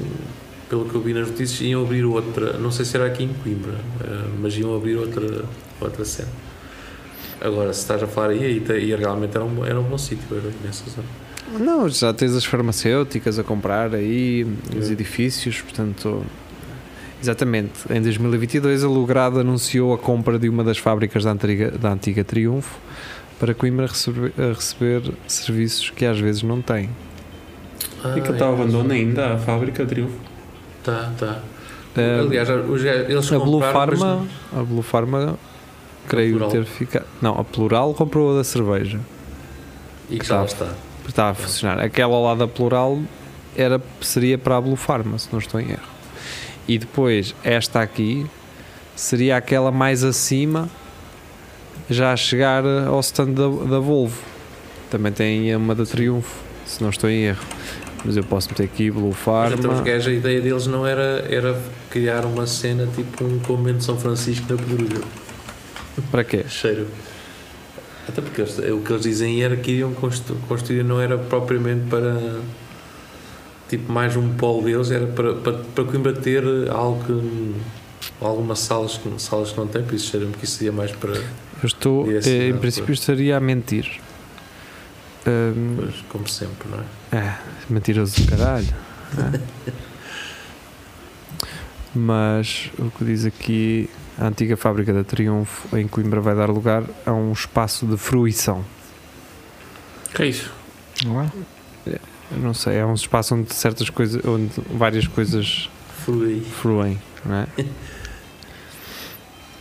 pelo 0.69 0.85
que 0.85 0.95
eu 0.95 1.01
vi 1.01 1.13
nas 1.13 1.27
notícias, 1.27 1.61
iam 1.61 1.83
abrir 1.83 2.03
outra, 2.03 2.53
não 2.57 2.71
sei 2.71 2.83
se 2.85 2.95
era 2.97 3.05
aqui 3.05 3.23
em 3.23 3.33
Coimbra, 3.43 3.75
eh, 4.03 4.27
mas 4.41 4.57
iam 4.57 4.75
abrir 4.75 4.95
outra, 4.97 5.45
outra 5.79 6.03
cena. 6.05 6.29
Agora, 7.39 7.73
se 7.73 7.81
estás 7.81 8.01
a 8.03 8.07
falar 8.07 8.29
aí, 8.29 8.63
aí 8.69 8.95
realmente 8.95 9.35
era 9.35 9.43
um, 9.45 9.65
era 9.65 9.79
um 9.79 9.83
bom 9.83 9.97
sítio, 9.97 10.25
era 10.31 10.51
nessa 10.63 10.83
zona. 10.89 11.07
Não, 11.59 11.89
já 11.89 12.13
tens 12.13 12.33
as 12.35 12.45
farmacêuticas 12.45 13.37
a 13.39 13.43
comprar 13.43 13.93
aí, 13.93 14.45
os 14.77 14.89
É. 14.89 14.93
edifícios, 14.93 15.59
portanto. 15.61 16.23
Exatamente. 17.21 17.71
Em 17.89 18.01
2022, 18.01 18.83
a 18.83 18.87
Logrado 18.87 19.39
anunciou 19.39 19.93
a 19.93 19.97
compra 19.97 20.39
de 20.39 20.49
uma 20.49 20.63
das 20.63 20.77
fábricas 20.79 21.23
da 21.23 21.31
antiga, 21.31 21.69
da 21.71 21.91
antiga 21.91 22.23
Triunfo 22.23 22.79
para 23.41 23.55
Coimbra 23.55 23.87
receber, 23.87 24.31
a 24.37 24.53
receber 24.53 25.01
serviços 25.27 25.89
que 25.89 26.05
às 26.05 26.19
vezes 26.19 26.43
não 26.43 26.61
tem. 26.61 26.91
Ah, 28.03 28.13
E 28.15 28.21
que 28.21 28.31
está 28.31 28.47
abandono 28.47 28.93
ainda 28.93 29.33
a 29.33 29.37
fábrica 29.39 29.83
de 29.83 29.89
Triunfo. 29.89 30.13
Tá, 30.83 31.11
tá. 31.17 31.39
Eh, 31.97 32.19
Aliás, 32.19 32.47
os, 32.47 32.83
eles 32.85 33.33
a 33.33 33.39
Blue 33.39 33.59
mas 33.59 33.73
Pharma, 33.73 34.27
a 34.55 34.61
Blue 34.61 34.83
Pharma, 34.83 35.39
creio 36.07 36.47
ter 36.49 36.65
ficado. 36.65 37.07
Não, 37.19 37.33
a 37.33 37.43
Plural 37.43 37.95
comprou 37.95 38.31
a 38.31 38.37
da 38.37 38.43
cerveja. 38.43 38.99
E 40.07 40.19
que 40.19 40.25
já 40.27 40.37
lá 40.37 40.45
está. 40.45 40.69
Está 41.07 41.29
a 41.29 41.33
funcionar. 41.33 41.79
Aquela 41.79 42.19
lá 42.19 42.35
da 42.35 42.47
Plural 42.47 43.01
era, 43.57 43.81
seria 44.01 44.37
para 44.37 44.57
a 44.57 44.61
Blue 44.61 44.75
Pharma, 44.75 45.17
se 45.17 45.29
não 45.31 45.39
estou 45.39 45.59
em 45.59 45.71
erro. 45.71 45.89
E 46.67 46.77
depois, 46.77 47.33
esta 47.43 47.81
aqui 47.81 48.23
seria 48.95 49.35
aquela 49.35 49.71
mais 49.71 50.03
acima, 50.03 50.69
já 51.91 52.13
a 52.13 52.17
chegar 52.17 52.63
ao 52.65 52.99
stand 53.01 53.31
da, 53.33 53.47
da 53.47 53.79
Volvo. 53.79 54.17
Também 54.89 55.11
tem 55.11 55.55
uma 55.55 55.73
da 55.75 55.85
Triunfo, 55.85 56.35
se 56.65 56.81
não 56.81 56.89
estou 56.89 57.09
em 57.09 57.23
erro. 57.25 57.43
Mas 58.03 58.17
eu 58.17 58.23
posso 58.23 58.49
meter 58.49 58.63
aqui 58.63 58.89
Blue 58.89 59.13
Mas 59.25 59.53
então 59.59 59.71
a 59.83 60.11
ideia 60.11 60.41
deles 60.41 60.65
não 60.65 60.87
era, 60.87 61.23
era 61.29 61.55
criar 61.91 62.25
uma 62.25 62.47
cena 62.47 62.87
tipo 62.95 63.23
um 63.23 63.37
convento 63.39 63.77
de 63.77 63.83
São 63.83 63.95
Francisco 63.99 64.45
na 64.51 64.57
Pedrulha. 64.57 65.01
Para 66.09 66.23
quê? 66.23 66.43
Cheiro. 66.49 66.87
Até 68.09 68.19
porque 68.21 68.41
eles- 68.41 68.57
o 68.57 68.79
que 68.79 68.91
eles 68.91 69.03
dizem 69.03 69.43
era 69.43 69.55
que 69.55 69.71
iriam 69.71 69.93
constru- 69.93 70.35
construir, 70.47 70.83
não 70.83 70.99
era 70.99 71.15
propriamente 71.17 71.87
para. 71.89 72.39
Tipo, 73.69 73.91
mais 73.91 74.15
um 74.17 74.29
polo 74.33 74.63
deles, 74.63 74.89
era 74.91 75.05
para, 75.07 75.35
para, 75.35 75.53
para 75.53 75.83
Coimbra 75.83 76.11
ter 76.13 76.43
algo 76.71 77.03
que. 77.05 77.55
Algumas 78.19 78.59
salas, 78.59 78.97
que- 78.97 79.21
salas 79.21 79.51
que 79.51 79.57
não 79.59 79.67
tem, 79.67 79.83
por 79.83 79.93
isso 79.93 80.09
cheira-me 80.09 80.33
que 80.33 80.43
isso 80.45 80.57
seria 80.57 80.71
mais 80.71 80.91
para. 80.91 81.13
Eu 81.61 81.67
estou, 81.67 82.11
eh, 82.11 82.47
em 82.47 82.53
não, 82.53 82.59
princípio, 82.59 82.87
pois. 82.87 82.99
estaria 82.99 83.37
a 83.37 83.39
mentir. 83.39 83.99
Hum, 85.27 85.75
Pois, 85.77 85.95
como 86.09 86.27
sempre, 86.27 86.67
não 86.69 86.79
é? 86.79 87.17
É, 87.17 87.37
mentiroso 87.69 88.19
do 88.21 88.29
caralho. 88.31 88.67
É. 89.17 89.71
Mas 91.93 92.69
o 92.79 92.89
que 92.89 93.03
diz 93.03 93.25
aqui, 93.25 93.89
a 94.17 94.27
antiga 94.27 94.55
fábrica 94.55 94.93
da 94.93 95.03
Triunfo 95.03 95.75
em 95.77 95.87
Coimbra 95.87 96.21
vai 96.21 96.35
dar 96.35 96.49
lugar 96.49 96.83
a 97.05 97.11
um 97.11 97.31
espaço 97.33 97.85
de 97.85 97.97
fruição. 97.97 98.63
Que 100.15 100.23
é 100.23 100.27
isso? 100.27 100.51
Não 101.05 101.21
é? 101.21 101.29
Eu 101.85 102.37
não 102.39 102.53
sei, 102.53 102.77
é 102.77 102.85
um 102.85 102.93
espaço 102.93 103.35
onde 103.35 103.53
certas 103.53 103.89
coisas, 103.89 104.23
onde 104.23 104.51
várias 104.73 105.05
coisas 105.05 105.69
Fui. 106.05 106.41
fruem, 106.61 106.97
não 107.25 107.35
é? 107.35 107.47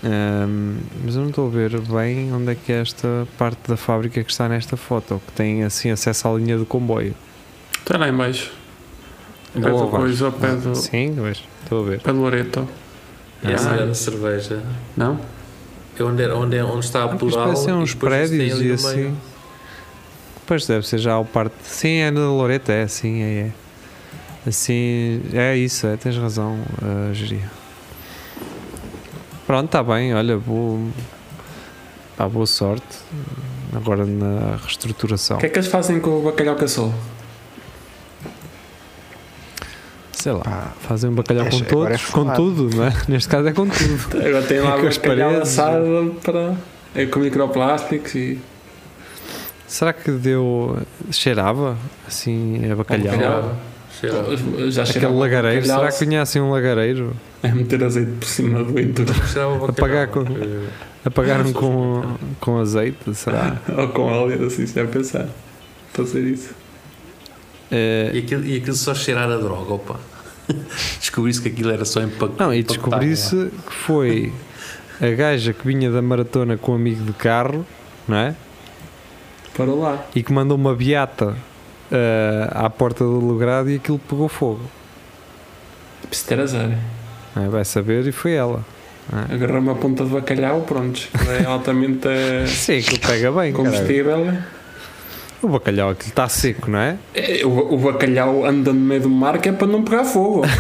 Ahm, 0.02 0.78
mas 1.04 1.14
eu 1.14 1.20
não 1.22 1.28
estou 1.28 1.46
a 1.46 1.50
ver 1.50 1.78
bem 1.80 2.32
onde 2.32 2.52
é 2.52 2.54
que 2.54 2.72
é 2.72 2.80
esta 2.80 3.28
parte 3.36 3.58
da 3.68 3.76
fábrica 3.76 4.22
que 4.24 4.30
está 4.30 4.48
nesta 4.48 4.76
foto, 4.76 5.20
que 5.26 5.32
tem 5.32 5.62
assim 5.62 5.90
acesso 5.90 6.26
à 6.28 6.32
linha 6.32 6.56
do 6.56 6.64
comboio. 6.64 7.14
Está 7.78 7.98
lá 7.98 8.08
em 8.08 8.16
baixo. 8.16 8.50
Pé 9.52 9.60
do 9.60 9.88
coisa, 9.88 10.26
ao 10.26 10.32
pé 10.32 10.54
do, 10.54 10.74
Sim, 10.74 11.14
mas 11.18 11.42
estou 11.62 11.84
a 11.84 11.90
ver. 11.90 12.00
pé 12.00 12.12
do 12.12 12.20
Loreto. 12.20 12.66
Essa 13.42 13.70
Ah. 13.72 13.76
era 13.76 13.94
cerveja. 13.94 14.62
Não? 14.96 15.18
É 15.98 16.02
onde, 16.02 16.22
é- 16.22 16.32
onde, 16.32 16.56
é- 16.56 16.64
onde 16.64 16.84
está 16.84 17.02
a 17.02 17.04
Ah, 17.06 17.08
plural. 17.16 17.44
parece 17.46 17.64
ser 17.64 17.70
e 17.70 17.74
uns 17.74 17.94
prédios 17.94 18.60
e 18.62 18.72
assim. 18.72 19.16
Pois 20.46 20.66
deve 20.66 20.86
ser 20.86 20.98
já 20.98 21.18
o 21.18 21.24
parte. 21.24 21.54
Sim, 21.62 21.96
é 21.98 22.10
na 22.10 22.20
Loreta, 22.20 22.72
é, 22.72 22.86
sim, 22.86 23.22
é, 23.22 23.26
é. 23.48 23.50
Assim, 24.48 25.20
é 25.34 25.56
isso, 25.56 25.86
é, 25.86 25.96
tens 25.96 26.16
razão, 26.16 26.58
uh, 26.82 27.12
Geria. 27.12 27.50
Pronto, 29.50 29.64
está 29.66 29.82
bem, 29.82 30.14
olha, 30.14 30.38
boa, 30.38 30.78
pá, 32.16 32.28
boa 32.28 32.46
sorte 32.46 32.86
agora 33.74 34.06
na 34.06 34.54
reestruturação. 34.62 35.38
O 35.38 35.40
que 35.40 35.46
é 35.46 35.48
que 35.48 35.58
eles 35.58 35.68
fazem 35.68 35.98
com 35.98 36.20
o 36.20 36.22
bacalhau 36.22 36.54
caçou? 36.54 36.94
Sei 40.12 40.30
lá, 40.30 40.38
Pá, 40.38 40.72
fazem 40.82 41.10
um 41.10 41.14
bacalhau 41.14 41.46
é- 41.46 41.50
com 41.50 41.56
agora 41.56 41.94
é 41.94 41.98
todos, 41.98 42.04
com 42.12 42.20
fumado. 42.20 42.36
tudo, 42.36 42.76
não 42.76 42.84
é? 42.84 42.92
Neste 43.10 43.28
caso 43.28 43.48
é 43.48 43.52
com 43.52 43.66
tudo. 43.68 44.18
Agora 44.24 44.42
tem 44.44 44.60
lá 44.60 44.78
Com 44.78 44.86
as 44.86 44.96
bacalhau 44.98 45.42
assado 45.42 46.16
para. 46.22 46.54
É 46.94 47.06
com 47.06 47.18
microplásticos 47.18 48.14
e. 48.14 48.38
Será 49.66 49.92
que 49.92 50.12
deu. 50.12 50.78
cheirava? 51.10 51.76
Assim, 52.06 52.60
é 52.70 52.72
bacalhau? 52.72 53.16
bacalhau. 53.16 53.56
Cheirava, 54.00 54.70
Já 54.70 54.82
Aquele 54.84 55.06
lagareiro, 55.06 55.66
será 55.66 55.92
que 55.92 56.04
vinha 56.06 56.22
assim 56.22 56.40
um 56.40 56.50
lagareiro? 56.50 57.12
É 57.42 57.48
meter 57.52 57.84
azeite 57.84 58.10
por 58.12 58.26
cima 58.26 58.64
do 58.64 58.72
bacalhau. 58.72 59.66
Apagar 59.66 60.08
com- 60.08 60.22
Eh, 60.22 60.68
Apagaram 61.04 61.52
com, 61.52 62.16
com 62.40 62.58
azeite, 62.58 63.14
será? 63.14 63.56
Ou 63.76 63.88
com 63.88 64.02
óleo, 64.02 64.46
assim, 64.46 64.66
se 64.66 64.74
deve 64.74 64.88
pensar. 64.92 65.26
Fazer 65.92 66.22
isso. 66.22 66.54
Eh, 67.70 68.10
E 68.14 68.18
aquilo, 68.18 68.44
e 68.44 68.56
aquilo 68.56 68.76
só 68.76 68.94
cheirar 68.94 69.30
a 69.30 69.36
droga, 69.36 69.74
opa. 69.74 70.00
Descobri-se 70.98 71.40
que 71.40 71.48
aquilo 71.48 71.70
era 71.70 71.84
só 71.84 72.00
empac 72.02 72.32
Não, 72.38 72.52
e 72.52 72.62
descobri-se 72.62 73.50
que 73.66 73.72
foi 73.72 74.32
a 75.00 75.08
gaja 75.10 75.52
que 75.52 75.66
vinha 75.66 75.90
da 75.90 76.02
maratona 76.02 76.56
com 76.56 76.72
um 76.72 76.74
amigo 76.74 77.04
de 77.04 77.12
carro, 77.12 77.64
não 78.08 78.16
é? 78.16 78.34
Para 79.56 79.72
lá. 79.72 80.04
E 80.14 80.22
que 80.22 80.32
mandou 80.32 80.56
uma 80.56 80.74
beata 80.74 81.36
eh, 81.92 82.48
à 82.52 82.68
porta 82.70 83.04
do 83.04 83.18
logrado 83.20 83.70
e 83.70 83.76
aquilo 83.76 83.98
pegou 83.98 84.28
fogo. 84.28 84.60
Preciso 86.08 86.28
ter 86.28 86.40
azar. 86.40 86.70
é? 87.36 87.48
Vai 87.48 87.64
saber, 87.64 88.06
e 88.06 88.12
foi 88.12 88.32
ela. 88.32 88.64
Agarrar 89.32 89.58
uma 89.58 89.74
ponta 89.74 90.04
de 90.04 90.10
bacalhau, 90.10 90.60
pronto. 90.62 91.00
É 91.40 91.44
altamente 91.44 92.06
eh, 92.06 92.46
Sim, 92.46 92.78
aquilo 92.78 93.00
pega 93.00 93.32
bem. 93.32 93.52
caralho. 93.52 93.54
combustível. 93.54 94.38
O 95.42 95.48
bacalhau, 95.48 95.90
aquilo 95.90 96.10
está 96.10 96.28
seco, 96.28 96.70
não 96.70 96.78
é? 96.78 96.96
É, 97.14 97.44
O, 97.44 97.74
o 97.74 97.78
bacalhau 97.78 98.44
anda 98.44 98.72
no 98.72 98.80
meio 98.80 99.00
do 99.02 99.08
mar 99.10 99.38
que 99.38 99.48
é 99.48 99.52
para 99.52 99.66
não 99.66 99.82
pegar 99.82 100.04
fogo. 100.04 100.42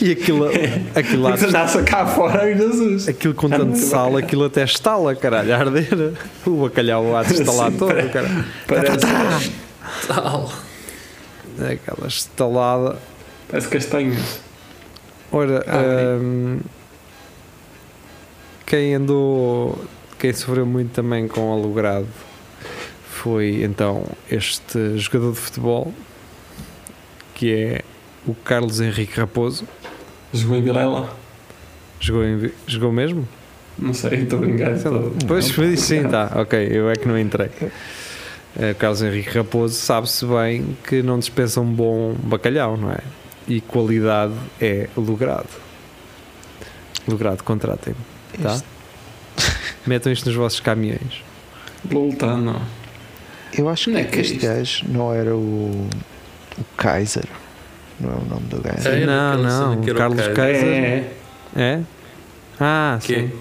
E 0.00 0.12
aquilo, 0.12 0.46
aquilo, 0.94 1.22
lá, 1.24 1.34
andar-se 1.34 1.82
cá 1.82 2.06
fora, 2.06 2.46
Jesus. 2.56 3.06
aquilo 3.08 3.34
com 3.34 3.46
tanto 3.50 3.76
sal, 3.76 4.16
aquilo 4.16 4.44
até 4.46 4.64
estala, 4.64 5.14
caralho, 5.14 5.52
a 5.54 5.58
arder. 5.58 6.14
O 6.46 6.62
bacalhau 6.62 7.14
há 7.14 7.22
de 7.24 7.34
estalar 7.42 7.70
todo, 7.72 7.88
pare- 7.88 8.08
caralho. 8.08 8.44
Parece, 8.66 9.06
Tal. 10.06 10.50
É 11.58 11.72
Aquela 11.72 12.06
estalada. 12.08 12.98
parece 13.48 13.68
castanhas. 13.68 14.40
Ora, 15.32 15.64
Ah, 15.66 16.18
hum, 16.20 16.60
quem 18.66 18.94
andou, 18.94 19.84
quem 20.18 20.32
sofreu 20.32 20.64
muito 20.66 20.92
também 20.92 21.26
com 21.28 21.50
o 21.50 21.52
alogrado 21.52 22.06
foi 23.04 23.62
então 23.62 24.04
este 24.30 24.96
jogador 24.98 25.32
de 25.32 25.38
futebol 25.38 25.92
que 27.34 27.52
é 27.54 27.80
o 28.26 28.34
Carlos 28.34 28.80
Henrique 28.80 29.18
Raposo. 29.18 29.66
Jogou 30.32 30.56
em 30.56 30.62
Vilela. 30.62 31.10
Jogou, 31.98 32.24
em 32.24 32.50
jogou 32.66 32.92
mesmo? 32.92 33.26
Não 33.78 33.94
sei, 33.94 34.22
estou 34.22 34.38
a 34.38 34.42
brincar. 34.42 34.72
Pois, 35.26 35.50
sim, 35.80 36.06
tá, 36.08 36.30
ok, 36.36 36.68
eu 36.70 36.90
é 36.90 36.96
que 36.96 37.08
não 37.08 37.18
entrei. 37.18 37.50
Eh, 38.58 38.74
Carlos 38.74 39.00
Henrique 39.02 39.30
Raposo 39.36 39.74
sabe-se 39.74 40.24
bem 40.26 40.76
que 40.88 41.02
não 41.02 41.18
dispensa 41.18 41.60
um 41.60 41.72
bom 41.72 42.14
bacalhau, 42.22 42.76
não 42.76 42.90
é? 42.90 42.98
E 43.48 43.60
qualidade 43.60 44.34
é 44.60 44.88
logrado. 44.96 45.48
Logrado, 47.06 47.42
contratem-me, 47.42 47.98
tá? 48.42 48.54
Este- 48.54 48.64
Metam 49.86 50.12
isto 50.12 50.26
nos 50.26 50.34
vossos 50.36 50.60
caminhões. 50.60 51.22
Lultano. 51.90 52.60
Eu 53.56 53.68
acho 53.68 53.90
Não 53.90 53.96
que, 53.96 54.02
é 54.02 54.04
que 54.10 54.18
é 54.18 54.20
este 54.20 54.34
isto? 54.36 54.46
gajo 54.46 54.84
não 54.88 55.12
era 55.14 55.34
o, 55.34 55.88
o 56.58 56.64
Kaiser. 56.76 57.24
Não 57.98 58.10
é 58.10 58.14
o 58.14 58.24
nome 58.24 58.46
do 58.48 58.60
gajo. 58.60 58.88
É, 58.88 59.04
não, 59.06 59.38
não, 59.76 59.82
Carlos 59.94 60.18
Kaiser. 60.20 60.34
Kaiser. 60.34 60.68
É, 60.68 61.10
É? 61.56 61.80
Ah, 62.60 62.98
Que, 63.02 63.14
é- 63.14 63.18
sim. 63.22 63.32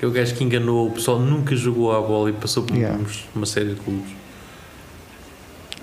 Que 0.00 0.06
é 0.06 0.08
o 0.08 0.10
gajo 0.10 0.34
que 0.34 0.42
enganou 0.42 0.86
o 0.88 0.90
pessoal, 0.92 1.18
nunca 1.18 1.54
jogou 1.54 1.92
à 1.94 2.00
bola 2.00 2.30
e 2.30 2.32
passou 2.32 2.62
por 2.62 2.74
Yeah. 2.74 2.98
uma 3.34 3.44
série 3.44 3.74
de 3.74 3.74
clubes. 3.74 4.10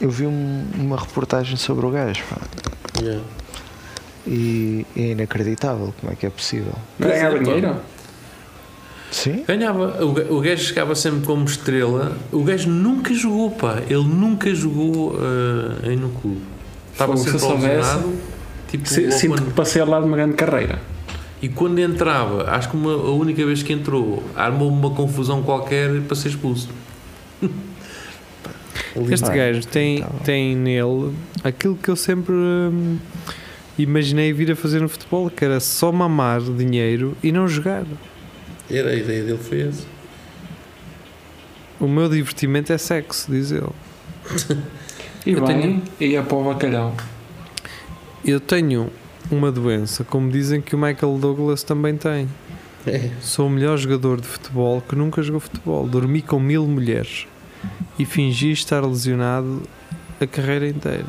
Eu 0.01 0.09
vi 0.09 0.25
um- 0.25 0.65
uma 0.75 0.97
reportagem 0.97 1.55
sobre 1.55 1.85
o 1.85 1.91
gajo 1.91 2.23
pá, 2.27 2.37
Yeah. 2.99 3.23
e 4.25 4.87
é 4.95 5.11
inacreditável 5.11 5.93
como 6.01 6.11
é 6.11 6.15
que 6.15 6.25
é 6.25 6.31
possível. 6.31 6.73
não 6.97 7.07
é 7.09 7.29
Pois 7.29 7.43
banheiro? 7.47 7.75
Sim? 9.11 9.43
Ganhava, 9.47 10.03
o, 10.03 10.37
o 10.37 10.41
gajo 10.41 10.63
chegava 10.63 10.95
sempre 10.95 11.21
como 11.23 11.45
estrela. 11.45 12.17
O 12.31 12.43
gajo 12.43 12.69
nunca 12.71 13.13
jogou, 13.13 13.51
pá. 13.51 13.81
Ele 13.87 14.03
nunca 14.03 14.53
jogou 14.55 15.15
eh, 15.15 15.89
aí 15.89 15.95
no 15.95 16.09
clube. 16.09 16.41
Estava 16.91 17.15
se 17.15 17.23
sempre 17.25 17.35
eu 17.37 17.39
soubesse. 17.39 17.99
Tipo, 18.69 18.83
ou 19.05 19.11
Sinto 19.11 19.43
que 19.43 19.51
passei 19.51 19.79
ao 19.81 19.87
lado 19.87 20.01
de 20.03 20.07
uma 20.09 20.17
grande 20.17 20.33
carreira. 20.35 20.81
E 21.41 21.47
quando 21.49 21.77
entrava, 21.79 22.49
acho 22.51 22.69
que 22.69 22.75
uma- 22.75 22.93
a 22.93 23.11
única 23.11 23.45
vez 23.45 23.61
que 23.61 23.71
entrou, 23.71 24.23
armou 24.35 24.69
uma 24.69 24.89
confusão 24.91 25.43
qualquer 25.43 26.01
para 26.01 26.15
ser 26.15 26.29
expulso. 26.29 26.69
Este 29.11 29.29
gajo 29.29 29.67
tem, 29.67 30.01
tá 30.01 30.07
tem 30.23 30.55
nele 30.55 31.13
aquilo 31.43 31.75
que 31.75 31.87
eu 31.89 31.95
sempre 31.95 32.33
hum, 32.33 32.97
imaginei 33.77 34.33
vir 34.33 34.51
a 34.51 34.55
fazer 34.55 34.81
no 34.81 34.89
futebol, 34.89 35.29
que 35.29 35.45
era 35.45 35.59
só 35.59 35.91
mamar 35.91 36.41
dinheiro 36.41 37.15
e 37.21 37.31
não 37.31 37.47
jogar. 37.47 37.85
Era 38.69 38.89
a 38.89 38.95
ideia 38.95 39.23
dele 39.23 39.37
foi 39.37 39.61
essa. 39.61 39.85
O 41.79 41.87
meu 41.87 42.09
divertimento 42.09 42.73
é 42.73 42.77
sexo, 42.79 43.31
diz 43.31 43.51
ele. 43.51 43.67
E 45.25 45.31
Eu 45.33 45.45
bem, 45.45 45.81
tenho- 45.99 46.11
ia 46.11 46.23
para 46.23 46.37
o 46.37 46.43
bacalhau. 46.45 46.95
Eu 48.23 48.39
tenho 48.39 48.89
uma 49.31 49.51
doença, 49.51 50.03
como 50.03 50.31
dizem 50.31 50.61
que 50.61 50.75
o 50.75 50.77
Michael 50.77 51.17
Douglas 51.17 51.63
também 51.63 51.97
tem. 51.97 52.27
É. 52.85 53.11
Sou 53.19 53.47
o 53.47 53.49
melhor 53.49 53.77
jogador 53.77 54.21
de 54.21 54.27
futebol 54.27 54.81
que 54.81 54.95
nunca 54.95 55.21
jogou 55.21 55.41
futebol. 55.41 55.85
Dormi 55.87 56.21
com 56.21 56.39
mil 56.39 56.65
mulheres 56.65 57.27
e 57.99 58.05
fingi 58.05 58.51
estar 58.51 58.85
lesionado 58.85 59.61
a 60.21 60.25
carreira 60.25 60.67
inteira. 60.67 61.07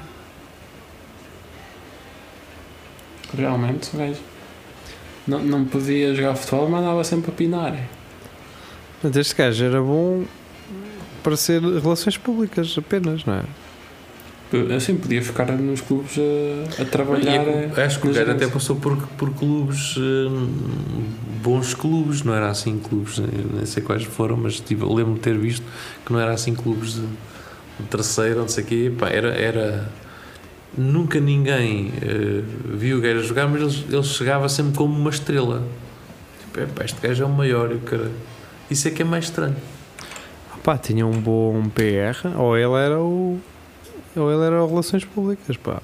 Realmente, 3.36 3.94
o 3.94 3.98
gajo. 3.98 4.20
Não, 5.26 5.40
não 5.40 5.64
podia 5.64 6.14
jogar 6.14 6.34
futebol, 6.34 6.68
mas 6.68 6.80
andava 6.80 7.04
sempre 7.04 7.30
a 7.30 7.34
pinar. 7.34 7.76
Portanto, 8.94 9.20
este 9.20 9.34
gajo 9.34 9.64
era 9.64 9.80
bom 9.80 10.24
para 11.22 11.36
ser 11.36 11.60
relações 11.60 12.16
públicas 12.16 12.74
apenas, 12.76 13.24
não 13.24 13.34
é? 13.34 13.44
Assim 14.74 14.96
podia 14.96 15.22
ficar 15.22 15.46
nos 15.52 15.82
clubes 15.82 16.16
a, 16.78 16.82
a 16.82 16.84
trabalhar. 16.86 17.46
eh, 17.46 17.70
acho 17.84 18.00
que 18.00 18.08
o 18.08 18.12
gajo 18.12 18.30
até 18.30 18.46
passou 18.48 18.76
por, 18.76 18.96
por 18.96 19.30
clubes, 19.34 19.96
hum, 19.98 20.48
bons 21.42 21.74
clubes, 21.74 22.22
não 22.22 22.34
era 22.34 22.48
assim 22.48 22.78
clubes, 22.78 23.18
eu 23.18 23.26
nem 23.54 23.66
sei 23.66 23.82
quais 23.82 24.04
foram, 24.04 24.38
mas 24.38 24.58
tipo, 24.58 24.86
eu 24.86 24.94
lembro 24.94 25.14
de 25.14 25.20
ter 25.20 25.36
visto 25.36 25.62
que 26.04 26.12
não 26.12 26.18
era 26.18 26.32
assim 26.32 26.54
clubes 26.54 26.94
de, 26.94 27.02
de 27.02 27.86
terceiro, 27.90 28.40
não 28.40 28.48
sei 28.48 28.64
o 28.64 28.66
quê, 28.66 28.92
pá, 28.98 29.08
era, 29.10 29.28
era 29.34 29.88
nunca 30.76 31.20
ninguém 31.20 31.92
eh, 32.00 32.42
viu 32.64 32.98
o 32.98 33.00
gajo 33.02 33.22
jogar, 33.24 33.48
mas 33.48 33.60
ele, 33.60 33.96
ele 33.96 34.02
chegava 34.02 34.48
sempre 34.48 34.76
como 34.76 34.98
uma 34.98 35.10
estrela. 35.10 35.62
Tipo, 36.40 36.60
é, 36.60 36.66
pá, 36.66 36.84
este 36.84 37.06
gajo 37.06 37.22
é 37.22 37.26
o 37.26 37.30
maior, 37.30 37.70
e 37.70 37.74
o 37.74 37.80
cara. 37.80 38.10
Isso 38.70 38.88
é 38.88 38.90
que 38.90 39.02
é 39.02 39.04
mais 39.04 39.24
estranho. 39.24 39.56
Pá, 40.62 40.76
tinha 40.78 41.06
um 41.06 41.20
bom 41.20 41.68
PR, 41.68 42.36
ou 42.36 42.56
ele 42.56 42.74
era 42.74 42.98
o. 42.98 43.38
Ou 44.16 44.32
ele 44.32 44.44
era 44.44 44.66
Relações 44.66 45.04
Públicas, 45.04 45.56
pá. 45.56 45.80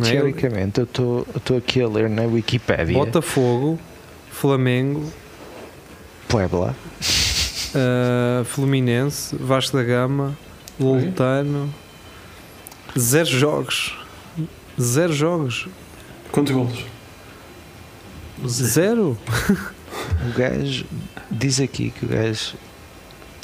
É? 0.00 0.10
Teoricamente, 0.10 0.80
eu 0.80 0.84
estou 0.84 1.56
aqui 1.56 1.82
a 1.82 1.88
ler 1.88 2.08
na 2.08 2.22
Wikipédia. 2.22 2.94
Botafogo, 2.94 3.78
Flamengo, 4.30 5.10
Puebla. 6.28 6.74
uh, 7.74 8.44
Fluminense, 8.44 9.36
Vasco 9.36 9.76
da 9.76 9.82
Gama, 9.82 10.36
Loltano. 10.78 11.72
Zero 12.98 13.26
jogos. 13.28 13.96
Zero 14.80 15.12
jogos. 15.12 15.68
Quantos 16.32 16.54
golos? 16.54 16.84
Zero? 18.46 19.18
O 20.22 20.38
gajo 20.38 20.86
diz 21.30 21.60
aqui 21.60 21.90
que 21.90 22.06
o 22.06 22.08
gajo, 22.08 22.54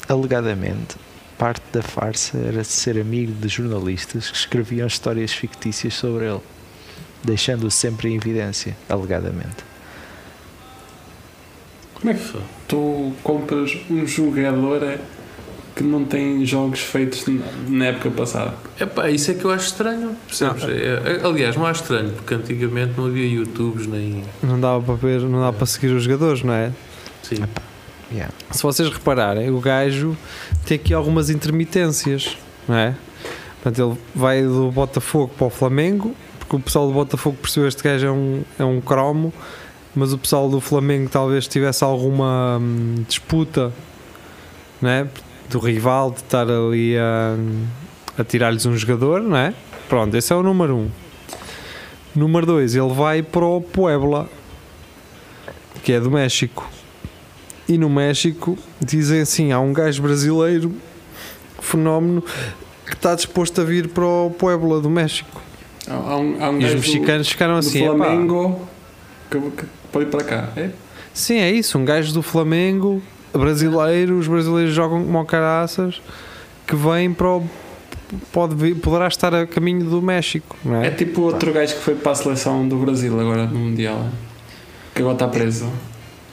alegadamente, 0.09 0.95
parte 1.37 1.61
da 1.71 1.81
farsa 1.81 2.37
era 2.37 2.63
ser 2.63 2.99
amigo 2.99 3.31
de 3.33 3.47
jornalistas 3.47 4.29
que 4.29 4.37
escreviam 4.37 4.87
histórias 4.87 5.31
fictícias 5.31 5.93
sobre 5.93 6.25
ele, 6.25 6.39
deixando-o 7.23 7.69
sempre 7.71 8.09
em 8.09 8.15
evidência, 8.15 8.75
alegadamente. 8.89 9.65
Como 11.95 12.11
é 12.11 12.13
que 12.13 12.33
tu 12.67 13.13
compras 13.23 13.75
um 13.89 14.05
jogador 14.05 14.83
eh, 14.83 14.99
que 15.75 15.83
não 15.83 16.05
tem 16.05 16.45
jogos 16.45 16.79
feitos 16.79 17.25
na- 17.67 17.85
época 17.87 18.11
passada? 18.11 18.53
Epá, 18.79 19.09
isso 19.09 19.31
é 19.31 19.33
que 19.33 19.43
eu 19.45 19.51
acho 19.51 19.67
estranho, 19.67 20.15
percebes? 20.27 20.63
É- 20.63 21.19
é- 21.21 21.25
aliás, 21.25 21.55
não 21.55 21.65
acho 21.65 21.81
estranho, 21.81 22.11
porque 22.13 22.33
antigamente 22.35 22.93
não 22.95 23.07
havia 23.07 23.27
YouTubes 23.27 23.87
nem. 23.87 24.23
Não 24.43 24.59
dava 24.59 24.81
para 24.83 24.93
ver, 24.95 25.21
não 25.21 25.39
dava 25.39 25.53
para 25.57 25.65
seguir 25.65 25.87
os 25.87 26.03
jogadores, 26.03 26.43
não 26.43 26.53
é? 26.53 26.71
Sim. 27.23 27.43
Yeah. 28.11 28.33
Se 28.51 28.63
vocês 28.63 28.89
repararem, 28.89 29.49
o 29.49 29.59
gajo 29.59 30.17
tem 30.65 30.75
aqui 30.75 30.93
algumas 30.93 31.29
intermitências, 31.29 32.37
não 32.67 32.75
é? 32.75 32.95
Portanto, 33.61 33.89
ele 33.89 33.99
vai 34.15 34.43
do 34.43 34.71
Botafogo 34.71 35.31
para 35.37 35.47
o 35.47 35.49
Flamengo, 35.49 36.15
porque 36.39 36.55
o 36.55 36.59
pessoal 36.59 36.87
do 36.87 36.93
Botafogo 36.93 37.37
percebeu 37.41 37.67
este 37.67 37.83
gajo 37.83 38.07
é 38.07 38.11
um, 38.11 38.43
é 38.59 38.63
um 38.63 38.79
cromo, 38.79 39.33
mas 39.93 40.13
o 40.13 40.17
pessoal 40.17 40.49
do 40.49 40.61
Flamengo 40.61 41.09
talvez 41.09 41.47
tivesse 41.47 41.83
alguma 41.83 42.59
hum, 42.61 43.03
disputa, 43.07 43.73
não 44.81 44.89
é? 44.89 45.07
Do 45.49 45.59
rival, 45.59 46.11
de 46.11 46.17
estar 46.17 46.49
ali 46.49 46.97
a, 46.97 47.35
a 48.17 48.23
tirar-lhes 48.23 48.65
um 48.65 48.75
jogador, 48.77 49.21
não 49.21 49.37
é? 49.37 49.53
Pronto, 49.89 50.15
esse 50.15 50.31
é 50.31 50.35
o 50.35 50.43
número 50.43 50.75
um. 50.75 50.89
Número 52.15 52.45
dois, 52.45 52.75
ele 52.75 52.93
vai 52.93 53.21
para 53.21 53.45
o 53.45 53.61
Puebla, 53.61 54.29
que 55.83 55.93
é 55.93 55.99
do 55.99 56.11
México. 56.11 56.69
E 57.67 57.77
no 57.77 57.89
México 57.89 58.57
dizem 58.79 59.21
assim: 59.21 59.51
há 59.51 59.59
um 59.59 59.73
gajo 59.73 60.01
brasileiro, 60.01 60.73
fenómeno, 61.61 62.23
que 62.85 62.93
está 62.93 63.13
disposto 63.15 63.61
a 63.61 63.63
vir 63.63 63.89
para 63.89 64.05
o 64.05 64.31
Puebla 64.31 64.79
do 64.79 64.89
México. 64.89 65.41
Há, 65.87 66.17
um, 66.17 66.43
há 66.43 66.49
um 66.49 66.59
E 66.61 66.65
os 66.65 66.73
mexicanos 66.75 67.29
ficaram 67.29 67.55
assim: 67.57 67.79
do 67.85 67.93
"Epá, 67.95 68.05
Flamengo 68.05 68.67
que, 69.29 69.39
que 69.39 69.65
pode 69.91 70.05
ir 70.05 70.09
para 70.09 70.23
cá. 70.23 70.49
É? 70.55 70.69
sim, 71.13 71.37
é 71.39 71.51
isso, 71.51 71.77
um 71.77 71.83
gajo 71.85 72.13
do 72.13 72.21
Flamengo, 72.21 73.01
brasileiro, 73.33 74.17
os 74.17 74.27
brasileiros 74.27 74.73
jogam 74.73 75.03
como 75.03 75.25
caraças, 75.25 76.01
que 76.65 76.75
vem 76.75 77.13
para 77.13 77.27
o. 77.27 77.43
Pode 78.31 78.55
vir, 78.55 78.75
poderá 78.75 79.07
estar 79.09 79.35
a 79.35 79.45
caminho 79.45 79.83
do 79.83 80.01
México, 80.01 80.55
não 80.63 80.81
É 80.81 80.87
é? 80.87 80.91
tipo 80.91 81.23
outro 81.23 81.51
gajo 81.51 81.75
que 81.75 81.81
foi 81.81 81.93
para 81.95 82.13
a 82.13 82.15
seleção 82.15 82.65
do 82.65 82.77
Brasil 82.77 83.19
agora 83.19 83.45
no 83.47 83.59
Mundial. 83.59 84.07
Que 84.95 85.01
agora 85.01 85.15
está 85.15 85.27
preso. 85.27 85.69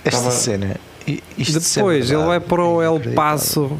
Esta 0.05 0.20
Tava- 0.20 0.30
cena. 0.30 0.76
Isto 1.36 1.61
Depois 1.61 2.11
ele 2.11 2.24
vai 2.24 2.40
para 2.40 2.64
o 2.64 2.82
é 2.82 2.86
El. 2.86 3.00
Paso 3.14 3.76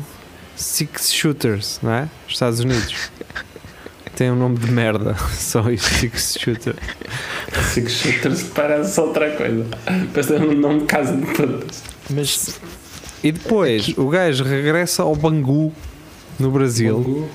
Six 0.57 1.13
Shooters, 1.13 1.81
não 1.83 1.93
é? 1.93 2.09
Estados 2.29 2.61
Unidos. 2.61 3.11
Tem 4.15 4.31
um 4.31 4.37
nome 4.37 4.59
de 4.59 4.71
merda, 4.71 5.17
só 5.35 5.69
isso, 5.71 5.93
Six 5.95 6.37
Shooter. 6.39 6.77
Six 7.73 7.93
Shooters 7.93 8.43
parece 8.55 9.01
outra 9.01 9.31
coisa. 9.33 9.67
Parece 10.13 10.33
um 10.35 10.55
nome 10.55 10.81
de 10.81 10.87
casa 10.87 11.17
de 11.17 11.27
putas. 11.27 11.83
Mas 12.11 12.61
E 13.23 13.33
depois 13.33 13.93
o 13.97 14.09
gajo 14.09 14.45
regressa 14.45 15.03
ao 15.03 15.17
Bangu, 15.17 15.73
no 16.39 16.51
Brasil, 16.51 17.29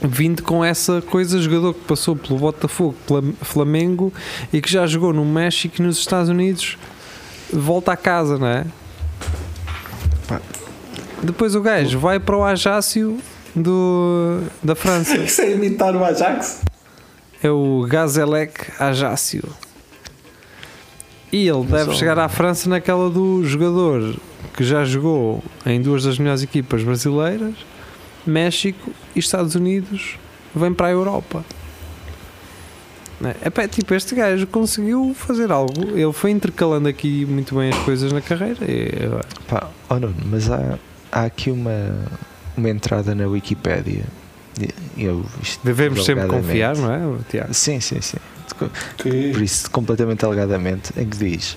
vindo 0.00 0.42
com 0.42 0.64
essa 0.64 1.02
coisa, 1.02 1.40
jogador 1.40 1.74
que 1.74 1.80
passou 1.80 2.16
pelo 2.16 2.38
Botafogo, 2.38 2.94
Flamengo 3.42 4.12
e 4.52 4.60
que 4.60 4.70
já 4.70 4.86
jogou 4.86 5.12
no 5.12 5.24
México 5.24 5.76
e 5.78 5.82
nos 5.82 5.98
Estados 5.98 6.28
Unidos, 6.28 6.78
volta 7.52 7.92
a 7.92 7.96
casa, 7.96 8.38
não 8.38 8.46
é? 8.46 8.64
Depois 11.22 11.54
o 11.54 11.60
gajo 11.60 11.98
vai 11.98 12.20
para 12.20 12.36
o 12.36 12.44
Ajácio 12.44 13.18
do, 13.54 14.40
da 14.62 14.74
França. 14.74 15.16
É 15.42 15.52
imitar 15.52 15.94
o 15.94 16.04
Ajax? 16.04 16.62
É 17.42 17.50
o 17.50 17.86
Gazelec 17.88 18.72
Ajácio. 18.78 19.44
E 21.32 21.46
ele 21.46 21.64
deve 21.64 21.90
ó. 21.90 21.94
chegar 21.94 22.18
à 22.18 22.28
França 22.28 22.68
naquela 22.68 23.10
do 23.10 23.44
jogador 23.44 24.16
que 24.56 24.64
já 24.64 24.84
jogou 24.84 25.42
em 25.64 25.80
duas 25.80 26.04
das 26.04 26.18
melhores 26.18 26.42
equipas 26.42 26.82
brasileiras, 26.82 27.54
México 28.26 28.90
e 29.14 29.18
Estados 29.18 29.54
Unidos, 29.54 30.18
vem 30.54 30.72
para 30.72 30.88
a 30.88 30.90
Europa. 30.90 31.44
Não 33.20 33.30
é? 33.30 33.36
Epá, 33.44 33.66
tipo, 33.68 33.94
este 33.94 34.14
gajo 34.14 34.46
conseguiu 34.46 35.14
fazer 35.14 35.50
algo. 35.50 35.96
Ele 35.96 36.12
foi 36.12 36.30
intercalando 36.30 36.88
aqui 36.88 37.26
muito 37.26 37.54
bem 37.54 37.70
as 37.70 37.78
coisas 37.78 38.12
na 38.12 38.20
carreira. 38.20 38.64
E, 38.64 38.90
Pá, 39.48 39.68
oh 39.88 39.94
Nuno, 39.94 40.14
mas 40.24 40.50
há, 40.50 40.78
há 41.12 41.24
aqui 41.24 41.50
uma, 41.50 41.94
uma 42.56 42.68
entrada 42.68 43.14
na 43.14 43.26
Wikipédia. 43.26 44.04
E- 44.60 44.74
Eu, 45.04 45.24
isto 45.42 45.60
devemos 45.64 46.04
sempre 46.04 46.26
confiar, 46.26 46.76
não 46.76 46.92
é, 46.92 47.18
Tiago? 47.30 47.54
Sim, 47.54 47.80
sim, 47.80 48.00
sim. 48.00 48.18
Que... 48.96 49.30
Por 49.32 49.42
isso, 49.42 49.70
completamente 49.70 50.24
alegadamente, 50.24 50.92
em 50.96 51.06
que 51.08 51.16
diz: 51.16 51.56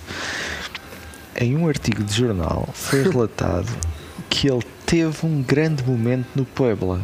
em 1.36 1.56
um 1.58 1.68
artigo 1.68 2.04
de 2.04 2.14
jornal 2.14 2.70
foi 2.74 3.02
relatado 3.04 3.68
que 4.30 4.47
ele 4.49 4.64
teve 4.86 5.26
um 5.26 5.41
grande 5.41 5.84
momento 5.84 6.28
no 6.36 6.45
Puebla 6.45 7.02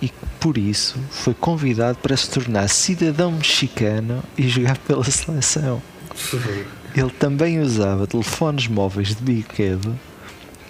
e 0.00 0.08
que 0.08 0.14
por 0.40 0.56
isso 0.56 0.98
foi 1.10 1.34
convidado 1.34 1.98
para 1.98 2.16
se 2.16 2.30
tornar 2.30 2.68
cidadão 2.68 3.32
mexicano 3.32 4.22
e 4.38 4.48
jogar 4.48 4.78
pela 4.78 5.04
seleção. 5.04 5.82
Ele 6.96 7.10
também 7.10 7.60
usava 7.60 8.06
telefones 8.06 8.66
móveis 8.68 9.08
de 9.08 9.22
brinquedo 9.22 9.98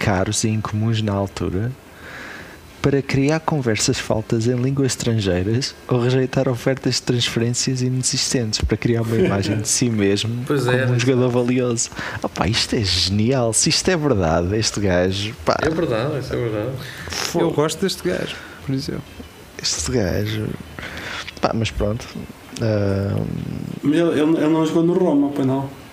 caros 0.04 0.44
e 0.44 0.50
incomuns 0.50 1.00
na 1.00 1.14
altura 1.14 1.72
para 2.82 3.00
criar 3.00 3.40
conversas 3.40 3.98
faltas 3.98 4.46
em 4.46 4.54
línguas 4.54 4.92
estrangeiras 4.92 5.74
ou 5.88 5.98
rejeitar 5.98 6.46
ofertas 6.46 6.96
de 6.96 7.02
transferências 7.04 7.80
inexistentes 7.80 8.60
para 8.60 8.76
criar 8.76 9.00
uma 9.00 9.16
imagem 9.16 9.58
de 9.62 9.66
si 9.66 9.88
mesmo 9.88 10.44
Pois 10.46 10.66
como 10.66 10.76
é, 10.76 10.86
um 10.86 10.98
jogador 10.98 11.30
valioso. 11.30 11.88
Opá, 12.22 12.46
isto 12.46 12.76
é 12.76 12.84
genial. 12.84 13.54
Se 13.54 13.70
isto 13.70 13.88
é 13.90 13.96
verdade, 13.96 14.54
este 14.54 14.78
gajo, 14.78 15.34
pá, 15.46 15.56
É 15.62 15.70
verdade, 15.70 16.18
isso 16.18 16.34
é 16.34 16.36
verdade. 16.36 16.70
Eu 17.36 17.50
gosto 17.52 17.80
deste 17.80 18.06
gajo, 18.06 18.36
por 18.66 18.74
exemplo. 18.74 19.02
este 19.62 19.90
gajo, 19.90 20.48
pá, 21.40 21.52
mas 21.54 21.70
pronto. 21.70 22.06
Mas 23.82 23.94
ele, 23.94 24.20
ele, 24.20 24.36
ele 24.36 24.48
não 24.48 24.66
jogou 24.66 24.82
no 24.82 24.92
Roma, 24.92 25.30
pois 25.34 25.46
não? 25.46 25.83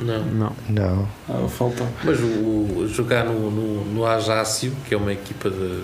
Não. 0.00 0.24
Não. 0.24 0.52
não, 0.68 1.08
Ah, 1.28 1.48
faltou. 1.48 1.86
Mas 2.04 2.18
o, 2.20 2.24
o- 2.24 2.88
jogar 2.88 3.24
no, 3.24 3.50
no, 3.50 3.84
no 3.84 4.06
Ajácio, 4.06 4.72
que 4.88 4.94
é 4.94 4.96
uma 4.96 5.12
equipa 5.12 5.50
de, 5.50 5.80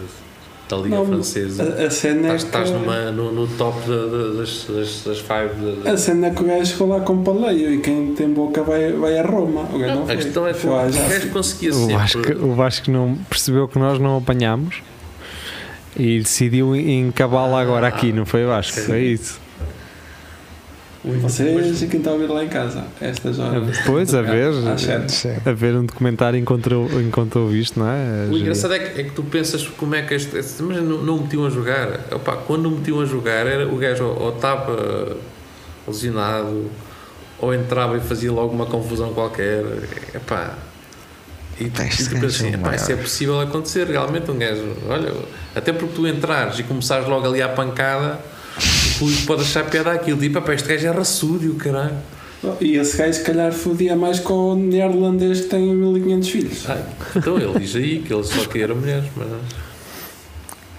da 0.68 0.76
Liga 0.76 0.96
Não, 0.96 1.06
Francesa, 1.06 1.62
A, 1.78 1.86
a 1.86 1.90
cena 1.90 2.32
é 2.32 2.36
estás, 2.36 2.42
estás 2.44 2.70
que- 2.70 2.76
numa- 2.76 3.10
no, 3.12 3.32
no 3.32 3.46
top 3.46 3.78
da- 3.88 4.06
da- 4.06 4.38
das, 4.40 4.64
das, 4.68 5.02
das 5.04 5.18
five. 5.18 5.54
da- 5.62 5.82
da- 5.84 5.92
A 5.92 5.96
cena 5.96 6.26
é 6.28 6.30
que 6.30 6.42
o 6.42 6.46
gajo 6.46 6.66
chegou 6.72 6.88
lá 6.88 7.00
com 7.00 7.22
paleio 7.22 7.74
e 7.74 7.78
quem 7.80 8.14
tem 8.14 8.28
boca 8.30 8.62
vai, 8.62 8.92
vai 8.92 9.18
a 9.18 9.22
Roma. 9.22 9.62
O 9.72 9.78
gajo 9.78 9.94
não, 9.94 10.02
a 10.04 10.06
foi. 10.06 10.16
questão 10.16 10.46
é 10.46 10.52
que 10.54 10.66
o 10.66 10.90
já. 10.90 11.02
gajo 11.08 11.28
conseguia 11.30 11.70
O 11.70 11.74
sempre. 11.74 11.94
Vasco, 11.94 12.20
o 12.46 12.54
Vasco 12.54 12.90
não 12.90 13.14
percebeu 13.28 13.68
que 13.68 13.78
nós 13.78 13.98
não 13.98 14.16
apanhámos 14.18 14.76
e 15.96 16.18
decidiu 16.18 16.74
encabá-la 16.76 17.60
agora 17.60 17.88
aqui, 17.88 18.12
não 18.12 18.24
foi 18.24 18.44
Vasco? 18.44 18.74
Sim. 18.80 18.86
Foi 18.86 19.00
isso. 19.02 19.40
Vocês 21.20 21.82
e 21.82 21.86
quem 21.86 21.98
está 22.00 22.10
a 22.10 22.14
ouvir 22.14 22.26
lá 22.28 22.44
em 22.44 22.48
casa, 22.48 22.84
estas 23.00 23.38
horas. 23.38 23.78
Depois, 23.78 24.14
a 24.14 24.22
ver, 24.22 24.52
Às 24.68 24.80
sete. 24.82 25.12
sim. 25.12 25.36
a 25.44 25.52
ver 25.52 25.74
um 25.74 25.84
documentário 25.86 26.38
enquanto, 26.38 26.70
enquanto 27.00 27.36
ouviste, 27.38 27.78
não 27.78 27.88
é? 27.88 28.26
O 28.30 28.36
engraçado 28.36 28.74
é 28.74 28.78
que, 28.78 29.00
é 29.00 29.04
que 29.04 29.10
tu 29.12 29.22
pensas 29.22 29.66
como 29.66 29.94
é 29.94 30.02
que 30.02 30.14
este. 30.14 30.36
este- 30.36 30.62
mas 30.62 30.76
não, 30.82 30.98
não 31.02 31.18
metiam 31.22 31.46
a 31.46 31.50
jogar. 31.50 32.00
Opa, 32.12 32.36
quando 32.46 32.70
metiam 32.70 33.00
a 33.00 33.04
jogar, 33.04 33.46
era, 33.46 33.66
o 33.66 33.76
gajo 33.76 34.04
ou 34.04 34.34
estava 34.34 35.16
lesionado 35.86 36.70
ou 37.40 37.54
entrava 37.54 37.96
e 37.96 38.00
fazia 38.00 38.30
logo 38.32 38.52
uma 38.54 38.66
confusão 38.66 39.12
qualquer. 39.14 39.64
Epá. 40.14 40.54
E 41.60 41.64
e 41.64 41.70
tu 41.70 41.76
pensas 41.82 42.24
assim, 42.24 42.48
é 42.50 42.54
epá, 42.54 42.74
isso 42.74 42.92
é 42.92 42.96
possível 42.96 43.40
acontecer. 43.40 43.86
Realmente, 43.88 44.30
um 44.30 44.38
gajo, 44.38 44.62
olha, 44.88 45.12
até 45.56 45.72
porque 45.72 45.94
tu 45.94 46.06
entrares 46.06 46.58
e 46.58 46.62
começares 46.62 47.08
logo 47.08 47.26
ali 47.26 47.42
à 47.42 47.48
pancada, 47.48 48.18
o 48.98 49.00
público 49.00 49.26
pode 49.26 49.42
achar 49.42 49.64
piada 49.70 49.92
aquilo. 49.92 50.18
Tipo, 50.18 50.38
epá, 50.38 50.54
este 50.54 50.68
gajo 50.68 50.86
é 50.86 50.90
raçúdio, 50.90 51.54
caralho. 51.54 51.96
E 52.60 52.76
esse 52.76 52.96
gajo, 52.96 53.14
se 53.14 53.24
calhar, 53.24 53.52
fodia 53.52 53.96
mais 53.96 54.20
com 54.20 54.52
o 54.52 54.56
neerlandês 54.56 55.42
que 55.42 55.48
tem 55.48 55.74
1500 55.74 56.28
filhos. 56.28 56.70
Ai, 56.70 56.84
então 57.16 57.36
ele 57.38 57.58
diz 57.58 57.76
aí 57.76 58.00
que 58.00 58.12
ele 58.12 58.24
só 58.24 58.44
queria 58.46 58.74
mulheres, 58.74 59.08
mas. 59.16 59.28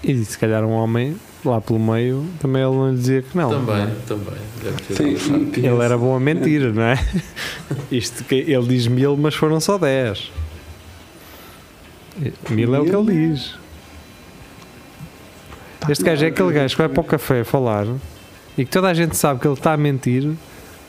E 0.02 0.24
se 0.24 0.38
calhar 0.38 0.64
um 0.64 0.72
homem 0.72 1.16
lá 1.44 1.60
pelo 1.60 1.78
meio 1.78 2.26
também 2.38 2.62
ele 2.62 2.74
não 2.74 2.90
lhe 2.90 2.96
dizia 2.96 3.22
que 3.22 3.36
não. 3.36 3.50
não 3.50 3.64
também, 3.64 3.82
é? 3.82 3.96
também. 4.06 5.16
Sim, 5.18 5.52
Ele 5.56 5.82
era 5.82 5.96
bom 5.96 6.14
a 6.14 6.20
mentir, 6.20 6.72
não 6.72 6.82
é? 6.82 6.98
Isto 7.90 8.24
que 8.24 8.34
ele 8.34 8.66
diz 8.66 8.86
mil, 8.86 9.16
mas 9.16 9.34
foram 9.34 9.60
só 9.60 9.78
dez. 9.78 10.30
Mil 12.50 12.74
é 12.74 12.80
o 12.80 12.84
que 12.84 12.94
ele 12.94 13.28
diz. 13.28 13.54
Este 15.88 16.04
gajo 16.04 16.24
é 16.24 16.28
aquele 16.28 16.52
gajo 16.52 16.74
que 16.74 16.82
vai 16.82 16.88
para 16.88 17.00
o 17.00 17.04
café 17.04 17.42
falar 17.42 17.86
e 18.56 18.64
que 18.64 18.70
toda 18.70 18.88
a 18.88 18.94
gente 18.94 19.16
sabe 19.16 19.40
que 19.40 19.46
ele 19.46 19.54
está 19.54 19.72
a 19.72 19.76
mentir, 19.76 20.30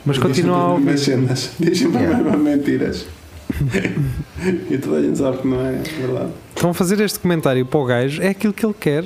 mas 0.04 0.18
continua 0.18 0.56
a 0.58 0.72
ouvir. 0.72 0.98
Cenas. 0.98 1.52
Diz-me 1.58 1.92
Yeah. 1.96 2.18
yeah. 2.18 2.36
mentiras. 2.36 3.06
e 4.70 4.78
toda 4.78 4.98
a 4.98 5.02
gente 5.02 5.18
sabe 5.18 5.38
que 5.38 5.46
não 5.46 5.60
é 5.60 5.72
verdade. 5.72 6.30
Estão 6.54 6.70
a 6.70 6.74
fazer 6.74 7.00
este 7.00 7.18
comentário 7.18 7.64
para 7.66 7.80
o 7.80 7.84
gajo, 7.84 8.22
é 8.22 8.28
aquilo 8.28 8.52
que 8.52 8.64
ele 8.64 8.74
quer. 8.78 9.04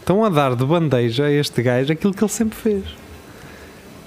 Estão 0.00 0.24
a 0.24 0.28
dar 0.28 0.56
de 0.56 0.64
bandeja 0.64 1.26
a 1.26 1.30
este 1.30 1.62
gajo 1.62 1.92
aquilo 1.92 2.12
que 2.12 2.22
ele 2.22 2.30
sempre 2.30 2.58
fez. 2.58 2.84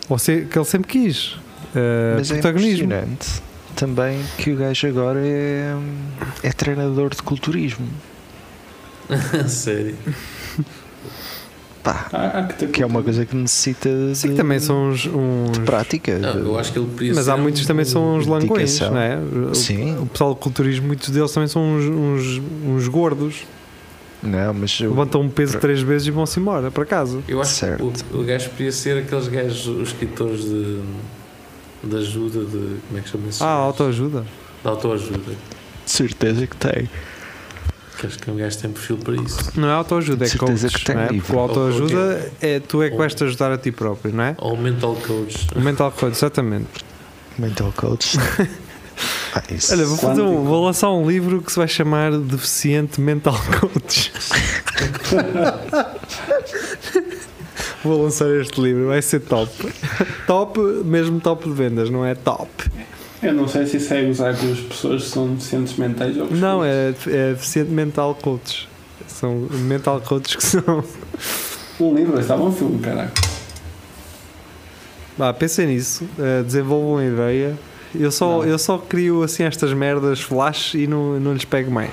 Ou 0.09 0.19
seja, 0.19 0.45
que 0.45 0.57
ele 0.57 0.65
sempre 0.65 0.87
quis. 0.91 1.33
Uh, 1.73 2.17
Mas 2.17 2.31
é 2.31 2.33
protagonismo. 2.35 2.85
impressionante 2.85 3.41
também 3.75 4.23
que 4.37 4.51
o 4.51 4.55
gajo 4.55 4.87
agora 4.87 5.19
é, 5.21 5.75
é 6.43 6.51
treinador 6.51 7.09
de 7.13 7.21
culturismo. 7.21 7.87
Sério. 9.47 9.95
Pá, 11.85 12.07
há 12.11 12.43
que, 12.43 12.55
ter 12.55 12.67
que 12.69 12.81
é 12.81 12.85
uma 12.85 13.01
coisa 13.03 13.25
que 13.25 13.35
necessita 13.35 13.87
de, 13.87 14.15
Sim, 14.17 14.29
que 14.29 14.33
também 14.35 14.59
são 14.59 14.89
uns. 14.89 15.05
uns- 15.05 15.51
de 15.51 15.59
prática. 15.61 16.17
Não, 16.19 16.33
de- 16.33 16.39
eu 16.39 16.59
acho 16.59 16.73
que 16.73 16.79
ele 16.79 16.87
podia 16.87 17.13
mas 17.13 17.29
há 17.29 17.37
muitos 17.37 17.61
um- 17.63 17.65
também 17.67 17.85
são 17.85 18.15
uns 18.17 18.25
langões, 18.25 18.79
não 18.81 18.97
é? 18.97 19.17
O- 19.51 19.53
Sim. 19.55 19.95
O 19.99 20.07
pessoal 20.07 20.31
do 20.31 20.35
culturismo, 20.37 20.87
muitos 20.87 21.09
deles 21.11 21.31
também 21.31 21.47
são 21.47 21.61
uns, 21.63 21.85
uns, 21.85 22.41
uns 22.65 22.87
gordos. 22.87 23.43
Não, 24.23 24.51
mas 24.55 24.79
eu- 24.81 24.89
Levantam 24.89 25.21
um 25.21 25.29
peso 25.29 25.59
três 25.59 25.79
vezes 25.81 26.07
e 26.07 26.11
vão-se 26.11 26.39
embora 26.39 26.71
para 26.71 26.83
casa. 26.85 27.19
Eu 27.27 27.39
acho 27.39 27.51
Certo. 27.51 27.91
que 28.09 28.15
o, 28.15 28.21
o 28.21 28.23
gajo 28.23 28.49
podia 28.49 28.71
ser 28.71 28.97
aqueles 28.97 29.27
gajos, 29.27 29.67
os 29.67 29.89
escritores 29.89 30.41
de, 30.43 30.79
de 31.83 31.95
ajuda, 31.97 32.39
de. 32.45 32.77
Como 32.87 32.97
é 32.97 33.01
que 33.01 33.09
chama 33.09 33.27
isso? 33.29 33.43
Ah, 33.43 33.47
autoajuda. 33.49 34.25
De 34.63 34.67
autoajuda. 34.67 35.19
de 35.85 35.91
certeza 35.91 36.47
que 36.47 36.55
tem. 36.57 36.89
Que 37.97 38.07
acho 38.07 38.19
que 38.19 38.29
um 38.29 38.35
gajo 38.35 38.57
tem 38.57 38.71
perfil 38.71 38.97
para 38.97 39.15
isso. 39.15 39.37
Não 39.55 39.69
é 39.69 39.73
autoajuda, 39.73 40.25
é 40.25 40.29
coach. 40.29 40.67
que 40.67 40.83
tem, 40.85 40.95
não 40.95 41.03
é? 41.03 41.07
Porque 41.07 41.33
o 41.33 41.39
autoajuda 41.39 42.31
é 42.41 42.59
tu 42.59 42.81
é 42.83 42.87
que 42.87 42.93
Ou- 42.93 42.99
vais 42.99 43.15
te 43.15 43.23
ajudar 43.23 43.51
a 43.51 43.57
ti 43.57 43.71
próprio, 43.71 44.13
não 44.13 44.23
é? 44.23 44.35
Ou 44.39 44.57
mental 44.57 44.95
coach. 44.95 45.47
O 45.55 45.61
mental 45.61 45.91
coach, 45.91 46.13
exatamente. 46.15 46.67
Mental 47.37 47.73
coach. 47.75 48.17
ah, 49.33 49.43
isso. 49.49 49.73
Olha, 49.73 49.85
vou, 49.85 49.97
fazer 49.97 50.21
um- 50.21 50.43
vou 50.43 50.65
lançar 50.65 50.91
um 50.91 51.07
livro 51.09 51.41
que 51.41 51.51
se 51.51 51.57
vai 51.57 51.67
chamar 51.67 52.11
Deficiente 52.17 52.99
Mental 52.99 53.35
Coach. 53.59 54.11
vou 57.83 58.03
lançar 58.03 58.29
este 58.39 58.59
livro, 58.61 58.87
vai 58.87 59.01
ser 59.01 59.21
top. 59.21 59.51
Top, 60.27 60.59
mesmo 60.83 61.19
top 61.19 61.45
de 61.47 61.53
vendas, 61.53 61.89
não 61.89 62.05
é 62.05 62.15
top. 62.15 62.49
Eu 63.25 63.33
não 63.33 63.47
sei 63.47 63.65
se 63.65 63.77
isso 63.77 63.93
é 63.93 64.03
usar 64.03 64.37
com 64.37 64.51
as 64.51 64.59
pessoas 64.59 65.03
que 65.03 65.09
são 65.09 65.33
deficientes 65.33 65.75
mentais 65.77 66.15
ou 66.17 66.29
Não, 66.29 66.63
é, 66.63 66.89
é 67.07 67.31
Deficiente 67.33 67.71
Mental 67.71 68.13
Coach. 68.15 68.69
São 69.07 69.47
mental 69.51 70.01
coaches 70.01 70.35
que 70.35 70.43
são. 70.43 70.83
Um 71.79 71.95
livro, 71.95 72.19
estava 72.19 72.43
um 72.43 72.51
filme, 72.51 72.79
caraca. 72.79 73.11
Vá, 75.17 75.33
pensem 75.33 75.67
nisso, 75.67 76.03
eh, 76.19 76.43
desenvolvam 76.43 76.93
uma 76.93 77.05
ideia. 77.05 77.57
Eu 77.97 78.11
só, 78.11 78.39
Não. 78.39 78.45
eu 78.45 78.59
só 78.59 78.77
crio 78.77 79.23
assim 79.23 79.43
estas 79.43 79.73
merdas 79.73 80.19
flash 80.21 80.73
e 80.75 80.85
não, 80.85 81.19
não 81.19 81.33
lhes 81.33 81.45
pego 81.45 81.71
mais. 81.71 81.91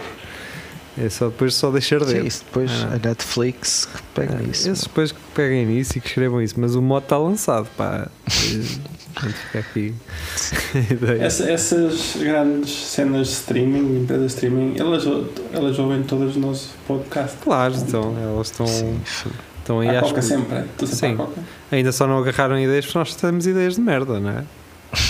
É 0.99 1.09
só 1.09 1.27
depois 1.29 1.55
só 1.55 1.71
deixar 1.71 2.05
Sim, 2.05 2.27
isso 2.27 2.45
depois 2.45 2.71
Ah. 2.71 2.95
a 3.03 3.09
Netflix 3.09 3.87
que 3.87 4.03
pega 4.15 4.35
nisso. 4.37 4.69
Esses 4.69 4.85
depois 4.85 5.13
que 5.13 5.19
peguem 5.35 5.65
nisso 5.67 5.97
e 5.97 6.01
que 6.01 6.09
escrevam 6.09 6.43
isso, 6.43 6.55
mas 6.59 6.75
o 6.75 6.83
modo 6.83 7.05
está 7.05 7.17
lançado, 7.17 7.67
pá. 7.77 8.09
Ficar 9.15 9.59
aqui. 9.59 9.95
Essa- 11.21 11.51
essas 11.51 12.17
grandes 12.19 12.73
cenas 12.87 13.27
de 13.29 13.33
streaming, 13.35 14.03
empresas 14.03 14.27
de 14.29 14.35
streaming, 14.35 14.75
elas, 14.79 15.05
elas 15.53 15.79
ouvem 15.79 16.03
todas 16.03 16.35
o 16.37 16.41
nosso 16.41 16.71
podcast. 16.87 17.37
Claro, 17.43 17.75
então, 17.77 18.17
elas 18.21 18.51
estão, 18.51 18.67
Sim, 18.67 18.99
estão 19.59 19.81
aí 19.81 19.95
às 19.97 20.03
coca 20.09 20.23
sempre, 20.23 20.57
é? 20.59 20.65
Tu 20.79 20.87
Sim. 20.87 20.97
sempre 20.97 21.17
coca. 21.19 21.41
Ainda 21.71 21.93
só 21.93 22.07
não 22.07 22.19
agarraram 22.19 22.59
ideias 22.59 22.85
porque 22.87 22.99
nós 22.99 23.15
temos 23.15 23.47
ideias 23.47 23.75
de 23.77 23.81
merda, 23.81 24.19
não 24.19 24.31
é? 24.31 24.45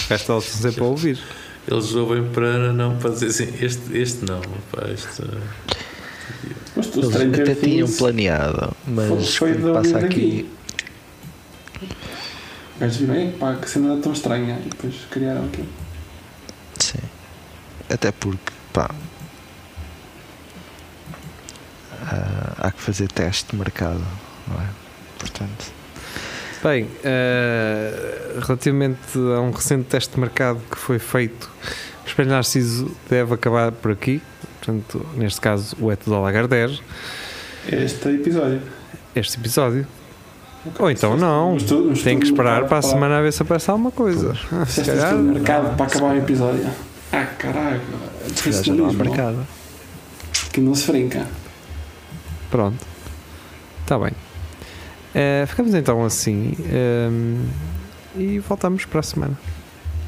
Gajos 0.08 0.10
estão 0.10 0.40
sempre 0.40 0.80
a 0.82 0.84
ouvir. 0.86 1.18
Eles 1.70 1.94
ouvem 1.94 2.24
para 2.24 2.72
não 2.72 2.96
para 2.96 3.10
dizer 3.10 3.26
assim, 3.26 3.48
este, 3.64 3.96
este 3.96 4.24
não, 4.24 4.40
pá, 4.72 4.88
este. 4.92 5.22
Mas 6.74 6.86
tu, 6.88 7.00
Eles 7.00 7.16
até 7.40 7.54
tinham 7.54 7.88
planeado, 7.88 8.74
mas 8.86 9.36
foi 9.36 9.52
de 9.52 9.62
passa 9.72 9.94
ouvir 9.94 10.04
aqui. 10.04 10.50
Os 12.82 12.96
gajos 12.96 12.96
viram, 12.96 13.14
"Ei, 13.14 13.30
pá, 13.32 13.54
que 13.54 13.70
cena 13.70 13.96
tão 14.02 14.12
estranha. 14.12 14.58
E 14.64 14.68
depois 14.68 14.94
criaram 15.10 15.44
aquilo. 15.44 15.68
Sim. 16.78 16.98
Até 17.88 18.10
porque, 18.10 18.52
pá. 18.72 18.90
ah, 22.02 22.54
há 22.58 22.70
que 22.72 22.80
fazer 22.80 23.08
teste 23.08 23.50
de 23.52 23.56
mercado, 23.56 24.02
não 24.48 24.56
é? 24.60 24.66
Portanto, 25.18 25.72
Bem, 26.62 26.88
eh, 27.02 28.38
relativamente 28.46 29.18
a 29.18 29.40
um 29.40 29.50
recente 29.50 29.84
teste 29.88 30.14
de 30.14 30.20
mercado 30.20 30.60
que 30.70 30.78
foi 30.78 31.00
feito, 31.00 31.50
o 32.04 32.06
Espelho 32.08 32.30
Narciso 32.30 32.96
deve 33.10 33.34
acabar 33.34 33.72
por 33.72 33.90
aqui. 33.90 34.22
Portanto, 34.60 35.04
neste 35.16 35.40
caso, 35.40 35.76
o 35.80 35.90
Eto 35.90 36.08
da 36.08 36.20
Lagardère, 36.20 36.78
Este 37.66 38.08
episódio. 38.10 38.62
este 39.16 39.38
episódio. 39.38 39.86
Ou 40.78 40.90
então 40.90 41.16
não, 41.16 41.56
mas 41.88 42.02
tem 42.02 42.18
que 42.18 42.26
esperar 42.26 42.66
para- 42.66 42.78
a 42.78 42.82
semana 42.82 43.18
a 43.18 43.22
ver 43.22 43.32
se 43.32 43.42
aparece 43.42 43.70
alguma 43.70 43.90
coisa. 43.90 44.36
Ah, 44.52 44.64
Se 44.64 44.80
Fizeste 44.80 45.00
calhar. 45.02 45.14
mercado 45.16 45.76
para 45.76 45.86
acabar 45.86 46.14
o 46.14 46.18
episódio. 46.18 46.66
Ah, 47.12 47.26
se 47.36 47.46
não 47.46 48.34
Profissionalismo, 48.34 49.04
mercado. 49.04 49.46
Que 50.52 50.60
não 50.60 50.74
se 50.74 50.90
brinca. 50.90 51.26
Pronto. 52.50 52.84
Está 53.82 53.98
bem. 53.98 54.12
Eh, 55.14 55.44
ficamos 55.48 55.74
então 55.74 56.04
assim. 56.04 56.54
ehm, 56.70 57.40
e 58.16 58.38
voltamos 58.38 58.84
para 58.84 59.00
a 59.00 59.02
semana. 59.02 59.38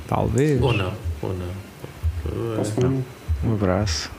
Talvez. 0.06 0.60
Ou 0.62 0.72
não, 0.72 0.92
ou 1.22 1.34
não. 1.34 2.56
Posso- 2.56 2.74
Um 3.44 3.52
abraço. 3.54 4.10